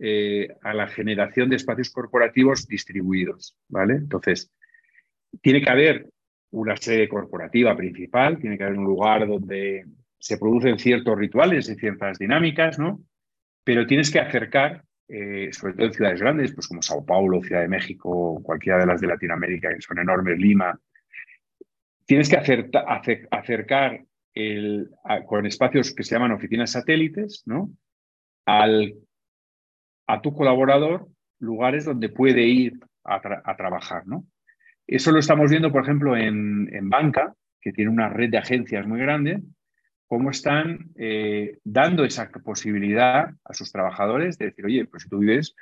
eh, 0.00 0.48
a 0.62 0.74
la 0.74 0.88
generación 0.88 1.48
de 1.48 1.56
espacios 1.56 1.90
corporativos 1.90 2.66
distribuidos, 2.66 3.56
¿vale? 3.68 3.94
Entonces, 3.94 4.52
tiene 5.40 5.62
que 5.62 5.70
haber 5.70 6.08
una 6.50 6.76
sede 6.76 7.08
corporativa 7.08 7.76
principal, 7.76 8.38
tiene 8.38 8.58
que 8.58 8.64
haber 8.64 8.78
un 8.78 8.84
lugar 8.84 9.26
donde 9.26 9.84
se 10.18 10.38
producen 10.38 10.78
ciertos 10.78 11.16
rituales 11.16 11.68
y 11.68 11.74
ciertas 11.76 12.18
dinámicas, 12.18 12.78
¿no? 12.78 13.00
Pero 13.62 13.86
tienes 13.86 14.10
que 14.10 14.20
acercar, 14.20 14.84
eh, 15.08 15.50
sobre 15.52 15.74
todo 15.74 15.86
en 15.86 15.92
ciudades 15.92 16.20
grandes, 16.20 16.52
pues 16.52 16.66
como 16.66 16.82
Sao 16.82 17.04
Paulo, 17.04 17.42
Ciudad 17.42 17.62
de 17.62 17.68
México, 17.68 18.40
cualquiera 18.42 18.78
de 18.78 18.86
las 18.86 19.00
de 19.00 19.06
Latinoamérica, 19.06 19.72
que 19.74 19.80
son 19.80 19.98
enormes, 19.98 20.38
Lima, 20.38 20.78
tienes 22.06 22.28
que 22.28 22.36
acercar 23.30 24.04
con 25.26 25.46
espacios 25.46 25.94
que 25.94 26.02
se 26.02 26.14
llaman 26.14 26.32
oficinas 26.32 26.72
satélites, 26.72 27.42
¿no? 27.46 27.70
A 28.46 30.20
tu 30.22 30.34
colaborador 30.34 31.08
lugares 31.38 31.84
donde 31.84 32.08
puede 32.08 32.42
ir 32.42 32.80
a, 33.04 33.56
trabajar, 33.56 34.06
¿no? 34.06 34.24
Eso 34.86 35.12
lo 35.12 35.18
estamos 35.18 35.50
viendo, 35.50 35.72
por 35.72 35.82
ejemplo, 35.82 36.16
en, 36.16 36.90
banca, 36.90 37.34
que 37.60 37.72
tiene 37.72 37.90
una 37.90 38.08
red 38.08 38.30
de 38.30 38.38
agencias 38.38 38.86
muy 38.86 39.00
grande, 39.00 39.40
cómo 40.06 40.30
están 40.30 40.90
eh, 40.96 41.58
dando 41.64 42.04
esa 42.04 42.28
posibilidad 42.30 43.30
a 43.44 43.54
sus 43.54 43.72
trabajadores 43.72 44.36
de 44.36 44.46
decir, 44.46 44.66
oye, 44.66 44.84
pues 44.84 45.04
si 45.04 45.08
tú 45.08 45.18
vives 45.18 45.54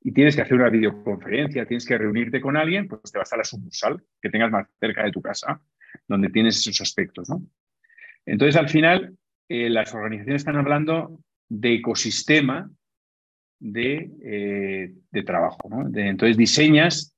y 0.00 0.12
tienes 0.12 0.36
que 0.36 0.42
hacer 0.42 0.54
una 0.54 0.70
videoconferencia, 0.70 1.66
tienes 1.66 1.84
que 1.84 1.98
reunirte 1.98 2.40
con 2.40 2.56
alguien, 2.56 2.86
pues 2.86 3.10
te 3.10 3.18
vas 3.18 3.32
a 3.32 3.36
la 3.36 3.44
sucursal 3.44 4.00
que 4.22 4.30
tengas 4.30 4.52
más 4.52 4.68
cerca 4.78 5.02
de 5.02 5.10
tu 5.10 5.20
casa, 5.20 5.60
donde 6.06 6.30
tienes 6.30 6.58
esos 6.58 6.80
aspectos, 6.80 7.28
¿no? 7.28 7.42
Entonces, 8.26 8.56
al 8.56 8.68
final, 8.68 9.16
eh, 9.48 9.70
las 9.70 9.94
organizaciones 9.94 10.42
están 10.42 10.56
hablando 10.56 11.20
de 11.48 11.74
ecosistema 11.74 12.70
de, 13.58 14.10
eh, 14.22 15.22
trabajo. 15.24 15.68
¿no? 15.68 15.88
entonces, 15.98 16.36
diseñas 16.36 17.16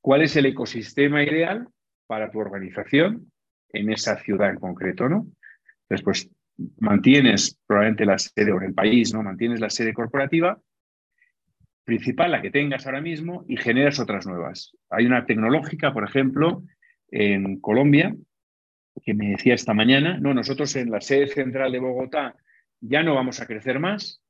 cuál 0.00 0.22
es 0.22 0.36
el 0.36 0.46
ecosistema 0.46 1.22
ideal 1.22 1.68
para 2.06 2.30
tu 2.30 2.38
organización 2.38 3.30
en 3.70 3.92
esa 3.92 4.16
ciudad 4.18 4.50
en 4.50 4.56
concreto. 4.56 5.08
¿no? 5.08 5.26
Entonces, 5.82 6.04
pues 6.04 6.30
mantienes 6.78 7.58
probablemente 7.66 8.06
la 8.06 8.18
sede 8.18 8.52
o 8.52 8.58
en 8.58 8.68
el 8.68 8.74
país, 8.74 9.12
¿no? 9.12 9.22
mantienes 9.22 9.60
la 9.60 9.70
sede 9.70 9.92
corporativa 9.92 10.58
principal, 11.84 12.30
la 12.30 12.40
que 12.40 12.52
tengas 12.52 12.86
ahora 12.86 13.00
mismo, 13.00 13.44
y 13.48 13.56
generas 13.56 13.98
otras 13.98 14.24
nuevas. 14.24 14.72
Hay 14.88 15.04
una 15.04 15.26
tecnológica, 15.26 15.92
por 15.92 16.04
ejemplo, 16.04 16.62
en 17.12 17.60
Colombia, 17.60 18.16
que 19.04 19.14
me 19.14 19.30
decía 19.30 19.54
esta 19.54 19.74
mañana, 19.74 20.18
no, 20.18 20.34
nosotros 20.34 20.74
en 20.76 20.90
la 20.90 21.00
sede 21.00 21.28
central 21.28 21.70
de 21.70 21.78
Bogotá 21.78 22.34
ya 22.80 23.02
no 23.02 23.14
vamos 23.14 23.40
a 23.40 23.46
crecer 23.46 23.78
más 23.78 24.22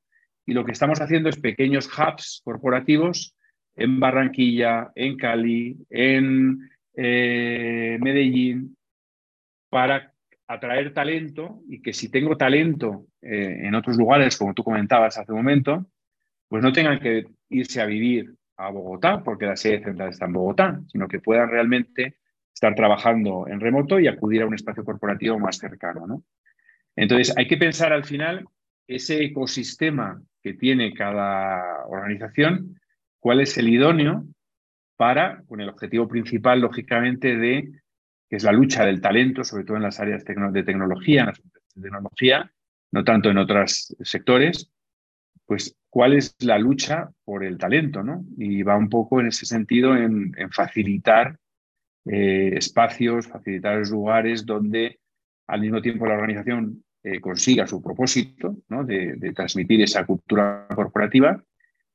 y 0.45 0.53
lo 0.53 0.65
que 0.65 0.73
estamos 0.73 1.01
haciendo 1.01 1.29
es 1.29 1.39
pequeños 1.39 1.87
hubs 1.87 2.41
corporativos 2.43 3.35
en 3.75 3.99
Barranquilla, 3.99 4.91
en 4.95 5.17
Cali, 5.17 5.77
en 5.89 6.69
eh, 6.95 7.97
Medellín, 7.99 8.77
para 9.69 10.13
atraer 10.47 10.93
talento 10.93 11.61
y 11.67 11.81
que 11.81 11.93
si 11.93 12.09
tengo 12.09 12.37
talento 12.37 13.07
eh, 13.21 13.61
en 13.63 13.73
otros 13.73 13.97
lugares, 13.97 14.37
como 14.37 14.53
tú 14.53 14.63
comentabas 14.63 15.17
hace 15.17 15.31
un 15.31 15.39
momento, 15.39 15.87
pues 16.47 16.61
no 16.61 16.71
tengan 16.71 16.99
que 16.99 17.25
irse 17.49 17.81
a 17.81 17.85
vivir 17.85 18.35
a 18.57 18.69
Bogotá, 18.69 19.23
porque 19.23 19.47
la 19.47 19.55
sede 19.55 19.83
central 19.83 20.09
está 20.09 20.25
en 20.25 20.33
Bogotá, 20.33 20.79
sino 20.87 21.07
que 21.07 21.19
puedan 21.19 21.49
realmente 21.49 22.17
estar 22.53 22.75
trabajando 22.75 23.47
en 23.47 23.59
remoto 23.59 23.99
y 23.99 24.07
acudir 24.07 24.43
a 24.43 24.45
un 24.45 24.53
espacio 24.53 24.83
corporativo 24.83 25.39
más 25.39 25.57
cercano. 25.57 26.05
¿no? 26.07 26.23
Entonces, 26.95 27.33
hay 27.37 27.47
que 27.47 27.57
pensar 27.57 27.91
al 27.91 28.05
final 28.05 28.45
ese 28.87 29.23
ecosistema 29.23 30.21
que 30.41 30.53
tiene 30.53 30.93
cada 30.93 31.85
organización, 31.87 32.79
cuál 33.19 33.39
es 33.39 33.57
el 33.57 33.69
idóneo 33.69 34.25
para, 34.97 35.41
con 35.47 35.61
el 35.61 35.69
objetivo 35.69 36.07
principal, 36.07 36.59
lógicamente, 36.61 37.37
de 37.37 37.71
que 38.29 38.35
es 38.35 38.43
la 38.43 38.51
lucha 38.51 38.85
del 38.85 39.01
talento, 39.01 39.43
sobre 39.43 39.63
todo 39.63 39.77
en 39.77 39.83
las 39.83 39.99
áreas 39.99 40.23
de 40.25 40.63
tecnología, 40.63 41.21
en 41.21 41.27
las 41.27 41.41
de 41.75 41.81
tecnología, 41.81 42.51
no 42.91 43.03
tanto 43.03 43.29
en 43.29 43.37
otros 43.37 43.95
sectores, 44.01 44.69
pues 45.45 45.75
cuál 45.89 46.13
es 46.13 46.35
la 46.39 46.57
lucha 46.57 47.09
por 47.23 47.43
el 47.43 47.57
talento, 47.57 48.03
¿no? 48.03 48.23
Y 48.37 48.63
va 48.63 48.77
un 48.77 48.89
poco 48.89 49.19
en 49.19 49.27
ese 49.27 49.45
sentido 49.45 49.95
en 49.95 50.33
facilitar 50.51 51.37
eh, 52.05 52.51
espacios, 52.57 53.27
facilitar 53.27 53.87
lugares 53.87 54.45
donde 54.45 54.99
al 55.47 55.61
mismo 55.61 55.81
tiempo 55.81 56.05
la 56.05 56.15
organización 56.15 56.83
eh, 57.05 57.19
consiga 57.19 57.67
su 57.67 57.81
propósito 57.81 58.57
¿no? 58.69 58.83
de, 58.83 59.17
transmitir 59.35 59.81
esa 59.81 60.05
cultura 60.05 60.67
corporativa 60.73 61.43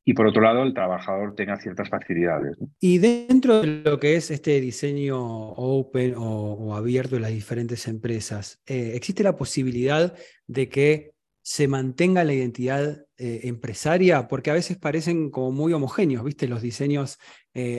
y 0.04 0.14
por 0.14 0.26
otro 0.26 0.42
lado 0.42 0.62
el 0.62 0.74
trabajador 0.74 1.34
tenga 1.34 1.58
ciertas 1.58 1.88
facilidades. 1.88 2.56
Y 2.80 2.98
dentro 2.98 3.60
de 3.60 3.82
lo 3.84 3.98
que 3.98 4.16
es 4.16 4.30
este 4.30 4.60
diseño 4.60 5.18
open 5.18 6.14
o, 6.16 6.74
abierto 6.74 7.16
de 7.16 7.20
las 7.22 7.30
diferentes 7.30 7.86
empresas, 7.88 8.60
eh, 8.66 8.92
¿existe 8.94 9.22
la 9.22 9.36
posibilidad 9.36 10.14
de 10.46 10.68
que 10.68 11.12
se 11.42 11.68
mantenga 11.68 12.24
la 12.24 12.34
identidad 12.34 13.04
eh, 13.16 13.40
empresaria, 13.44 14.28
porque 14.28 14.50
a 14.50 14.54
veces 14.54 14.76
parecen 14.76 15.30
como 15.30 15.52
muy 15.52 15.72
homogéneos, 15.72 16.24
¿viste? 16.24 16.48
Los 16.48 16.62
diseños 16.62 17.18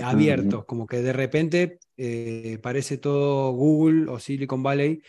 abiertos, 0.03 0.65
como 0.65 0.87
que 0.87 1.01
de 1.01 1.13
repente 1.13 1.79
eh, 2.01 2.57
parece 2.61 2.97
todo 2.97 3.51
Google 3.51 4.09
o 4.09 4.19
Silicon 4.19 4.63
Valley 4.63 5.01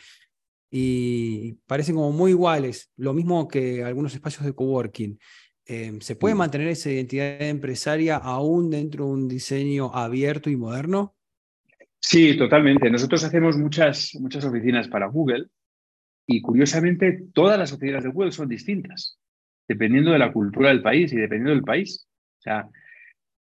y 0.70 1.53
parecen 1.66 1.95
como 1.95 2.12
muy 2.12 2.32
iguales, 2.32 2.91
lo 2.97 3.12
mismo 3.12 3.47
que 3.49 3.84
algunos 3.84 4.14
espacios 4.14 4.45
de 4.45 4.55
coworking. 4.55 5.18
¿Se 6.01 6.16
puede 6.16 6.34
mantener 6.34 6.66
esa 6.66 6.91
identidad 6.91 7.41
empresaria 7.43 8.16
aún 8.16 8.70
dentro 8.70 9.05
de 9.05 9.12
un 9.12 9.28
diseño 9.28 9.95
abierto 9.95 10.51
y 10.51 10.57
moderno? 10.57 11.14
Sí, 12.01 12.36
totalmente. 12.36 12.91
Nosotros 12.91 13.22
hacemos 13.22 13.57
muchas, 13.57 14.16
muchas 14.18 14.45
oficinas 14.45 14.88
para 14.88 15.07
Google 15.07 15.47
y 16.32 16.41
curiosamente, 16.43 17.24
todas 17.34 17.59
las 17.59 17.70
sociedades 17.70 18.05
de 18.05 18.11
Google 18.11 18.30
son 18.30 18.49
distintas, 18.49 19.18
dependiendo 19.68 20.12
de 20.12 20.18
la 20.20 20.32
cultura 20.32 20.68
del 20.68 20.80
país 20.80 21.12
y 21.12 21.16
dependiendo 21.16 21.51
del 21.51 21.64
país. 21.64 22.07
O 22.38 22.43
sea, 22.43 22.68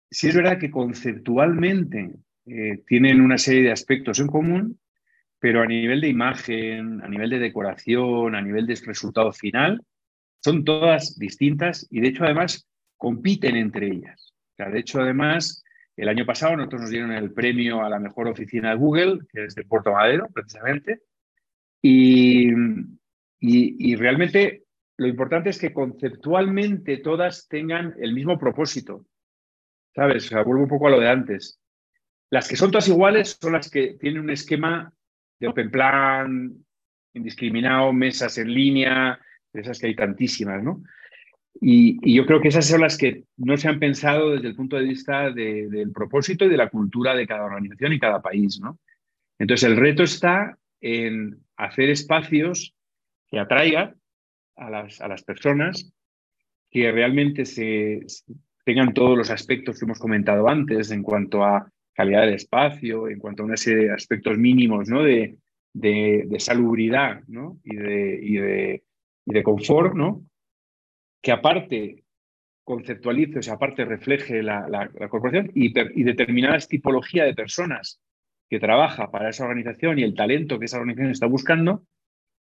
sí 0.10 0.30
es 0.30 0.36
verdad 0.36 0.58
que 0.58 0.72
conceptualmente 0.72 2.16
eh, 2.50 2.84
tienen 2.88 3.22
una 3.22 3.38
serie 3.38 3.64
de 3.64 3.72
aspectos 3.72 4.20
en 4.20 4.28
común, 4.28 4.80
pero 5.40 5.62
a 5.62 5.66
nivel 5.66 6.02
de 6.02 6.10
imagen, 6.10 7.02
a 7.02 7.08
nivel 7.08 7.30
de 7.30 7.40
decoración, 7.40 8.36
a 8.36 8.42
nivel 8.42 8.68
de 8.68 8.76
resultado 8.86 9.32
final, 9.32 9.82
son 10.44 10.64
todas 10.64 11.18
distintas 11.18 11.88
y 11.90 12.02
de 12.02 12.10
hecho 12.10 12.24
además 12.24 12.68
compiten 12.98 13.56
entre 13.56 13.88
ellas. 13.88 14.34
O 14.54 14.56
sea, 14.58 14.70
de 14.70 14.80
hecho 14.80 15.02
además, 15.02 15.64
el 15.96 16.10
año 16.10 16.26
pasado 16.26 16.56
nosotros 16.56 16.82
nos 16.82 16.90
dieron 16.92 17.12
el 17.12 17.32
premio 17.34 17.84
a 17.84 17.90
la 17.90 18.00
mejor 18.00 18.28
oficina 18.28 18.72
de 18.72 18.78
Google, 18.78 19.20
que 19.32 19.46
es 19.46 19.56
de 19.56 19.64
Puerto 19.64 19.92
Madero, 19.92 20.28
precisamente, 20.34 21.02
y, 21.82 22.50
y, 23.40 23.96
realmente 23.96 24.64
lo 24.98 25.08
importante 25.08 25.50
es 25.50 25.60
que 25.60 25.72
conceptualmente 25.72 26.98
todas 26.98 27.48
tengan 27.48 27.96
el 28.00 28.14
mismo 28.14 28.38
propósito. 28.38 29.06
¿Sabes? 29.96 30.26
O 30.26 30.30
sea, 30.30 30.44
vuelvo 30.44 30.64
un 30.64 30.70
poco 30.70 30.88
a 30.88 30.92
lo 30.92 31.00
de 31.00 31.10
antes. 31.10 31.59
Las 32.30 32.48
que 32.48 32.56
son 32.56 32.72
todas 32.72 32.88
iguales 32.88 33.38
son 33.42 33.54
las 33.54 33.70
que 33.70 33.96
tienen 34.00 34.22
un 34.22 34.30
esquema 34.30 34.94
de 35.40 35.48
open 35.48 35.72
plan, 35.72 36.54
indiscriminado, 37.14 37.92
mesas 37.94 38.38
en 38.38 38.54
línea, 38.54 39.20
esas 39.54 39.80
que 39.80 39.88
hay 39.88 39.96
tantísimas, 39.96 40.64
¿no? 40.64 40.84
Y, 41.62 41.98
y, 42.04 42.16
yo 42.16 42.26
creo 42.26 42.40
que 42.40 42.50
esas 42.50 42.68
son 42.68 42.82
las 42.82 42.98
que 42.98 43.26
no 43.38 43.58
se 43.58 43.68
han 43.68 43.80
pensado 43.80 44.32
desde 44.32 44.48
el 44.48 44.56
punto 44.56 44.78
de 44.78 44.84
vista 44.84 45.32
del 45.32 45.92
propósito 45.92 46.46
y 46.46 46.50
de 46.50 46.58
la 46.58 46.70
cultura 46.70 47.16
de 47.16 47.28
cada 47.28 47.44
organización 47.44 47.94
y 47.94 48.00
cada 48.00 48.22
país, 48.22 48.60
¿no? 48.62 48.80
Entonces, 49.40 49.70
el 49.70 49.78
reto 49.78 50.04
está 50.04 50.58
en 50.80 51.40
hacer 51.58 51.90
espacios 51.90 52.76
que 53.28 53.40
atraigan 53.40 53.96
a 54.56 54.70
las, 54.70 55.02
a 55.02 55.08
las 55.08 55.24
personas, 55.24 55.92
que 56.70 56.92
realmente 56.92 57.46
se, 57.46 58.06
tengan 58.64 58.94
todos 58.94 59.18
los 59.18 59.30
aspectos 59.30 59.80
que 59.80 59.86
hemos 59.86 60.00
comentado 60.00 60.48
antes 60.48 60.92
en 60.92 61.02
cuanto 61.02 61.44
a 61.44 61.72
calidad 62.00 62.22
del 62.22 62.36
espacio, 62.36 63.10
en 63.10 63.20
cuanto 63.20 63.44
a 63.44 63.46
una 63.46 63.58
serie 63.58 63.88
de 63.88 63.92
aspectos 63.92 64.38
mínimos 64.38 64.88
¿no? 64.88 65.04
de, 65.04 65.38
salubridad 66.40 67.24
¿no? 67.28 67.60
y, 67.66 67.76
de, 67.76 69.44
confort, 69.44 69.96
¿no? 69.96 70.24
que 71.22 71.34
aparte 71.34 72.06
conceptualice, 72.64 73.40
o 73.50 73.54
aparte 73.54 73.84
refleje 73.84 74.42
la, 74.42 74.90
corporación 75.10 75.52
y, 75.54 75.78
y, 75.78 76.04
determinadas 76.06 76.70
tipologías 76.70 77.28
de 77.28 77.34
personas 77.34 78.00
que 78.50 78.62
trabaja 78.62 79.12
para 79.12 79.32
esa 79.32 79.44
organización 79.44 80.00
y 80.00 80.04
el 80.04 80.16
talento 80.16 80.58
que 80.58 80.66
esa 80.68 80.78
organización 80.78 81.12
está 81.12 81.26
buscando, 81.26 81.84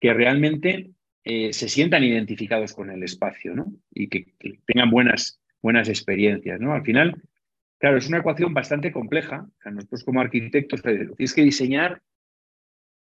que 0.01 0.11
realmente 0.11 0.89
eh, 1.23 1.53
se 1.53 1.69
sientan 1.69 2.03
identificados 2.03 2.73
con 2.73 2.89
el 2.89 3.03
espacio 3.03 3.53
¿no? 3.53 3.71
y 3.91 4.07
que, 4.07 4.33
tengan 4.65 4.89
buenas, 4.89 5.39
buenas 5.61 5.87
experiencias. 5.87 6.59
¿no? 6.59 6.73
Al 6.73 6.81
final, 6.81 7.21
claro, 7.79 7.97
es 7.97 8.07
una 8.07 8.19
ecuación 8.19 8.53
bastante 8.53 8.91
compleja. 8.91 9.47
nosotros 9.65 10.03
como 10.03 10.21
arquitectos 10.21 10.81
eh, 10.85 11.09
tienes 11.15 11.33
que 11.33 11.43
diseñar 11.43 12.01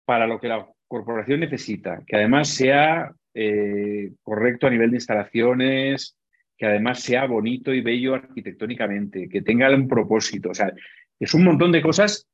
para 0.06 0.28
lo 0.28 0.40
que 0.40 0.48
la 0.48 0.68
corporación 0.88 1.40
necesita, 1.40 2.04
que 2.06 2.18
además 2.18 2.50
sea 2.50 3.14
eh, 3.34 4.12
correcto 4.22 4.68
a 4.68 4.70
nivel 4.70 4.92
de 4.92 4.98
instalaciones, 4.98 6.18
que 6.58 6.66
además 6.66 7.02
sea 7.02 7.26
bonito 7.26 7.74
y 7.74 7.82
bello 7.82 8.14
arquitectónicamente, 8.14 9.30
que 9.30 9.42
tenga 9.42 9.74
un 9.74 9.88
propósito. 9.88 10.50
O 10.50 10.54
sea, 10.54 10.72
es 11.20 11.34
un 11.34 11.44
montón 11.44 11.72
de 11.72 11.82
cosas 11.82 12.28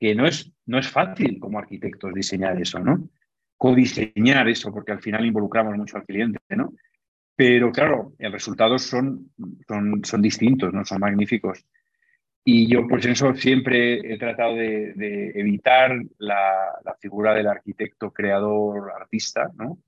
que 0.00 0.14
no 0.14 0.26
es, 0.26 0.52
no 0.66 0.78
es 0.78 0.88
fácil 0.88 1.38
como 1.38 1.58
arquitectos 1.58 2.14
diseñar 2.14 2.60
eso, 2.60 2.78
¿no? 2.78 3.08
Codiseñar 3.56 4.48
eso, 4.48 4.72
porque 4.72 4.92
al 4.92 5.00
final 5.00 5.24
involucramos 5.24 5.76
mucho 5.76 5.96
al 5.96 6.04
cliente, 6.04 6.38
¿no? 6.50 6.72
Pero 7.36 7.70
claro, 7.70 8.14
los 8.18 8.32
resultados 8.32 8.82
son, 8.82 9.30
son, 9.68 10.02
son 10.02 10.22
distintos, 10.22 10.72
¿no? 10.72 10.84
Son 10.84 10.98
magníficos. 10.98 11.64
Y 12.48 12.68
yo, 12.68 12.86
en 12.88 13.10
eso 13.10 13.34
siempre 13.34 14.14
he 14.14 14.18
tratado 14.18 14.54
de, 14.54 15.32
evitar 15.34 16.00
la, 16.18 16.96
figura 17.00 17.34
del 17.34 17.48
arquitecto, 17.48 18.12
creador, 18.12 18.92
artista, 18.92 19.50
¿no? 19.56 19.78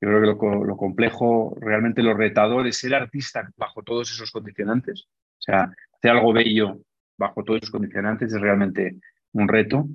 Yo 0.00 0.08
creo 0.08 0.20
que 0.20 0.46
lo, 0.66 0.76
complejo, 0.76 1.56
realmente 1.60 2.04
lo 2.04 2.14
retador 2.14 2.68
es 2.68 2.76
ser 2.76 2.94
artista 2.94 3.50
bajo 3.56 3.82
todos 3.82 4.12
esos 4.12 4.30
condicionantes. 4.30 5.08
O 5.38 5.42
sea, 5.42 5.72
hacer 5.92 6.10
algo 6.12 6.32
bello 6.32 6.78
bajo 7.18 7.42
todos 7.42 7.62
esos 7.62 7.72
condicionantes 7.72 8.32
es 8.32 8.40
realmente 8.40 8.96
un 9.32 9.48
reto. 9.48 9.88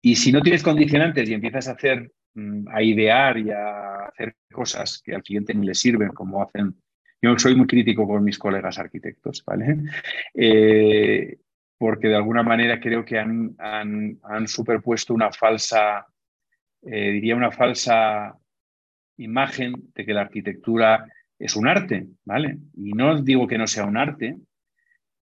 Y 0.00 0.16
si 0.16 0.32
no 0.32 0.40
tienes 0.40 0.62
condicionantes 0.62 1.28
y 1.28 1.34
empiezas 1.34 1.68
a 1.68 1.72
hacer, 1.72 2.10
a 2.72 2.82
idear 2.82 3.38
y 3.38 3.50
a 3.50 4.06
hacer 4.06 4.36
cosas 4.50 5.02
que 5.04 5.14
al 5.14 5.22
cliente 5.22 5.54
ni 5.54 5.66
le 5.66 5.74
sirven, 5.74 6.08
como 6.08 6.42
hacen 6.42 6.76
yo 7.22 7.38
soy 7.38 7.54
muy 7.54 7.68
crítico 7.68 8.06
con 8.06 8.24
mis 8.24 8.36
colegas 8.36 8.78
arquitectos, 8.78 9.44
¿vale? 9.46 9.76
Eh, 10.34 11.38
porque 11.78 12.08
de 12.08 12.16
alguna 12.16 12.42
manera 12.42 12.80
creo 12.80 13.04
que 13.04 13.18
han, 13.18 13.56
han, 13.58 14.46
superpuesto 14.46 15.14
una 15.14 15.32
falsa, 15.32 16.06
eh, 16.82 17.10
diría 17.10 17.34
una 17.34 17.50
falsa 17.50 18.38
imagen 19.16 19.90
de 19.94 20.04
que 20.04 20.14
la 20.14 20.22
arquitectura 20.22 21.06
es 21.38 21.56
un 21.56 21.66
arte, 21.66 22.06
¿vale? 22.24 22.58
Y 22.74 22.92
no 22.92 23.20
digo 23.20 23.46
que 23.48 23.58
no 23.58 23.66
sea 23.66 23.84
un 23.84 23.96
arte, 23.96 24.36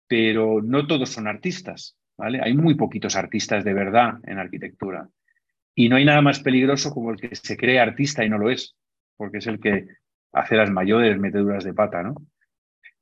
pero 0.08 0.62
no 0.62 0.86
todos 0.86 1.10
son 1.10 1.28
artistas, 1.28 1.98
¿vale? 2.18 2.40
Hay 2.42 2.56
muy 2.56 2.76
poquitos 2.76 3.16
artistas 3.16 3.64
de 3.64 3.74
verdad 3.74 4.20
en 4.24 4.38
arquitectura. 4.38 5.10
Y 5.76 5.90
no 5.90 5.96
hay 5.96 6.06
nada 6.06 6.22
más 6.22 6.40
peligroso 6.40 6.92
como 6.92 7.12
el 7.12 7.20
que 7.20 7.36
se 7.36 7.58
cree 7.58 7.80
artista 7.80 8.24
y 8.24 8.30
no 8.30 8.38
lo 8.38 8.50
es, 8.50 8.76
porque 9.18 9.40
es 9.40 9.48
el 9.48 9.60
que 9.60 9.88
hace 10.32 10.56
las 10.56 10.70
mayores 10.70 11.20
meteduras 11.20 11.64
de 11.64 11.74
pata, 11.74 12.04
¿no? 12.04 12.16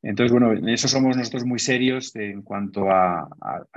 Entonces, 0.03 0.31
bueno, 0.31 0.51
en 0.53 0.67
eso 0.69 0.87
somos 0.87 1.15
nosotros 1.15 1.45
muy 1.45 1.59
serios 1.59 2.15
en 2.15 2.41
cuanto 2.41 2.89
a, 2.89 3.29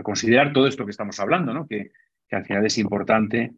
considerar 0.03 0.53
todo 0.53 0.67
esto 0.67 0.85
que 0.85 0.91
estamos 0.91 1.21
hablando, 1.21 1.53
¿no? 1.53 1.67
Que, 1.67 1.91
al 2.31 2.45
final 2.45 2.67
es 2.67 2.79
importante 2.79 3.53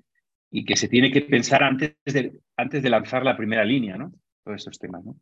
y 0.50 0.66
que 0.66 0.76
se 0.76 0.86
tiene 0.86 1.10
que 1.10 1.22
pensar 1.22 1.62
antes 1.62 1.94
de, 2.04 2.40
antes 2.58 2.82
de 2.82 2.90
lanzar 2.90 3.24
la 3.24 3.34
primera 3.34 3.64
línea, 3.64 3.96
¿no? 3.96 4.12
Todos 4.44 4.58
estos 4.58 4.78
temas, 4.78 5.02
¿no? 5.02 5.16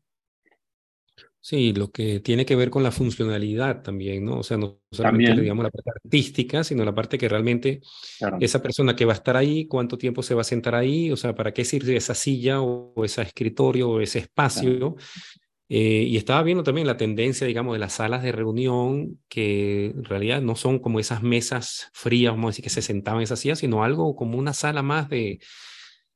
Sí, 1.47 1.75
lo 1.75 1.91
que 1.91 2.21
tiene 2.21 2.47
que 2.47 2.57
ver 2.57 2.71
con 2.71 2.83
la 2.83 2.91
funcionalidad 2.91 3.83
también, 3.83 4.25
¿no? 4.25 4.39
O 4.39 4.43
sea, 4.43 4.57
no 4.57 4.81
solamente 4.91 5.43
digamos 5.43 5.65
la 5.65 5.71
parte 5.71 5.91
artística, 6.03 6.65
sino 6.65 6.87
la 6.87 6.95
parte 6.95 7.19
que 7.19 7.29
realmente 7.29 7.83
esa 8.41 8.63
persona 8.63 8.97
que 8.97 9.05
va 9.05 9.13
a 9.13 9.17
estar 9.17 9.37
ahí, 9.37 9.67
cuánto 9.67 9.99
tiempo 9.99 10.23
se 10.23 10.33
va 10.33 10.41
a 10.41 10.45
sentar 10.45 10.75
ahí, 10.75 11.13
o 11.13 11.19
sea, 11.19 11.35
para 11.35 11.53
qué 11.53 11.67
sirve 11.67 11.97
esa 11.97 12.15
silla 12.15 12.63
o, 12.63 13.05
ese 13.05 13.21
escritorio 13.21 13.91
o 13.91 14.01
ese 14.01 14.21
espacio. 14.21 14.97
Eh, 15.69 16.07
y 16.09 16.17
estaba 16.17 16.43
viendo 16.43 16.63
también 16.63 16.87
la 16.87 16.97
tendencia, 16.97 17.47
digamos, 17.47 17.75
de 17.75 17.79
las 17.79 17.93
salas 17.93 18.23
de 18.23 18.33
reunión, 18.33 19.21
que 19.29 19.89
en 19.89 20.05
realidad 20.05 20.41
no 20.41 20.57
son 20.57 20.79
como 20.79 20.99
esas 20.99 21.23
mesas 21.23 21.91
frías, 21.93 22.33
vamos 22.33 22.47
a 22.47 22.51
decir, 22.53 22.65
que 22.65 22.71
se 22.71 22.81
sentaban 22.81 23.21
en 23.21 23.25
esas 23.25 23.41
sillas, 23.41 23.59
sino 23.59 23.85
algo 23.85 24.17
como 24.17 24.39
una 24.39 24.55
sala 24.55 24.81
más 24.81 25.11
de, 25.11 25.41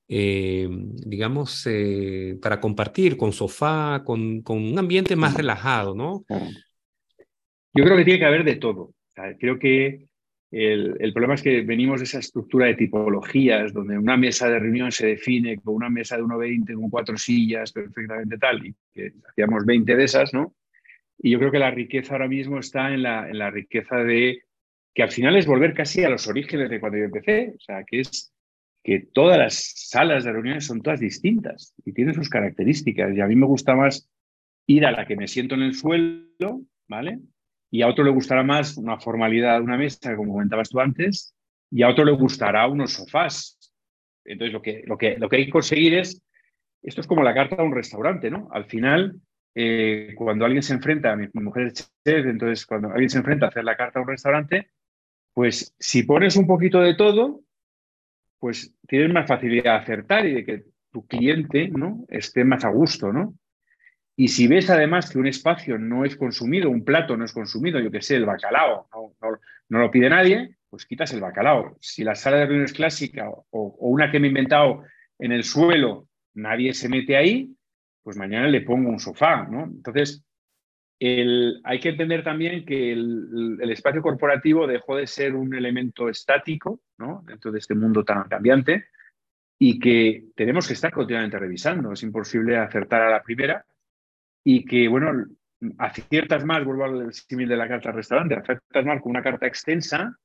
eh, 0.08 0.66
digamos, 0.70 1.66
eh, 1.66 2.38
para 2.40 2.60
compartir 2.60 3.16
con 3.16 3.32
sofá, 3.32 4.02
con, 4.04 4.40
con, 4.40 4.58
un 4.58 4.78
ambiente 4.78 5.16
más 5.16 5.34
relajado, 5.36 5.94
¿no? 5.94 6.24
Yo 7.74 7.84
creo 7.84 7.96
que 7.96 8.04
tiene 8.04 8.18
que 8.18 8.24
haber 8.24 8.44
de 8.44 8.56
todo. 8.56 8.94
creo 9.38 9.58
que 9.58 10.06
el, 10.50 10.96
el, 10.98 11.12
problema 11.12 11.34
es 11.34 11.42
que 11.42 11.60
venimos 11.60 12.00
de 12.00 12.04
esa 12.04 12.20
estructura 12.20 12.66
de 12.66 12.74
tipologías, 12.74 13.74
donde 13.74 13.98
una 13.98 14.16
mesa 14.16 14.48
de 14.48 14.58
reunión 14.58 14.90
se 14.90 15.08
define 15.08 15.58
con 15.58 15.74
una 15.74 15.90
mesa 15.90 16.16
de 16.16 16.22
1,20 16.22 16.74
con 16.74 16.88
cuatro 16.88 17.18
sillas 17.18 17.70
perfectamente 17.70 18.38
tal, 18.38 18.66
y 18.66 18.74
que 18.94 19.12
hacíamos 19.28 19.66
20 19.66 19.94
de 19.94 20.04
esas, 20.04 20.32
¿no? 20.32 20.54
Y 21.18 21.32
yo 21.32 21.38
creo 21.38 21.50
que 21.50 21.58
la 21.58 21.70
riqueza 21.70 22.14
ahora 22.14 22.28
mismo 22.28 22.58
está 22.58 22.94
en 22.94 23.02
la, 23.02 23.28
en 23.28 23.38
la 23.38 23.50
riqueza 23.50 23.96
de 23.96 24.44
que 24.94 25.02
al 25.02 25.10
final 25.10 25.36
es 25.36 25.46
volver 25.46 25.74
casi 25.74 26.02
a 26.02 26.08
los 26.08 26.26
orígenes 26.28 26.70
de 26.70 26.80
cuando 26.80 26.96
yo 26.96 27.04
empecé, 27.04 27.52
o 27.54 27.60
sea, 27.60 27.84
que 27.84 28.00
es 28.00 28.32
que 28.88 29.00
todas 29.00 29.36
las 29.36 29.74
salas 29.76 30.24
de 30.24 30.32
reuniones 30.32 30.64
son 30.64 30.80
todas 30.80 30.98
distintas 30.98 31.74
y 31.84 31.92
tienen 31.92 32.14
sus 32.14 32.30
características. 32.30 33.14
Y 33.14 33.20
a 33.20 33.26
mí 33.26 33.36
me 33.36 33.44
gusta 33.44 33.76
más 33.76 34.10
ir 34.66 34.86
a 34.86 34.92
la 34.92 35.06
que 35.06 35.14
me 35.14 35.28
siento 35.28 35.56
en 35.56 35.60
el 35.60 35.74
suelo, 35.74 36.62
¿vale? 36.86 37.18
Y 37.70 37.82
a 37.82 37.88
otro 37.88 38.02
le 38.02 38.10
gustará 38.10 38.42
más 38.42 38.78
una 38.78 38.98
formalidad 38.98 39.60
una 39.60 39.76
mesa, 39.76 40.16
como 40.16 40.32
comentabas 40.32 40.70
tú 40.70 40.80
antes, 40.80 41.34
y 41.70 41.82
a 41.82 41.90
otro 41.90 42.02
le 42.02 42.12
gustará 42.12 42.66
unos 42.66 42.94
sofás. 42.94 43.58
Entonces, 44.24 44.54
lo 44.54 44.62
que, 44.62 44.82
lo 44.86 44.96
que, 44.96 45.18
lo 45.18 45.28
que 45.28 45.36
hay 45.36 45.44
que 45.44 45.52
conseguir 45.52 45.92
es, 45.92 46.24
esto 46.82 47.02
es 47.02 47.06
como 47.06 47.22
la 47.22 47.34
carta 47.34 47.56
de 47.56 47.64
un 47.64 47.74
restaurante, 47.74 48.30
¿no? 48.30 48.48
Al 48.52 48.64
final, 48.64 49.20
eh, 49.54 50.14
cuando 50.16 50.46
alguien 50.46 50.62
se 50.62 50.72
enfrenta, 50.72 51.14
mi, 51.14 51.28
mujer 51.34 51.66
es 51.66 51.92
chef, 52.06 52.24
entonces 52.24 52.64
cuando 52.64 52.88
alguien 52.88 53.10
se 53.10 53.18
enfrenta 53.18 53.44
a 53.44 53.48
hacer 53.50 53.64
la 53.64 53.76
carta 53.76 53.98
de 53.98 54.04
un 54.04 54.08
restaurante, 54.08 54.70
pues 55.34 55.76
si 55.78 56.04
pones 56.04 56.36
un 56.36 56.46
poquito 56.46 56.80
de 56.80 56.94
todo, 56.94 57.42
pues 58.38 58.74
tienes 58.86 59.12
más 59.12 59.26
facilidad 59.26 59.74
de 59.74 59.82
acertar 59.82 60.26
y 60.26 60.34
de 60.34 60.44
que 60.44 60.64
tu 60.90 61.06
cliente 61.06 61.68
¿no? 61.68 62.04
esté 62.08 62.44
más 62.44 62.64
a 62.64 62.70
gusto, 62.70 63.12
¿no? 63.12 63.34
Y 64.16 64.28
si 64.28 64.48
ves 64.48 64.68
además 64.68 65.10
que 65.10 65.18
un 65.18 65.28
espacio 65.28 65.78
no 65.78 66.04
es 66.04 66.16
consumido, 66.16 66.70
un 66.70 66.84
plato 66.84 67.16
no 67.16 67.24
es 67.24 67.32
consumido, 67.32 67.78
yo 67.78 67.90
que 67.90 68.02
sé, 68.02 68.16
el 68.16 68.26
bacalao, 68.26 68.88
no, 69.68 69.78
lo 69.78 69.90
pide 69.92 70.10
nadie, 70.10 70.56
pues 70.68 70.86
quitas 70.86 71.12
el 71.12 71.20
bacalao. 71.20 71.76
Si 71.80 72.02
la 72.02 72.16
sala 72.16 72.38
de 72.38 72.46
reuniones 72.46 72.72
clásica 72.72 73.30
o, 73.30 73.46
o, 73.50 73.88
una 73.88 74.10
que 74.10 74.18
me 74.18 74.26
he 74.26 74.30
inventado 74.30 74.82
en 75.20 75.30
el 75.30 75.44
suelo, 75.44 76.08
nadie 76.34 76.74
se 76.74 76.88
mete 76.88 77.16
ahí, 77.16 77.54
pues 78.02 78.16
mañana 78.16 78.48
le 78.48 78.62
pongo 78.62 78.90
un 78.90 78.98
sofá, 78.98 79.46
¿no? 79.48 79.64
Entonces, 79.64 80.24
hay 81.00 81.80
que 81.80 81.90
entender 81.90 82.24
también 82.24 82.64
que 82.64 82.92
el, 82.92 83.60
espacio 83.70 84.02
corporativo 84.02 84.66
dejó 84.66 84.96
de 84.96 85.06
ser 85.06 85.34
un 85.34 85.54
elemento 85.54 86.08
estático 86.08 86.80
¿no? 86.98 87.22
dentro 87.26 87.52
de 87.52 87.60
este 87.60 87.74
mundo 87.74 88.04
tan 88.04 88.24
cambiante 88.24 88.86
y 89.58 89.78
que 89.78 90.26
tenemos 90.34 90.66
que 90.66 90.74
estar 90.74 90.92
continuamente 90.92 91.38
revisando. 91.38 91.92
Es 91.92 92.02
imposible 92.02 92.56
acertar 92.56 93.02
a 93.02 93.10
la 93.10 93.22
primera 93.22 93.64
y 94.44 94.64
que, 94.64 94.88
bueno, 94.88 95.26
aciertas 95.78 96.44
más, 96.44 96.64
vuelvo 96.64 96.84
al 96.84 97.12
símil 97.12 97.48
de 97.48 97.56
la 97.56 97.68
carta 97.68 97.90
al 97.90 97.96
restaurante, 97.96 98.34
aciertas 98.34 98.84
más 98.84 99.00
con 99.00 99.10
una 99.10 99.22
carta 99.22 99.46
extensa 99.46 100.16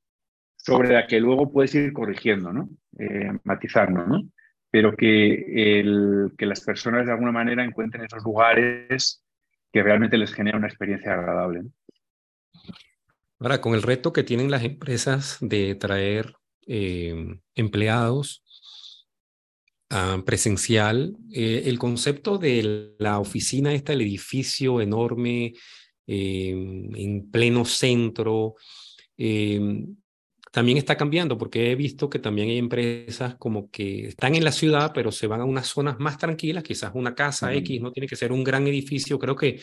sobre 0.55 0.93
la 0.93 1.07
que 1.07 1.19
luego 1.19 1.51
puedes 1.51 1.75
ir 1.75 1.91
corrigiendo, 1.93 2.53
¿no? 2.53 2.69
Eh, 2.97 3.31
¿no? 3.89 4.23
Pero 4.71 4.95
que, 4.95 5.79
el, 5.79 6.31
que 6.37 6.45
las 6.45 6.61
personas 6.61 7.05
de 7.05 7.11
alguna 7.11 7.31
manera 7.31 7.63
encuentren 7.63 8.05
esos 8.05 8.23
lugares 8.23 9.22
que 9.73 9.83
realmente 9.83 10.17
les 10.17 10.31
genera 10.31 10.57
una 10.57 10.67
experiencia 10.67 11.13
agradable. 11.13 11.63
Ahora, 13.39 13.59
con 13.59 13.73
el 13.73 13.81
reto 13.81 14.13
que 14.13 14.23
tienen 14.23 14.51
las 14.51 14.63
empresas 14.63 15.37
de 15.41 15.75
traer 15.75 16.35
eh, 16.67 17.39
empleados 17.55 18.43
a 19.89 20.21
presencial, 20.25 21.17
eh, 21.31 21.63
el 21.65 21.79
concepto 21.79 22.37
de 22.37 22.93
la 22.99 23.19
oficina, 23.19 23.73
esta, 23.73 23.93
el 23.93 24.01
edificio 24.01 24.79
enorme 24.79 25.53
eh, 26.05 26.51
en 26.51 27.31
pleno 27.31 27.65
centro, 27.65 28.55
también 30.53 30.77
está 30.77 30.95
cambiando 30.95 31.35
porque 31.35 31.71
he 31.71 31.75
visto 31.75 32.11
que 32.11 32.19
también 32.19 32.47
hay 32.47 32.59
empresas 32.59 33.33
como 33.39 33.71
que 33.71 34.09
están 34.09 34.35
en 34.35 34.43
la 34.43 34.51
ciudad, 34.51 34.91
pero 34.93 35.11
se 35.11 35.25
van 35.25 35.41
a 35.41 35.45
unas 35.45 35.65
zonas 35.65 35.97
más 35.97 36.19
tranquilas, 36.19 36.63
quizás 36.63 36.91
una 36.93 37.15
casa 37.15 37.51
X, 37.55 37.81
no 37.81 37.91
tiene 37.91 38.05
que 38.07 38.15
ser 38.15 38.31
un 38.31 38.43
gran 38.43 38.67
edificio. 38.67 39.17
Creo 39.17 39.35
que 39.35 39.59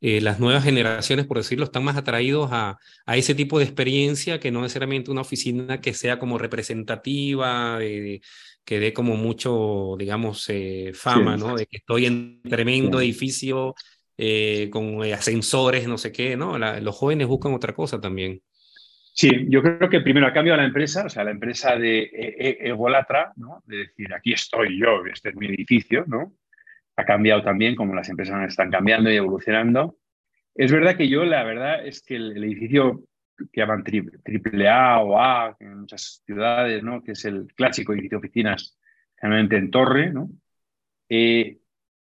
eh, 0.00 0.20
las 0.20 0.40
nuevas 0.40 0.64
generaciones, 0.64 1.26
por 1.26 1.36
decirlo, 1.36 1.64
están 1.64 1.84
más 1.84 1.96
atraídos 1.96 2.48
a, 2.50 2.76
a, 3.06 3.16
ese 3.16 3.36
tipo 3.36 3.60
de 3.60 3.66
experiencia 3.66 4.40
que 4.40 4.50
no 4.50 4.62
necesariamente 4.62 5.12
una 5.12 5.20
oficina 5.20 5.80
que 5.80 5.94
sea 5.94 6.18
como 6.18 6.38
representativa, 6.38 7.78
que 7.78 8.80
dé 8.80 8.92
como 8.92 9.14
mucho, 9.14 9.94
digamos, 9.96 10.44
eh, 10.48 10.90
fama, 10.92 11.36
¿no? 11.36 11.54
De 11.54 11.66
que 11.66 11.76
estoy 11.76 12.06
en 12.06 12.42
tremendo 12.42 13.00
edificio 13.00 13.76
eh, 14.18 14.68
con 14.72 15.00
ascensores, 15.04 15.86
no 15.86 15.98
sé 15.98 16.10
qué, 16.10 16.36
¿no? 16.36 16.58
los 16.58 16.96
jóvenes 16.96 17.28
buscan 17.28 17.54
otra 17.54 17.74
cosa 17.76 18.00
también. 18.00 18.42
Sí, 19.14 19.46
yo 19.48 19.62
creo 19.62 19.90
que 19.90 20.00
primero 20.00 20.26
ha 20.26 20.32
cambiado 20.32 20.58
la 20.58 20.66
empresa, 20.66 21.04
o 21.04 21.08
sea, 21.10 21.22
la 21.22 21.32
empresa 21.32 21.76
de 21.76 21.98
e, 22.00 22.34
e, 22.38 22.68
egolatra, 22.68 23.32
¿no? 23.36 23.62
De 23.66 23.78
decir, 23.78 24.12
aquí 24.14 24.32
estoy 24.32 24.78
yo, 24.78 25.04
este 25.04 25.28
es 25.28 25.36
mi 25.36 25.48
edificio, 25.48 26.04
¿no? 26.06 26.34
Ha 26.96 27.04
cambiado 27.04 27.42
también, 27.42 27.76
como 27.76 27.94
las 27.94 28.08
empresas 28.08 28.48
están 28.48 28.70
cambiando 28.70 29.10
y 29.10 29.16
evolucionando. 29.16 29.98
Es 30.54 30.72
verdad 30.72 30.96
que 30.96 31.08
yo, 31.08 31.24
la 31.26 31.44
verdad 31.44 31.86
es 31.86 32.02
que 32.02 32.16
el, 32.16 32.42
edificio 32.42 33.04
que 33.52 33.60
llaman 33.60 33.84
triple 33.84 34.68
A 34.68 35.00
o 35.00 35.18
A 35.18 35.56
en 35.60 35.80
muchas 35.80 36.22
ciudades, 36.24 36.82
¿no? 36.82 37.02
Que 37.02 37.12
es 37.12 37.24
el 37.26 37.48
clásico 37.54 37.92
edificio 37.92 38.18
de 38.18 38.26
oficinas, 38.26 38.78
generalmente 39.20 39.56
en 39.56 39.70
torre, 39.70 40.10
¿no? 40.10 40.30
Eh, 41.10 41.58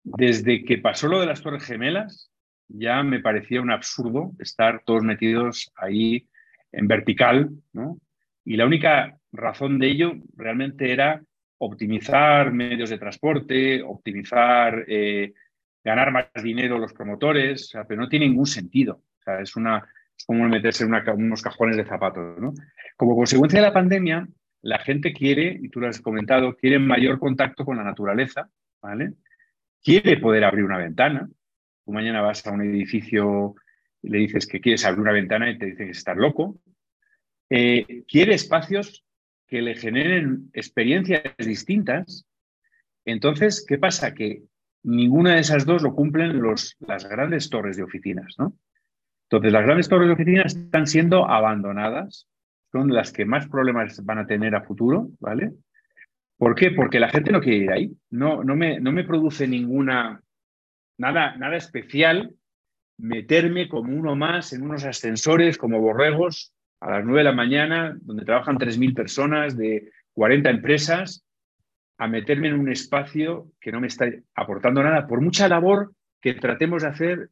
desde 0.04 0.62
que 0.62 0.76
pasó 0.76 1.09
lo 1.09 1.20
de 1.20 1.26
las 1.26 1.40
Torres 1.40 1.64
Gemelas, 1.64 2.30
ya 2.68 3.02
me 3.02 3.20
parecía 3.20 3.62
un 3.62 3.70
absurdo 3.70 4.32
estar 4.38 4.82
todos 4.84 5.02
metidos 5.02 5.72
ahí 5.76 6.28
en 6.73 6.89
vertical, 6.89 7.51
¿no? 7.73 7.99
Y 8.45 8.57
la 8.57 8.66
única 8.66 9.19
razón 9.33 9.79
de 9.79 9.89
ello 9.89 10.12
realmente 10.37 10.93
era 10.93 11.23
optimizar 11.59 12.53
medios 12.53 12.91
de 12.91 12.99
transporte, 12.99 13.83
optimizar, 13.83 14.85
eh, 14.87 15.33
ganar 15.85 16.12
más 16.12 16.27
dinero 16.43 16.79
los 16.79 16.93
promotores, 16.93 17.73
pero 17.87 18.01
no 18.01 18.09
tiene 18.09 18.29
ningún 18.29 18.47
sentido. 18.47 19.03
O 19.21 19.23
sea, 19.25 19.41
es 19.41 19.57
una, 19.57 19.85
Es 20.16 20.25
como 20.25 20.49
meterse 20.49 20.85
en 20.85 20.93
unos 20.93 21.43
cajones 21.43 21.77
de 21.77 21.85
zapatos. 21.85 22.41
¿no? 22.41 22.53
Como 22.97 23.16
consecuencia 23.16 23.61
de 23.61 23.66
la 23.66 23.73
pandemia, 23.73 24.27
la 24.62 24.79
gente 24.79 25.12
quiere, 25.12 25.59
y 25.61 25.69
tú 25.69 25.81
lo 25.81 25.89
has 25.89 26.01
comentado, 26.01 26.57
quiere 26.57 26.79
mayor 26.79 27.19
contacto 27.19 27.64
con 27.64 27.77
la 27.77 27.85
naturaleza, 27.85 28.51
¿vale? 28.83 29.12
Quiere 29.83 30.16
poder 30.19 30.45
abrir 30.45 30.64
una 30.64 30.79
ventana. 30.79 31.29
Tú 31.85 31.93
mañana 31.93 32.21
vas 32.21 32.45
a 32.47 32.53
un 32.53 32.62
edificio 32.62 33.55
le 34.03 34.18
dices 34.18 34.46
que 34.46 34.61
quieres 34.61 34.84
abrir 34.84 35.01
una 35.01 35.12
ventana 35.12 35.51
y 35.51 35.59
te 35.59 35.66
dicen 35.66 35.86
que 35.86 35.92
estás 35.92 36.16
loco. 36.16 36.61
Eh, 37.51 38.05
quiere 38.07 38.34
espacios 38.34 39.05
que 39.46 39.62
le 39.62 39.74
generen 39.74 40.51
experiencias 40.53 41.22
distintas. 41.38 42.26
Entonces, 43.05 43.64
¿qué 43.66 43.78
pasa? 43.78 44.14
Que 44.14 44.42
ninguna 44.82 45.34
de 45.34 45.40
esas 45.40 45.64
dos 45.64 45.82
lo 45.82 45.94
cumplen 45.94 46.40
los, 46.40 46.76
las 46.80 47.09
grandes 47.09 47.49
torres 47.51 47.76
de 47.76 47.82
oficinas, 47.82 48.34
¿no? 48.38 48.57
Entonces, 49.24 49.53
las 49.53 49.64
grandes 49.64 49.88
torres 49.88 50.09
de 50.09 50.14
oficinas 50.14 50.55
están 50.55 50.86
siendo 50.86 51.28
abandonadas, 51.28 52.28
son 52.72 52.92
las 52.92 53.12
que 53.12 53.24
más 53.24 53.49
problemas 53.49 54.05
van 54.05 54.18
a 54.18 54.26
tener 54.26 54.55
a 54.55 54.62
futuro, 54.62 55.09
¿vale? 55.20 55.53
¿Por 56.36 56.55
qué? 56.55 56.70
Porque 56.70 57.01
la 57.01 57.09
gente 57.09 57.32
no 57.32 57.40
quiere 57.40 57.59
ir 57.59 57.70
ahí. 57.70 57.92
No, 58.11 58.44
no, 58.44 58.55
me, 58.55 58.78
no 58.80 58.92
me 58.92 59.05
produce 59.05 59.49
ninguna, 59.49 60.22
nada, 60.99 61.36
nada 61.36 61.57
especial 61.57 62.34
meterme 62.99 63.68
como 63.68 63.96
uno 63.96 64.16
más 64.16 64.53
en 64.53 64.62
unos 64.62 64.84
ascensores 64.84 65.57
como 65.57 65.80
borregos 65.80 66.53
a 66.80 66.90
las 66.90 67.05
9 67.05 67.20
de 67.20 67.24
la 67.24 67.32
mañana, 67.32 67.96
donde 68.03 68.24
trabajan 68.24 68.59
3.000 68.59 68.94
personas 68.94 69.57
de 69.57 69.90
40 70.12 70.51
empresas, 70.51 71.24
a 71.99 72.07
meterme 72.07 72.49
en 72.49 72.59
un 72.59 72.70
espacio 72.70 73.51
que 73.61 73.72
no 73.72 73.80
me 73.80 73.88
está 73.88 74.07
aportando 74.34 74.82
nada, 74.82 75.07
por 75.07 75.20
mucha 75.20 75.49
labor 75.49 75.92
que 76.20 76.34
tratemos 76.34 76.82
de 76.82 76.88
hacer 76.88 77.30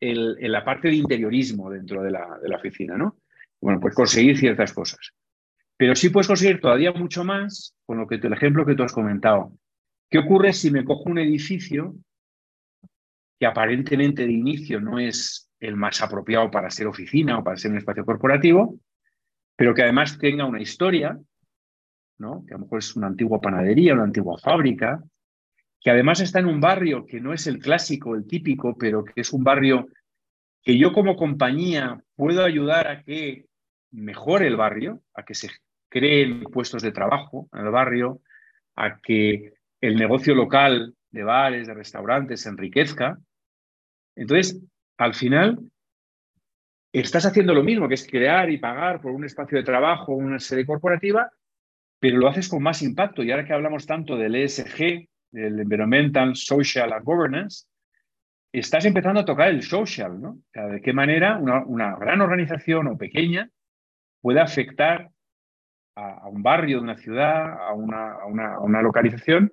en 0.00 0.52
la 0.52 0.64
parte 0.64 0.88
de 0.88 0.96
interiorismo 0.96 1.70
dentro 1.70 2.02
de 2.02 2.10
la, 2.10 2.38
de 2.42 2.48
la 2.48 2.56
oficina, 2.56 2.98
¿no? 2.98 3.16
Bueno, 3.60 3.80
pues 3.80 3.94
conseguir 3.94 4.36
ciertas 4.36 4.74
cosas. 4.74 5.12
Pero 5.78 5.94
sí 5.94 6.10
puedes 6.10 6.26
conseguir 6.26 6.60
todavía 6.60 6.92
mucho 6.92 7.24
más 7.24 7.74
con 7.86 7.98
lo 7.98 8.06
que 8.06 8.16
el 8.16 8.32
ejemplo 8.32 8.66
que 8.66 8.74
tú 8.74 8.82
has 8.82 8.92
comentado. 8.92 9.52
¿Qué 10.10 10.18
ocurre 10.18 10.52
si 10.52 10.70
me 10.70 10.84
cojo 10.84 11.04
un 11.06 11.18
edificio 11.18 11.94
que 13.38 13.46
aparentemente 13.46 14.26
de 14.26 14.32
inicio 14.32 14.80
no 14.80 14.98
es 14.98 15.50
el 15.60 15.76
más 15.76 16.02
apropiado 16.02 16.50
para 16.50 16.70
ser 16.70 16.86
oficina 16.86 17.38
o 17.38 17.44
para 17.44 17.56
ser 17.56 17.70
un 17.70 17.78
espacio 17.78 18.04
corporativo, 18.04 18.78
pero 19.56 19.74
que 19.74 19.82
además 19.82 20.18
tenga 20.18 20.44
una 20.44 20.60
historia, 20.60 21.18
¿no? 22.18 22.44
que 22.46 22.54
a 22.54 22.58
lo 22.58 22.64
mejor 22.64 22.78
es 22.78 22.96
una 22.96 23.06
antigua 23.08 23.40
panadería, 23.40 23.94
una 23.94 24.04
antigua 24.04 24.38
fábrica, 24.38 25.02
que 25.80 25.90
además 25.90 26.20
está 26.20 26.38
en 26.38 26.46
un 26.46 26.60
barrio 26.60 27.04
que 27.06 27.20
no 27.20 27.32
es 27.32 27.46
el 27.46 27.58
clásico, 27.58 28.14
el 28.14 28.26
típico, 28.26 28.76
pero 28.76 29.04
que 29.04 29.20
es 29.20 29.32
un 29.32 29.44
barrio 29.44 29.88
que 30.62 30.78
yo 30.78 30.92
como 30.92 31.16
compañía 31.16 32.02
puedo 32.16 32.42
ayudar 32.42 32.88
a 32.88 33.02
que 33.02 33.46
mejore 33.90 34.46
el 34.46 34.56
barrio, 34.56 35.02
a 35.14 35.24
que 35.24 35.34
se 35.34 35.50
creen 35.90 36.44
puestos 36.44 36.82
de 36.82 36.92
trabajo 36.92 37.48
en 37.52 37.66
el 37.66 37.70
barrio, 37.70 38.20
a 38.74 38.98
que 39.00 39.52
el 39.80 39.96
negocio 39.96 40.34
local 40.34 40.94
de 41.14 41.22
bares, 41.22 41.68
de 41.68 41.74
restaurantes 41.74 42.42
se 42.42 42.48
enriquezca. 42.48 43.18
Entonces, 44.16 44.60
al 44.98 45.14
final, 45.14 45.60
estás 46.92 47.24
haciendo 47.24 47.54
lo 47.54 47.62
mismo, 47.62 47.88
que 47.88 47.94
es 47.94 48.06
crear 48.06 48.50
y 48.50 48.58
pagar 48.58 49.00
por 49.00 49.12
un 49.12 49.24
espacio 49.24 49.56
de 49.56 49.64
trabajo, 49.64 50.12
una 50.12 50.40
sede 50.40 50.66
corporativa, 50.66 51.30
pero 52.00 52.18
lo 52.18 52.28
haces 52.28 52.48
con 52.48 52.62
más 52.62 52.82
impacto. 52.82 53.22
Y 53.22 53.30
ahora 53.30 53.44
que 53.44 53.52
hablamos 53.52 53.86
tanto 53.86 54.16
del 54.16 54.34
ESG, 54.34 55.08
del 55.30 55.60
Environmental, 55.60 56.34
Social 56.34 56.92
and 56.92 57.04
Governance, 57.04 57.66
estás 58.52 58.84
empezando 58.84 59.20
a 59.20 59.24
tocar 59.24 59.48
el 59.48 59.62
social, 59.62 60.20
¿no? 60.20 60.30
O 60.30 60.50
sea, 60.52 60.66
de 60.66 60.80
qué 60.80 60.92
manera 60.92 61.38
una, 61.38 61.96
gran 61.96 62.20
organización 62.22 62.88
o 62.88 62.98
pequeña 62.98 63.48
puede 64.20 64.40
afectar 64.40 65.10
a, 65.94 66.28
un 66.28 66.42
barrio 66.42 66.78
de 66.78 66.82
una 66.82 66.96
ciudad, 66.96 67.52
a 67.68 67.72
una 67.72 68.82
localización 68.82 69.52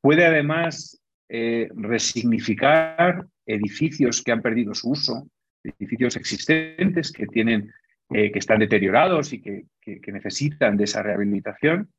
Puede 0.00 0.26
además 0.26 1.00
eh, 1.28 1.68
resignificar 1.74 3.26
edificios 3.44 4.22
que 4.22 4.32
han 4.32 4.42
perdido 4.42 4.74
su 4.74 4.90
uso, 4.90 5.28
edificios 5.62 6.16
existentes 6.16 7.12
que, 7.12 7.26
tienen, 7.26 7.72
eh, 8.10 8.30
que 8.30 8.38
están 8.38 8.60
deteriorados 8.60 9.32
y 9.32 9.40
que, 9.40 9.66
que, 9.80 10.12
necesitan 10.12 10.76
de 10.76 10.84
esa 10.84 11.02
rehabilitación. 11.02 11.92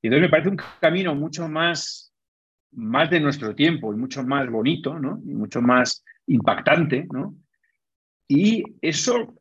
Y 0.00 0.08
entonces 0.08 0.22
me 0.22 0.30
parece 0.30 0.48
un 0.48 0.60
camino 0.80 1.14
mucho 1.14 1.48
más, 1.48 2.12
más 2.72 3.10
de 3.10 3.20
nuestro 3.20 3.54
tiempo 3.54 3.92
y 3.92 3.96
mucho 3.96 4.24
más 4.24 4.48
bonito, 4.50 4.98
¿no? 4.98 5.20
Y 5.24 5.34
mucho 5.34 5.60
más 5.60 6.04
impactante, 6.26 7.06
¿no? 7.12 7.36
Y 8.28 8.64
eso, 8.80 9.34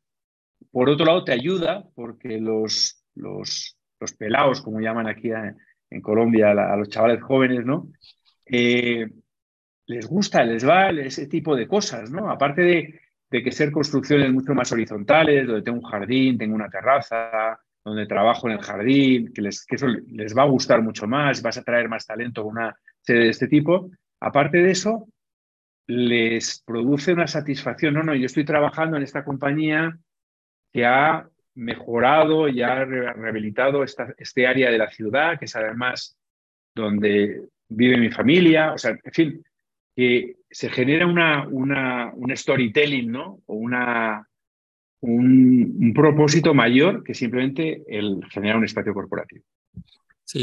por 0.71 0.89
otro 0.89 1.05
lado, 1.05 1.23
te 1.23 1.31
ayuda 1.31 1.87
porque 1.95 2.39
los, 2.39 3.03
los, 3.15 3.77
los 3.99 4.13
pelados, 4.13 4.61
como 4.61 4.81
llaman 4.81 5.07
aquí 5.07 5.29
en 5.91 6.01
Colombia 6.01 6.51
a, 6.51 6.75
los 6.77 6.89
chavales 6.89 7.21
jóvenes, 7.21 7.65
¿no? 7.65 7.89
Eh, 8.45 9.07
les 9.85 10.07
gusta, 10.07 10.43
les 10.43 10.67
va 10.67 10.89
ese 10.89 11.27
tipo 11.27 11.55
de 11.55 11.67
cosas, 11.67 12.09
¿no? 12.09 12.31
Aparte 12.31 12.61
de, 12.61 12.99
que 13.29 13.51
ser 13.51 13.71
construcciones 13.71 14.31
mucho 14.31 14.53
más 14.53 14.71
horizontales, 14.71 15.45
donde 15.45 15.61
tengo 15.61 15.79
un 15.79 15.85
jardín, 15.85 16.37
tengo 16.37 16.55
una 16.55 16.69
terraza, 16.69 17.59
donde 17.83 18.05
trabajo 18.05 18.47
en 18.47 18.53
el 18.53 18.61
jardín, 18.61 19.33
que, 19.33 19.41
les, 19.41 19.65
que 19.65 19.75
eso 19.75 19.87
les 19.87 20.35
va 20.35 20.43
a 20.43 20.49
gustar 20.49 20.81
mucho 20.81 21.07
más, 21.07 21.41
vas 21.41 21.57
a 21.57 21.63
traer 21.63 21.89
más 21.89 22.05
talento 22.05 22.43
con 22.43 22.53
una 22.53 22.75
sede 23.01 23.19
de 23.19 23.29
este 23.29 23.47
tipo. 23.47 23.89
Aparte 24.19 24.59
de 24.59 24.71
eso, 24.71 25.07
les 25.87 26.61
produce 26.65 27.13
una 27.13 27.27
satisfacción. 27.27 27.93
No, 27.93 28.03
no, 28.03 28.15
yo 28.15 28.25
estoy 28.25 28.45
trabajando 28.45 28.97
en 28.97 29.03
esta 29.03 29.23
compañía 29.23 29.97
que 30.71 30.85
ha 30.85 31.27
mejorado 31.55 32.47
y 32.47 32.61
ha 32.61 32.85
rehabilitado 32.85 33.83
esta, 33.83 34.13
este 34.17 34.47
área 34.47 34.71
de 34.71 34.77
la 34.77 34.89
ciudad, 34.89 35.37
que 35.37 35.45
es 35.45 35.55
además 35.55 36.17
donde 36.73 37.41
vive 37.67 37.97
mi 37.97 38.09
familia, 38.09 38.73
o 38.73 38.77
sea, 38.77 38.91
en 38.91 39.11
fin, 39.11 39.43
que 39.95 40.35
se 40.49 40.69
genera 40.69 41.05
una, 41.05 41.47
una, 41.47 42.11
un 42.13 42.35
storytelling, 42.35 43.11
¿no? 43.11 43.41
O 43.45 43.55
una, 43.55 44.25
un, 45.01 45.93
propósito 45.93 46.53
mayor 46.53 47.03
que 47.03 47.13
simplemente 47.13 47.83
el 47.87 48.23
generar 48.29 48.57
un 48.57 48.65
espacio 48.65 48.93
corporativo. 48.93 49.43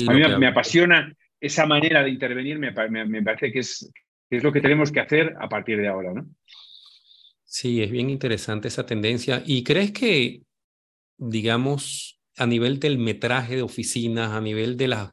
a 0.08 0.12
mí 0.12 0.20
me, 0.38 0.46
apasiona 0.46 1.12
esa 1.40 1.66
manera 1.66 2.02
de 2.02 2.10
intervenir, 2.10 2.58
me, 2.58 2.72
me, 3.06 3.22
parece 3.22 3.52
que 3.52 3.60
es, 3.60 3.90
que 4.28 4.36
es 4.36 4.42
lo 4.42 4.52
que 4.52 4.60
tenemos 4.60 4.92
que 4.92 5.00
hacer 5.00 5.34
a 5.38 5.48
partir 5.48 5.78
de 5.78 5.88
ahora, 5.88 6.12
¿no? 6.12 6.26
Sí, 7.44 7.82
es 7.82 7.90
bien 7.90 8.10
interesante 8.10 8.68
esa 8.68 8.84
tendencia. 8.84 9.42
¿Y 9.46 9.64
crees 9.64 9.92
que 9.92 10.42
digamos, 11.18 12.20
a 12.36 12.46
nivel 12.46 12.78
del 12.78 12.98
metraje 12.98 13.56
de 13.56 13.62
oficinas, 13.62 14.30
a 14.30 14.40
nivel 14.40 14.76
de 14.76 14.88
la, 14.88 15.12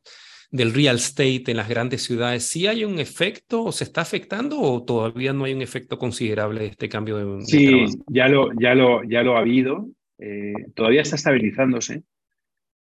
del 0.52 0.74
real 0.74 0.96
estate 0.96 1.44
en 1.48 1.58
las 1.58 1.68
grandes 1.68 2.04
ciudades, 2.04 2.48
¿sí 2.48 2.68
hay 2.68 2.86
un 2.86 3.00
efecto 3.00 3.64
o 3.64 3.72
se 3.72 3.84
está 3.84 4.02
afectando 4.02 4.60
o 4.60 4.84
todavía 4.84 5.34
no 5.34 5.44
hay 5.46 5.54
un 5.54 5.62
efecto 5.62 5.98
considerable 5.98 6.62
de 6.62 6.68
este 6.68 6.88
cambio 6.88 7.18
de, 7.18 7.46
Sí, 7.46 7.86
ya 8.08 8.28
lo, 8.28 8.50
ya, 8.60 8.76
lo, 8.76 9.04
ya 9.04 9.24
lo 9.24 9.36
ha 9.36 9.40
habido. 9.40 9.90
Eh, 10.18 10.54
todavía 10.74 11.02
está 11.02 11.16
estabilizándose. 11.16 12.04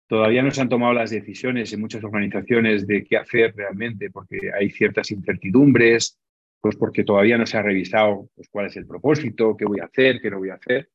Todavía 0.07 0.43
no 0.43 0.51
se 0.51 0.61
han 0.61 0.69
tomado 0.69 0.93
las 0.93 1.11
decisiones 1.11 1.73
en 1.73 1.81
muchas 1.81 2.05
organizaciones 2.05 2.87
de 2.87 3.05
qué 3.05 3.17
hacer 3.17 3.55
realmente, 3.57 4.11
porque 4.11 4.39
hay 4.57 4.71
ciertas 4.71 5.11
incertidumbres, 5.11 6.19
pues 6.61 6.77
porque 6.77 7.05
todavía 7.05 7.39
no 7.39 7.47
se 7.47 7.57
ha 7.57 7.63
revisado 7.63 8.29
pues, 8.35 8.49
cuál 8.51 8.67
es 8.67 8.77
el 8.77 8.87
propósito, 8.87 9.57
qué 9.57 9.65
voy 9.65 9.81
a 9.81 9.85
hacer, 9.85 10.21
qué 10.21 10.31
no 10.31 10.39
voy 10.39 10.51
a 10.51 10.55
hacer. 10.55 10.91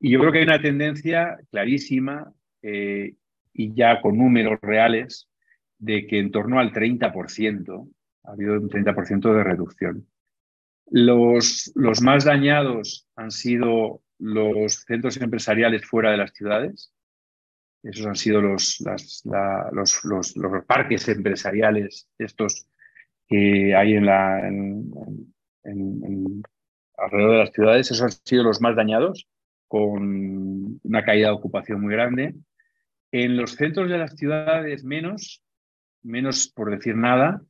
Y 0.00 0.10
yo 0.10 0.20
creo 0.20 0.32
que 0.32 0.38
hay 0.38 0.44
una 0.44 0.60
tendencia 0.60 1.38
clarísima 1.50 2.32
eh, 2.62 3.14
y 3.52 3.74
ya 3.74 4.00
con 4.00 4.18
números 4.18 4.58
reales 4.60 5.28
de 5.78 6.06
que 6.06 6.18
en 6.18 6.30
torno 6.30 6.58
al 6.58 6.72
30% 6.72 7.88
ha 8.24 8.30
habido 8.30 8.54
un 8.54 8.68
30% 8.68 9.34
de 9.34 9.44
reducción. 9.44 10.06
Los, 10.90 11.72
los 11.74 12.02
más 12.02 12.24
dañados 12.24 13.08
han 13.16 13.30
sido 13.30 14.02
los 14.18 14.84
centros 14.86 15.16
empresariales 15.18 15.86
fuera 15.86 16.10
de 16.10 16.16
las 16.16 16.32
ciudades. 16.32 16.92
Esos 17.82 18.06
han 18.06 18.16
sido 18.16 18.40
los, 18.40 18.82
los, 19.72 20.04
los, 20.04 20.64
parques 20.66 21.06
empresariales, 21.08 22.08
estos 22.18 22.66
que 23.28 23.74
hay 23.74 23.94
en 23.94 24.06
la, 24.06 24.38
alrededor 26.96 27.32
de 27.32 27.38
las 27.38 27.52
ciudades. 27.52 27.90
Esos 27.90 28.02
han 28.02 28.12
sido 28.24 28.42
los 28.42 28.60
más 28.62 28.74
dañados 28.74 29.28
con 29.68 30.80
una 30.82 31.04
caída 31.04 31.28
de 31.28 31.34
ocupación 31.34 31.80
muy 31.80 31.92
grande. 31.92 32.34
En 33.12 33.36
los 33.36 33.52
centros 33.52 33.88
de 33.88 33.98
las 33.98 34.16
ciudades 34.16 34.84
menos, 34.84 35.42
menos 36.02 36.48
por 36.48 36.70
decir 36.70 36.96
nada, 36.96 37.42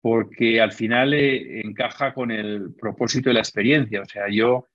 porque 0.00 0.60
al 0.60 0.72
final 0.72 1.14
eh, 1.14 1.60
encaja 1.60 2.12
con 2.12 2.30
el 2.30 2.74
propósito 2.74 3.30
de 3.30 3.34
la 3.34 3.40
experiencia. 3.40 4.02
O 4.02 4.06
sea, 4.06 4.28
yo 4.28 4.68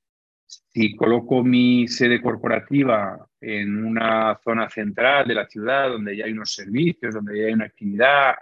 si 0.46 0.96
coloco 0.96 1.44
mi 1.44 1.88
sede 1.88 2.22
corporativa 2.22 3.28
en 3.40 3.86
una 3.86 4.40
zona 4.44 4.70
central 4.70 5.28
de 5.28 5.36
la 5.36 5.48
ciudad 5.48 5.90
donde 5.90 6.18
ya 6.18 6.26
hay 6.26 6.32
unos 6.32 6.54
servicios, 6.54 7.14
donde 7.14 7.40
ya 7.40 7.46
hay 7.46 7.54
una 7.54 7.66
actividad, 7.66 8.36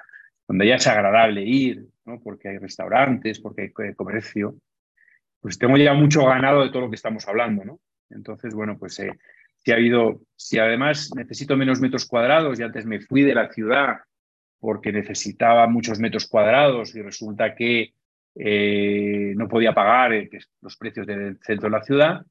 donde 0.47 0.67
ya 0.67 0.75
es 0.75 0.87
agradable 0.87 1.43
ir, 1.43 1.85
¿no? 2.05 2.21
porque 2.21 2.49
hay 2.49 2.57
restaurantes, 2.57 3.39
porque 3.41 3.73
hay 3.77 3.93
comercio, 3.93 4.55
pues 5.41 5.59
tengo 5.59 5.75
ya 5.77 5.93
mucho 5.93 6.25
ganado 6.25 6.63
de 6.63 6.69
todo 6.69 6.83
lo 6.83 6.89
que 6.89 6.95
estamos 6.95 7.27
hablando. 7.27 7.65
¿no? 7.65 7.79
Entonces, 8.09 8.53
bueno, 8.53 8.77
pues 8.77 8.99
eh, 8.99 9.11
si 9.57 9.71
ha 9.71 9.75
habido, 9.75 10.21
si 10.35 10.59
además 10.59 11.11
necesito 11.15 11.57
menos 11.57 11.79
metros 11.81 12.05
cuadrados 12.05 12.59
y 12.59 12.63
antes 12.63 12.85
me 12.85 12.99
fui 13.01 13.23
de 13.23 13.35
la 13.35 13.51
ciudad 13.51 13.97
porque 14.59 14.91
necesitaba 14.91 15.67
muchos 15.67 15.99
metros 15.99 16.27
cuadrados 16.27 16.95
y 16.95 17.01
resulta 17.01 17.53
que 17.55 17.93
eh, 18.35 19.33
no 19.35 19.47
podía 19.47 19.73
pagar 19.73 20.13
eh, 20.13 20.29
los 20.61 20.77
precios 20.77 21.05
del 21.05 21.37
centro 21.41 21.69
de 21.69 21.77
la 21.77 21.83
ciudad, 21.83 22.25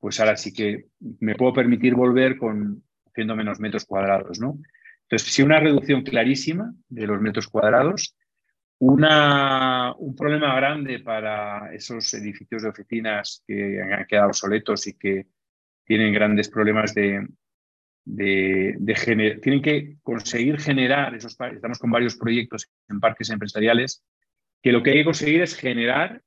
pues 0.00 0.18
ahora 0.20 0.36
sí 0.36 0.52
que 0.52 0.86
me 1.20 1.34
puedo 1.34 1.52
permitir 1.52 1.94
volver 1.94 2.36
con 2.36 2.82
haciendo 3.06 3.36
menos 3.36 3.60
metros 3.60 3.84
cuadrados, 3.84 4.40
¿no? 4.40 4.58
Entonces, 5.02 5.32
si 5.32 5.42
una 5.42 5.60
reducción 5.60 6.02
clarísima 6.02 6.72
de 6.88 7.06
los 7.06 7.20
metros 7.20 7.46
cuadrados, 7.46 8.16
una, 8.84 9.94
un 9.96 10.16
problema 10.16 10.56
grande 10.56 10.98
para 10.98 11.72
esos 11.72 12.12
edificios 12.14 12.62
de 12.64 12.68
oficinas 12.68 13.44
que 13.46 13.80
han 13.80 14.06
quedado 14.06 14.26
obsoletos 14.28 14.88
y 14.88 14.94
que 14.94 15.28
tienen 15.84 16.12
grandes 16.12 16.48
problemas 16.48 16.92
de, 16.92 17.28
de, 18.04 18.76
tienen 19.40 19.62
que 19.62 19.98
conseguir 20.02 20.58
generar 20.58 21.14
esos, 21.14 21.36
estamos 21.52 21.78
con 21.78 21.92
varios 21.92 22.16
proyectos 22.16 22.72
en 22.88 22.98
parques 22.98 23.30
empresariales, 23.30 24.04
que 24.60 24.72
lo 24.72 24.82
que 24.82 24.90
hay 24.90 24.96
que 24.98 25.04
conseguir 25.04 25.42
es 25.42 25.54
generar 25.54 26.20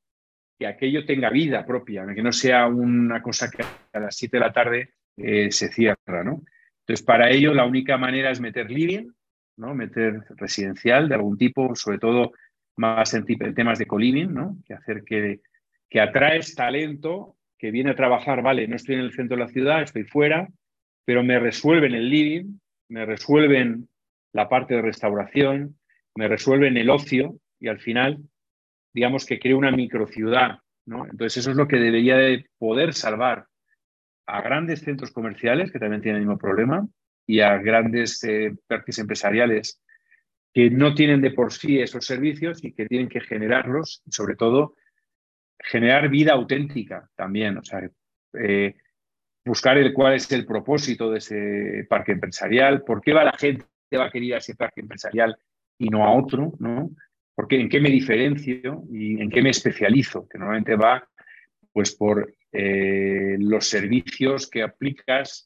que 0.58 0.68
aquello 0.68 1.06
tenga 1.06 1.30
vida 1.32 1.66
propia, 1.66 2.06
que 2.16 2.24
no 2.24 2.32
sea 2.32 2.68
una 2.68 3.22
cosa 3.22 3.51
que 3.51 3.66
a 3.91 3.99
las 3.99 4.16
7 4.16 4.38
de 4.38 4.39
la 4.39 4.53
tarde 4.53 4.93
eh, 5.18 5.51
se 5.51 5.68
cierra, 5.68 6.24
¿no? 6.24 6.41
Entonces, 6.88 7.06
para 7.06 7.30
ello 7.32 7.53
la 7.53 7.66
única 7.66 7.97
manera 7.97 8.32
es 8.32 8.39
meter 8.39 8.72
living, 8.72 9.12
¿no? 9.58 9.76
Meter 9.76 10.22
residencial 10.38 11.10
de 11.10 11.16
algún 11.16 11.38
tipo, 11.38 11.76
sobre 11.76 11.97
todo 11.97 12.32
más 12.78 13.13
en, 13.13 13.26
temas 13.53 13.80
de 13.80 13.88
co-living, 13.88 14.34
¿no? 14.34 14.57
Que 14.65 14.73
hacer 14.73 15.03
que, 15.03 15.41
que 15.89 16.01
atraes 16.01 16.55
talento 16.55 17.36
que 17.57 17.71
viene 17.71 17.91
a 17.91 17.95
trabajar, 17.95 18.41
vale, 18.41 18.67
no 18.67 18.76
estoy 18.76 18.95
en 18.95 19.01
el 19.01 19.13
centro 19.13 19.38
de 19.38 19.43
la 19.43 19.49
ciudad, 19.49 19.82
estoy 19.82 20.03
fuera, 20.03 20.47
pero 21.05 21.23
me 21.23 21.39
resuelven 21.39 21.93
el 21.93 22.09
living, 22.09 22.59
me 22.89 23.05
resuelven 23.05 23.88
la 24.34 24.49
parte 24.49 24.76
de 24.76 24.82
restauración, 24.82 25.78
me 26.15 26.28
resuelven 26.28 26.78
el 26.78 26.89
ocio 26.89 27.36
y 27.59 27.67
al 27.67 27.80
final, 27.80 28.19
digamos 28.93 29.26
que 29.26 29.39
creo 29.39 29.57
una 29.57 29.71
microciudad. 29.71 30.59
¿no? 30.86 31.05
Entonces 31.05 31.38
eso 31.38 31.51
es 31.51 31.57
lo 31.57 31.67
que 31.67 31.78
debería 31.78 32.17
de 32.17 32.45
poder 32.57 32.93
salvar 32.93 33.47
a 34.28 34.41
grandes 34.41 34.82
centros 34.82 35.11
comerciales, 35.11 35.71
que 35.71 35.80
también 35.80 36.01
tienen 36.01 36.21
el 36.21 36.28
mismo 36.28 36.38
problema, 36.38 36.88
y 37.28 37.39
a 37.39 37.57
grandes 37.57 38.23
eh, 38.23 38.53
empresariales 38.97 39.82
que 40.56 40.70
no 40.70 40.95
tienen 40.95 41.20
de 41.20 41.32
por 41.32 41.51
sí 41.51 41.82
esos 41.82 42.06
servicios 42.06 42.64
y 42.64 42.72
que 42.72 42.86
tienen 42.86 43.10
que 43.10 43.20
generarlos, 43.20 44.01
y 44.06 44.12
sobre 44.14 44.38
todo 44.38 44.76
generar 45.60 46.08
vida 46.08 46.32
auténtica 46.32 47.10
también. 47.14 47.58
O 47.58 47.62
sea, 47.62 47.82
eh, 48.39 48.74
buscar 49.43 49.78
el 49.78 49.91
cuál 49.91 50.14
es 50.14 50.32
el 50.32 50.45
propósito 50.45 51.12
de 51.12 51.18
ese 51.18 51.86
parque 51.89 52.14
empresarial, 52.14 52.84
por 52.84 53.01
qué 53.01 53.12
va 53.12 53.26
la 53.26 53.38
gente 53.38 53.66
va 53.97 54.06
a 54.06 54.10
querer 54.10 54.36
a 54.36 54.38
ese 54.38 54.56
parque 54.56 54.80
empresarial 54.80 55.38
y 55.78 55.89
no 55.89 56.06
a 56.06 56.14
otro, 56.14 56.53
¿no? 56.60 56.89
Porque 57.36 57.60
en 57.60 57.68
qué 57.68 57.82
me 57.82 57.89
diferencio 57.89 58.84
y 58.89 59.22
en 59.22 59.30
qué 59.30 59.41
me 59.41 59.49
especializo, 59.49 60.26
que 60.26 60.38
normalmente 60.38 60.78
va 60.78 61.06
pues 61.74 61.93
por 61.93 62.34
eh, 62.53 63.36
los 63.39 63.68
servicios 63.68 64.49
que 64.49 64.64
aplicas, 64.64 65.45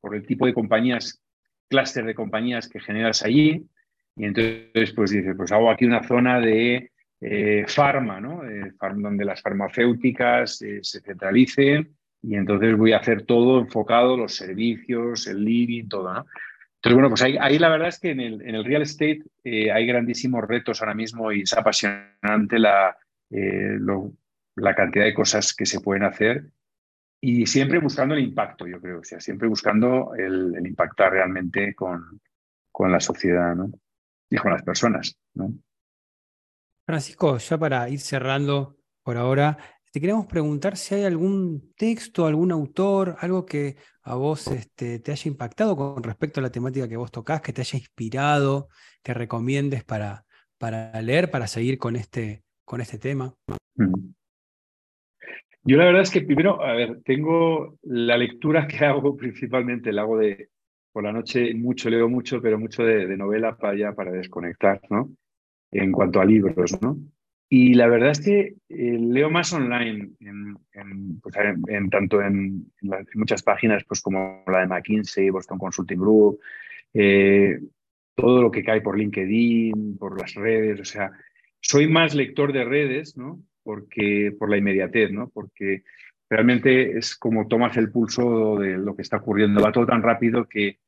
por 0.00 0.16
el 0.16 0.26
tipo 0.26 0.44
de 0.44 0.54
compañías, 0.54 1.22
clúster 1.68 2.04
de 2.04 2.16
compañías 2.16 2.68
que 2.68 2.80
generas 2.80 3.22
allí, 3.22 3.64
y 4.16 4.24
entonces 4.24 4.92
pues 4.94 5.10
dices, 5.10 5.34
pues 5.36 5.52
hago 5.52 5.70
aquí 5.70 5.84
una 5.84 6.02
zona 6.02 6.40
de 6.40 6.90
eh, 7.20 7.64
farma, 7.66 8.20
¿no? 8.20 8.42
donde 8.96 9.24
las 9.24 9.42
farmacéuticas 9.42 10.60
eh, 10.62 10.80
se 10.82 11.00
centralicen 11.00 11.96
y 12.22 12.36
entonces 12.36 12.76
voy 12.76 12.92
a 12.92 12.98
hacer 12.98 13.22
todo 13.22 13.60
enfocado, 13.60 14.16
los 14.16 14.34
servicios, 14.34 15.26
el 15.26 15.44
living, 15.44 15.88
todo. 15.88 16.10
Entonces, 16.10 16.94
bueno, 16.94 17.08
pues 17.08 17.22
ahí, 17.22 17.58
la 17.58 17.68
verdad 17.68 17.88
es 17.88 17.98
que 17.98 18.10
en 18.10 18.20
el, 18.20 18.42
en 18.42 18.54
el 18.54 18.64
real 18.64 18.82
estate 18.82 19.22
eh, 19.42 19.70
hay 19.70 19.86
grandísimos 19.86 20.44
retos 20.46 20.80
ahora 20.80 20.94
mismo 20.94 21.32
y 21.32 21.42
es 21.42 21.52
apasionante 21.52 22.58
la, 22.58 22.96
eh, 23.30 23.78
la 24.56 24.74
cantidad 24.74 25.04
de 25.04 25.14
cosas 25.14 25.54
que 25.54 25.66
se 25.66 25.80
pueden 25.80 26.04
hacer 26.04 26.44
y 27.20 27.46
siempre 27.46 27.78
buscando 27.78 28.14
el 28.14 28.22
impacto, 28.22 28.66
yo 28.66 28.80
creo, 28.80 29.00
o 29.00 29.04
sea, 29.04 29.18
siempre 29.18 29.48
buscando 29.48 30.14
el, 30.14 30.54
el 30.56 30.66
impactar 30.66 31.12
realmente 31.12 31.74
con, 31.74 32.20
con 32.70 32.92
la 32.92 33.00
sociedad, 33.00 33.54
¿no? 33.54 33.70
Y 34.30 34.36
con 34.36 34.52
las 34.52 34.62
personas, 34.62 35.16
¿no? 35.34 35.52
Francisco, 36.86 37.38
ya 37.38 37.58
para 37.58 37.88
ir 37.88 38.00
cerrando 38.00 38.76
por 39.02 39.16
ahora, 39.16 39.56
te 39.94 40.00
queremos 40.00 40.26
preguntar 40.26 40.76
si 40.76 40.96
hay 40.96 41.04
algún 41.04 41.72
texto, 41.76 42.26
algún 42.26 42.52
autor, 42.52 43.16
algo 43.20 43.46
que 43.46 43.76
a 44.02 44.16
vos 44.16 44.48
este, 44.48 44.98
te 44.98 45.12
haya 45.12 45.30
impactado 45.30 45.76
con 45.76 46.02
respecto 46.02 46.40
a 46.40 46.42
la 46.42 46.50
temática 46.50 46.88
que 46.88 46.96
vos 46.96 47.12
tocás, 47.12 47.40
que 47.40 47.52
te 47.52 47.62
haya 47.62 47.78
inspirado, 47.78 48.68
que 49.02 49.14
recomiendes 49.14 49.84
para, 49.84 50.24
para 50.58 51.00
leer, 51.00 51.30
para 51.30 51.46
seguir 51.46 51.78
con 51.78 51.96
este, 51.96 52.42
con 52.64 52.80
este 52.80 52.98
tema. 52.98 53.34
Yo 55.62 55.78
la 55.78 55.86
verdad 55.86 56.02
es 56.02 56.10
que 56.10 56.22
primero, 56.22 56.62
a 56.62 56.74
ver, 56.74 57.00
tengo 57.04 57.78
la 57.82 58.18
lectura 58.18 58.66
que 58.66 58.84
hago 58.84 59.16
principalmente, 59.16 59.92
la 59.92 60.02
hago 60.02 60.18
de 60.18 60.50
por 60.94 61.02
la 61.02 61.12
noche 61.12 61.52
mucho, 61.54 61.90
leo 61.90 62.08
mucho, 62.08 62.40
pero 62.40 62.56
mucho 62.56 62.84
de, 62.84 63.08
de 63.08 63.16
novela 63.16 63.56
para 63.56 63.76
ya 63.76 63.92
para 63.94 64.12
desconectar, 64.12 64.80
¿no? 64.90 65.10
En 65.72 65.90
cuanto 65.90 66.20
a 66.20 66.24
libros, 66.24 66.80
¿no? 66.80 66.96
Y 67.48 67.74
la 67.74 67.88
verdad 67.88 68.10
es 68.10 68.20
que 68.20 68.54
eh, 68.68 68.98
leo 69.00 69.28
más 69.28 69.52
online, 69.52 70.12
en, 70.20 71.20
pues, 71.20 71.34
tanto 71.90 72.22
en, 72.22 72.72
muchas 73.14 73.42
páginas 73.42 73.82
pues, 73.84 74.00
como 74.00 74.44
la 74.46 74.60
de 74.60 74.68
McKinsey, 74.68 75.30
Boston 75.30 75.58
Consulting 75.58 75.98
Group, 75.98 76.38
eh, 76.94 77.58
todo 78.14 78.40
lo 78.40 78.52
que 78.52 78.62
cae 78.62 78.80
por 78.80 78.96
LinkedIn, 78.96 79.98
por 79.98 80.20
las 80.20 80.34
redes. 80.34 80.78
O 80.78 80.84
sea, 80.84 81.10
soy 81.60 81.88
más 81.88 82.14
lector 82.14 82.52
de 82.52 82.64
redes, 82.64 83.16
¿no? 83.16 83.42
Porque, 83.64 84.32
por 84.38 84.48
la 84.48 84.58
inmediatez, 84.58 85.10
¿no? 85.10 85.28
Porque 85.28 85.82
realmente 86.30 86.96
es 86.96 87.16
como 87.16 87.48
tomas 87.48 87.76
el 87.76 87.90
pulso 87.90 88.58
de 88.58 88.78
lo 88.78 88.94
que 88.94 89.02
está 89.02 89.16
ocurriendo. 89.16 89.60
Va 89.60 89.72
todo 89.72 89.86
tan 89.86 90.02
rápido 90.02 90.48
que 90.48 90.78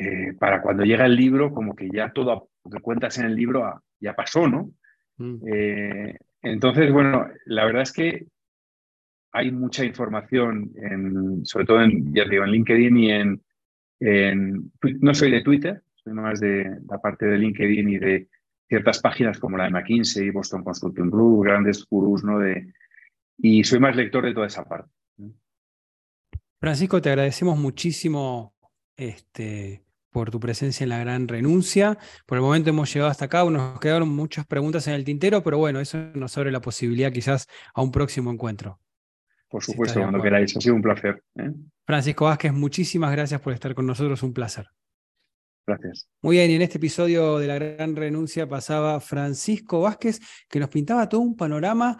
eh, 0.00 0.32
para 0.38 0.62
cuando 0.62 0.84
llega 0.84 1.06
el 1.06 1.16
libro, 1.16 1.52
como 1.52 1.74
que 1.74 1.88
ya 1.92 2.12
todo 2.12 2.50
lo 2.64 2.70
que 2.70 2.80
cuentas 2.80 3.18
en 3.18 3.26
el 3.26 3.34
libro 3.34 3.64
ah, 3.64 3.82
ya 3.98 4.14
pasó, 4.14 4.46
¿no? 4.46 4.70
Mm. 5.16 5.36
Eh, 5.44 6.18
entonces, 6.42 6.92
bueno, 6.92 7.26
la 7.46 7.64
verdad 7.64 7.82
es 7.82 7.92
que 7.92 8.26
hay 9.32 9.50
mucha 9.50 9.84
información, 9.84 10.70
en, 10.76 11.44
sobre 11.44 11.66
todo 11.66 11.82
en, 11.82 12.14
ya 12.14 12.24
digo, 12.26 12.44
en 12.44 12.52
LinkedIn 12.52 12.96
y 12.96 13.10
en, 13.10 13.42
en, 13.98 14.70
No 15.00 15.14
soy 15.14 15.32
de 15.32 15.42
Twitter, 15.42 15.82
soy 15.96 16.12
más 16.12 16.38
de 16.38 16.78
la 16.88 16.98
parte 16.98 17.26
de 17.26 17.36
LinkedIn 17.36 17.88
y 17.88 17.98
de 17.98 18.28
ciertas 18.68 19.00
páginas 19.00 19.40
como 19.40 19.56
la 19.56 19.64
de 19.64 19.70
McKinsey, 19.70 20.30
Boston 20.30 20.62
Consulting 20.62 21.10
Group, 21.10 21.42
grandes 21.42 21.84
gurús, 21.90 22.22
¿no? 22.22 22.38
De, 22.38 22.72
y 23.36 23.64
soy 23.64 23.80
más 23.80 23.96
lector 23.96 24.24
de 24.24 24.32
toda 24.32 24.46
esa 24.46 24.64
parte. 24.64 24.92
Francisco, 26.60 27.02
te 27.02 27.10
agradecemos 27.10 27.58
muchísimo 27.58 28.54
este, 28.96 29.82
por 30.10 30.30
tu 30.30 30.40
presencia 30.40 30.84
en 30.84 30.90
la 30.90 30.98
gran 30.98 31.28
renuncia. 31.28 31.98
Por 32.26 32.38
el 32.38 32.42
momento 32.42 32.70
hemos 32.70 32.92
llegado 32.92 33.10
hasta 33.10 33.26
acá, 33.26 33.44
nos 33.44 33.78
quedaron 33.80 34.08
muchas 34.08 34.46
preguntas 34.46 34.86
en 34.88 34.94
el 34.94 35.04
tintero, 35.04 35.42
pero 35.42 35.58
bueno, 35.58 35.80
eso 35.80 35.98
nos 36.14 36.36
abre 36.38 36.50
la 36.50 36.60
posibilidad 36.60 37.12
quizás 37.12 37.46
a 37.74 37.82
un 37.82 37.92
próximo 37.92 38.30
encuentro. 38.30 38.80
Por 39.48 39.64
supuesto, 39.64 40.00
cuando 40.00 40.20
queráis, 40.20 40.56
ha 40.56 40.60
sido 40.60 40.74
un 40.74 40.82
placer. 40.82 41.22
¿eh? 41.36 41.50
Francisco 41.86 42.26
Vázquez, 42.26 42.52
muchísimas 42.52 43.12
gracias 43.12 43.40
por 43.40 43.52
estar 43.52 43.74
con 43.74 43.86
nosotros, 43.86 44.22
un 44.22 44.34
placer. 44.34 44.68
Gracias. 45.66 46.08
Muy 46.22 46.36
bien, 46.36 46.50
y 46.50 46.54
en 46.54 46.62
este 46.62 46.78
episodio 46.78 47.38
de 47.38 47.46
La 47.46 47.58
Gran 47.58 47.94
Renuncia 47.96 48.48
pasaba 48.48 49.00
Francisco 49.00 49.80
Vázquez, 49.80 50.20
que 50.48 50.60
nos 50.60 50.68
pintaba 50.68 51.08
todo 51.08 51.20
un 51.20 51.36
panorama 51.36 51.98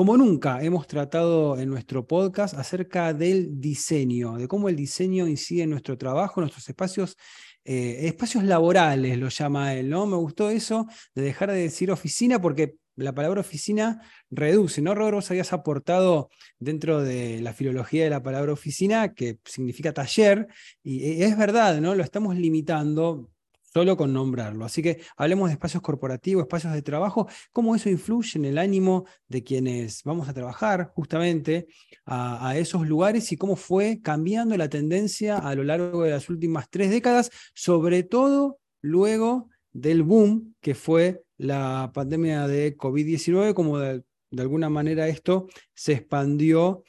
como 0.00 0.16
nunca 0.16 0.62
hemos 0.62 0.86
tratado 0.86 1.58
en 1.58 1.68
nuestro 1.68 2.06
podcast 2.06 2.54
acerca 2.54 3.12
del 3.12 3.60
diseño, 3.60 4.38
de 4.38 4.48
cómo 4.48 4.70
el 4.70 4.76
diseño 4.76 5.26
incide 5.26 5.64
en 5.64 5.70
nuestro 5.70 5.98
trabajo, 5.98 6.40
en 6.40 6.44
nuestros 6.44 6.66
espacios 6.66 7.18
eh, 7.64 8.06
espacios 8.06 8.44
laborales, 8.44 9.18
lo 9.18 9.28
llama 9.28 9.74
él, 9.74 9.90
¿no? 9.90 10.06
Me 10.06 10.16
gustó 10.16 10.50
eso 10.50 10.86
de 11.14 11.22
dejar 11.22 11.50
de 11.52 11.60
decir 11.60 11.90
oficina 11.90 12.40
porque 12.40 12.76
la 12.96 13.14
palabra 13.14 13.40
oficina 13.40 14.02
reduce, 14.30 14.82
¿no, 14.82 14.94
Rodrigo? 14.94 15.22
habías 15.28 15.52
aportado 15.52 16.30
dentro 16.58 17.02
de 17.02 17.40
la 17.40 17.52
filología 17.52 18.04
de 18.04 18.10
la 18.10 18.22
palabra 18.22 18.52
oficina, 18.52 19.14
que 19.14 19.38
significa 19.44 19.92
taller, 19.92 20.48
y 20.82 21.04
eh, 21.04 21.24
es 21.26 21.36
verdad, 21.36 21.80
¿no? 21.80 21.94
Lo 21.94 22.02
estamos 22.02 22.36
limitando 22.36 23.30
solo 23.72 23.96
con 23.96 24.12
nombrarlo. 24.12 24.64
Así 24.64 24.82
que 24.82 25.00
hablemos 25.16 25.48
de 25.48 25.54
espacios 25.54 25.82
corporativos, 25.82 26.42
espacios 26.42 26.72
de 26.72 26.82
trabajo, 26.82 27.28
cómo 27.52 27.74
eso 27.74 27.88
influye 27.88 28.38
en 28.38 28.44
el 28.44 28.58
ánimo 28.58 29.06
de 29.28 29.42
quienes 29.42 30.02
vamos 30.04 30.28
a 30.28 30.34
trabajar 30.34 30.92
justamente 30.94 31.68
a, 32.04 32.56
esos 32.56 32.86
lugares 32.86 33.30
y 33.32 33.36
cómo 33.36 33.56
fue 33.56 34.00
cambiando 34.02 34.56
la 34.56 34.68
tendencia 34.68 35.38
a 35.38 35.54
lo 35.54 35.62
largo 35.64 36.02
de 36.02 36.10
las 36.10 36.28
últimas 36.28 36.68
tres 36.68 36.90
décadas, 36.90 37.30
sobre 37.54 38.02
todo 38.02 38.58
luego 38.80 39.48
del 39.72 40.02
boom 40.02 40.54
que 40.60 40.74
fue 40.74 41.22
la 41.38 41.90
pandemia 41.94 42.46
de 42.48 42.76
COVID-19, 42.76 43.54
como 43.54 43.78
de 43.78 44.02
alguna 44.36 44.68
manera 44.68 45.08
esto 45.08 45.46
se 45.74 45.92
expandió 45.92 46.82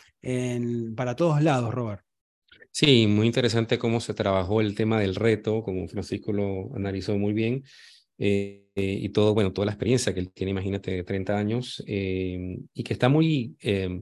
para 0.96 1.16
todos 1.16 1.42
lados, 1.42 1.74
Robert. 1.74 2.04
Sí, 2.72 3.05
muy 3.05 3.28
interesante 3.28 3.78
cómo 3.78 3.99
se 3.99 4.13
trabajó 4.13 4.61
el 4.61 4.76
tema 4.76 4.99
del 4.99 5.15
reto, 5.15 5.61
como 5.61 5.88
Francisco 5.88 6.32
lo 6.32 6.74
analizó 6.74 7.17
muy 7.17 7.34
bien, 7.34 7.63
eh, 8.17 8.65
y 8.76 9.09
todo, 9.09 9.34
bueno, 9.34 9.51
toda 9.51 9.65
la 9.65 9.74
experiencia 9.74 10.13
que 10.13 10.22
él 10.22 10.32
tiene, 10.32 10.51
imagínate, 10.51 10.91
de 10.91 11.03
30 11.03 11.38
años, 11.38 11.84
eh, 11.86 12.59
y 12.74 12.84
que 12.84 12.93
está 12.93 13.09
muy 13.09 13.57
eh, 13.61 14.01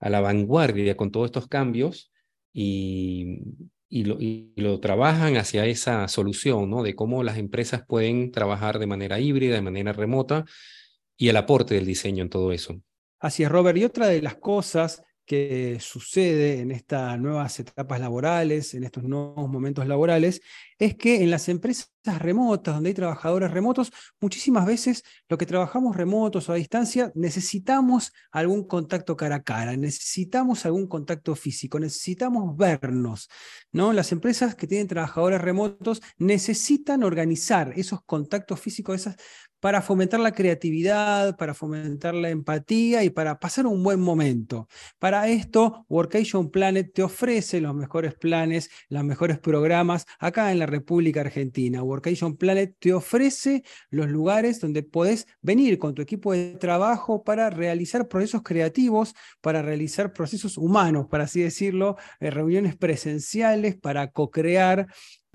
a 0.00 0.10
la 0.10 0.20
vanguardia 0.20 0.96
con 0.96 1.12
todos 1.12 1.26
estos 1.26 1.46
cambios 1.46 2.10
y, 2.52 3.38
lo, 3.90 4.20
y, 4.20 4.52
lo, 4.56 4.80
trabajan 4.80 5.36
hacia 5.36 5.66
esa 5.66 6.08
solución, 6.08 6.68
¿no? 6.68 6.82
De 6.82 6.96
cómo 6.96 7.22
las 7.22 7.38
empresas 7.38 7.84
pueden 7.86 8.32
trabajar 8.32 8.80
de 8.80 8.86
manera 8.88 9.20
híbrida, 9.20 9.54
de 9.54 9.62
manera 9.62 9.92
remota, 9.92 10.44
y 11.16 11.28
el 11.28 11.36
aporte 11.36 11.74
del 11.74 11.86
diseño 11.86 12.22
en 12.24 12.30
todo 12.30 12.50
eso. 12.50 12.80
Así 13.20 13.44
es, 13.44 13.50
Robert. 13.50 13.78
Y 13.78 13.84
otra 13.84 14.08
de 14.08 14.22
las 14.22 14.36
cosas 14.36 15.02
que 15.26 15.78
sucede 15.80 16.60
en 16.60 16.70
estas 16.70 17.18
nuevas 17.18 17.58
etapas 17.60 18.00
laborales, 18.00 18.74
en 18.74 18.84
estos 18.84 19.04
nuevos 19.04 19.48
momentos 19.48 19.86
laborales, 19.86 20.40
es 20.78 20.96
que 20.96 21.22
en 21.22 21.30
las 21.30 21.48
empresas 21.48 21.92
remotas, 22.04 22.74
donde 22.74 22.88
hay 22.88 22.94
trabajadores 22.94 23.50
remotos, 23.50 23.92
muchísimas 24.20 24.66
veces 24.66 25.04
lo 25.28 25.38
que 25.38 25.46
trabajamos 25.46 25.96
remotos 25.96 26.48
o 26.48 26.52
a 26.52 26.56
distancia, 26.56 27.12
necesitamos 27.14 28.12
algún 28.30 28.66
contacto 28.66 29.16
cara 29.16 29.36
a 29.36 29.42
cara, 29.42 29.76
necesitamos 29.76 30.64
algún 30.66 30.86
contacto 30.86 31.34
físico, 31.34 31.78
necesitamos 31.78 32.56
vernos. 32.56 33.28
¿no? 33.72 33.92
Las 33.92 34.12
empresas 34.12 34.54
que 34.54 34.66
tienen 34.66 34.88
trabajadores 34.88 35.40
remotos 35.40 36.02
necesitan 36.18 37.02
organizar 37.02 37.72
esos 37.76 38.02
contactos 38.02 38.60
físicos, 38.60 39.00
esas 39.00 39.16
para 39.60 39.82
fomentar 39.82 40.20
la 40.20 40.32
creatividad, 40.32 41.36
para 41.36 41.54
fomentar 41.54 42.14
la 42.14 42.30
empatía 42.30 43.04
y 43.04 43.10
para 43.10 43.38
pasar 43.38 43.66
un 43.66 43.82
buen 43.82 44.00
momento. 44.00 44.68
Para 44.98 45.28
esto, 45.28 45.84
Workation 45.88 46.50
Planet 46.50 46.92
te 46.92 47.02
ofrece 47.02 47.60
los 47.60 47.74
mejores 47.74 48.14
planes, 48.14 48.70
los 48.88 49.04
mejores 49.04 49.38
programas 49.38 50.06
acá 50.18 50.50
en 50.50 50.58
la 50.58 50.66
República 50.66 51.20
Argentina. 51.20 51.82
Workation 51.90 52.36
Planet 52.36 52.74
te 52.78 52.92
ofrece 52.92 53.62
los 53.90 54.08
lugares 54.08 54.60
donde 54.60 54.82
podés 54.82 55.26
venir 55.42 55.78
con 55.78 55.94
tu 55.94 56.02
equipo 56.02 56.32
de 56.32 56.56
trabajo 56.56 57.22
para 57.22 57.50
realizar 57.50 58.08
procesos 58.08 58.42
creativos, 58.42 59.14
para 59.40 59.62
realizar 59.62 60.12
procesos 60.12 60.56
humanos, 60.56 61.06
para 61.10 61.24
así 61.24 61.42
decirlo, 61.42 61.96
eh, 62.20 62.30
reuniones 62.30 62.76
presenciales, 62.76 63.76
para 63.76 64.10
co-crear 64.10 64.86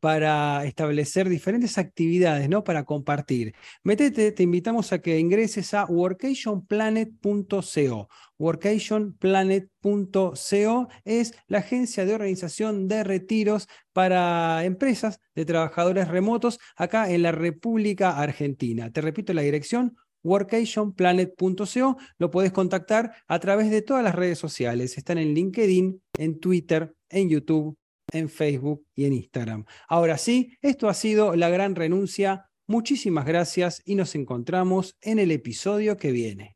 para 0.05 0.63
establecer 0.65 1.29
diferentes 1.29 1.79
actividades, 1.79 2.47
¿no? 2.47 2.63
Para 2.63 2.85
compartir. 2.85 3.55
Metete, 3.81 4.31
te 4.31 4.43
invitamos 4.43 4.93
a 4.93 4.99
que 4.99 5.17
ingreses 5.17 5.73
a 5.73 5.85
workationplanet.co. 5.85 8.07
Workationplanet.co 8.37 10.87
es 11.05 11.33
la 11.47 11.57
agencia 11.57 12.05
de 12.05 12.13
organización 12.13 12.87
de 12.87 13.03
retiros 13.03 13.67
para 13.93 14.63
empresas 14.63 15.21
de 15.33 15.43
trabajadores 15.43 16.07
remotos 16.07 16.59
acá 16.75 17.09
en 17.09 17.23
la 17.23 17.31
República 17.31 18.19
Argentina. 18.19 18.91
Te 18.91 19.01
repito 19.01 19.33
la 19.33 19.41
dirección, 19.41 19.97
workationplanet.co. 20.21 21.97
Lo 22.19 22.29
puedes 22.29 22.51
contactar 22.51 23.11
a 23.27 23.39
través 23.39 23.71
de 23.71 23.81
todas 23.81 24.03
las 24.03 24.13
redes 24.13 24.37
sociales. 24.37 24.99
Están 24.99 25.17
en 25.17 25.33
LinkedIn, 25.33 25.99
en 26.19 26.39
Twitter, 26.39 26.93
en 27.09 27.27
YouTube, 27.27 27.75
en 28.15 28.29
Facebook 28.29 28.85
y 28.95 29.05
en 29.05 29.13
Instagram. 29.13 29.65
Ahora 29.87 30.17
sí, 30.17 30.57
esto 30.61 30.89
ha 30.89 30.93
sido 30.93 31.35
La 31.35 31.49
Gran 31.49 31.75
Renuncia. 31.75 32.45
Muchísimas 32.67 33.25
gracias 33.25 33.81
y 33.85 33.95
nos 33.95 34.15
encontramos 34.15 34.95
en 35.01 35.19
el 35.19 35.31
episodio 35.31 35.97
que 35.97 36.11
viene. 36.11 36.55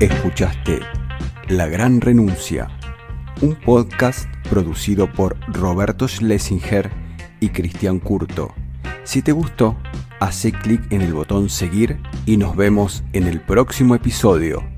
Escuchaste 0.00 0.80
La 1.48 1.68
Gran 1.68 2.00
Renuncia, 2.00 2.68
un 3.40 3.54
podcast 3.54 4.26
producido 4.50 5.12
por 5.12 5.38
Roberto 5.52 6.08
Schlesinger 6.08 6.90
y 7.38 7.50
Cristian 7.50 8.00
Curto. 8.00 8.52
Si 9.04 9.22
te 9.22 9.32
gustó, 9.32 9.76
hace 10.20 10.52
clic 10.52 10.92
en 10.92 11.02
el 11.02 11.14
botón 11.14 11.48
seguir 11.48 12.00
y 12.26 12.36
nos 12.36 12.56
vemos 12.56 13.04
en 13.12 13.28
el 13.28 13.40
próximo 13.40 13.94
episodio. 13.94 14.71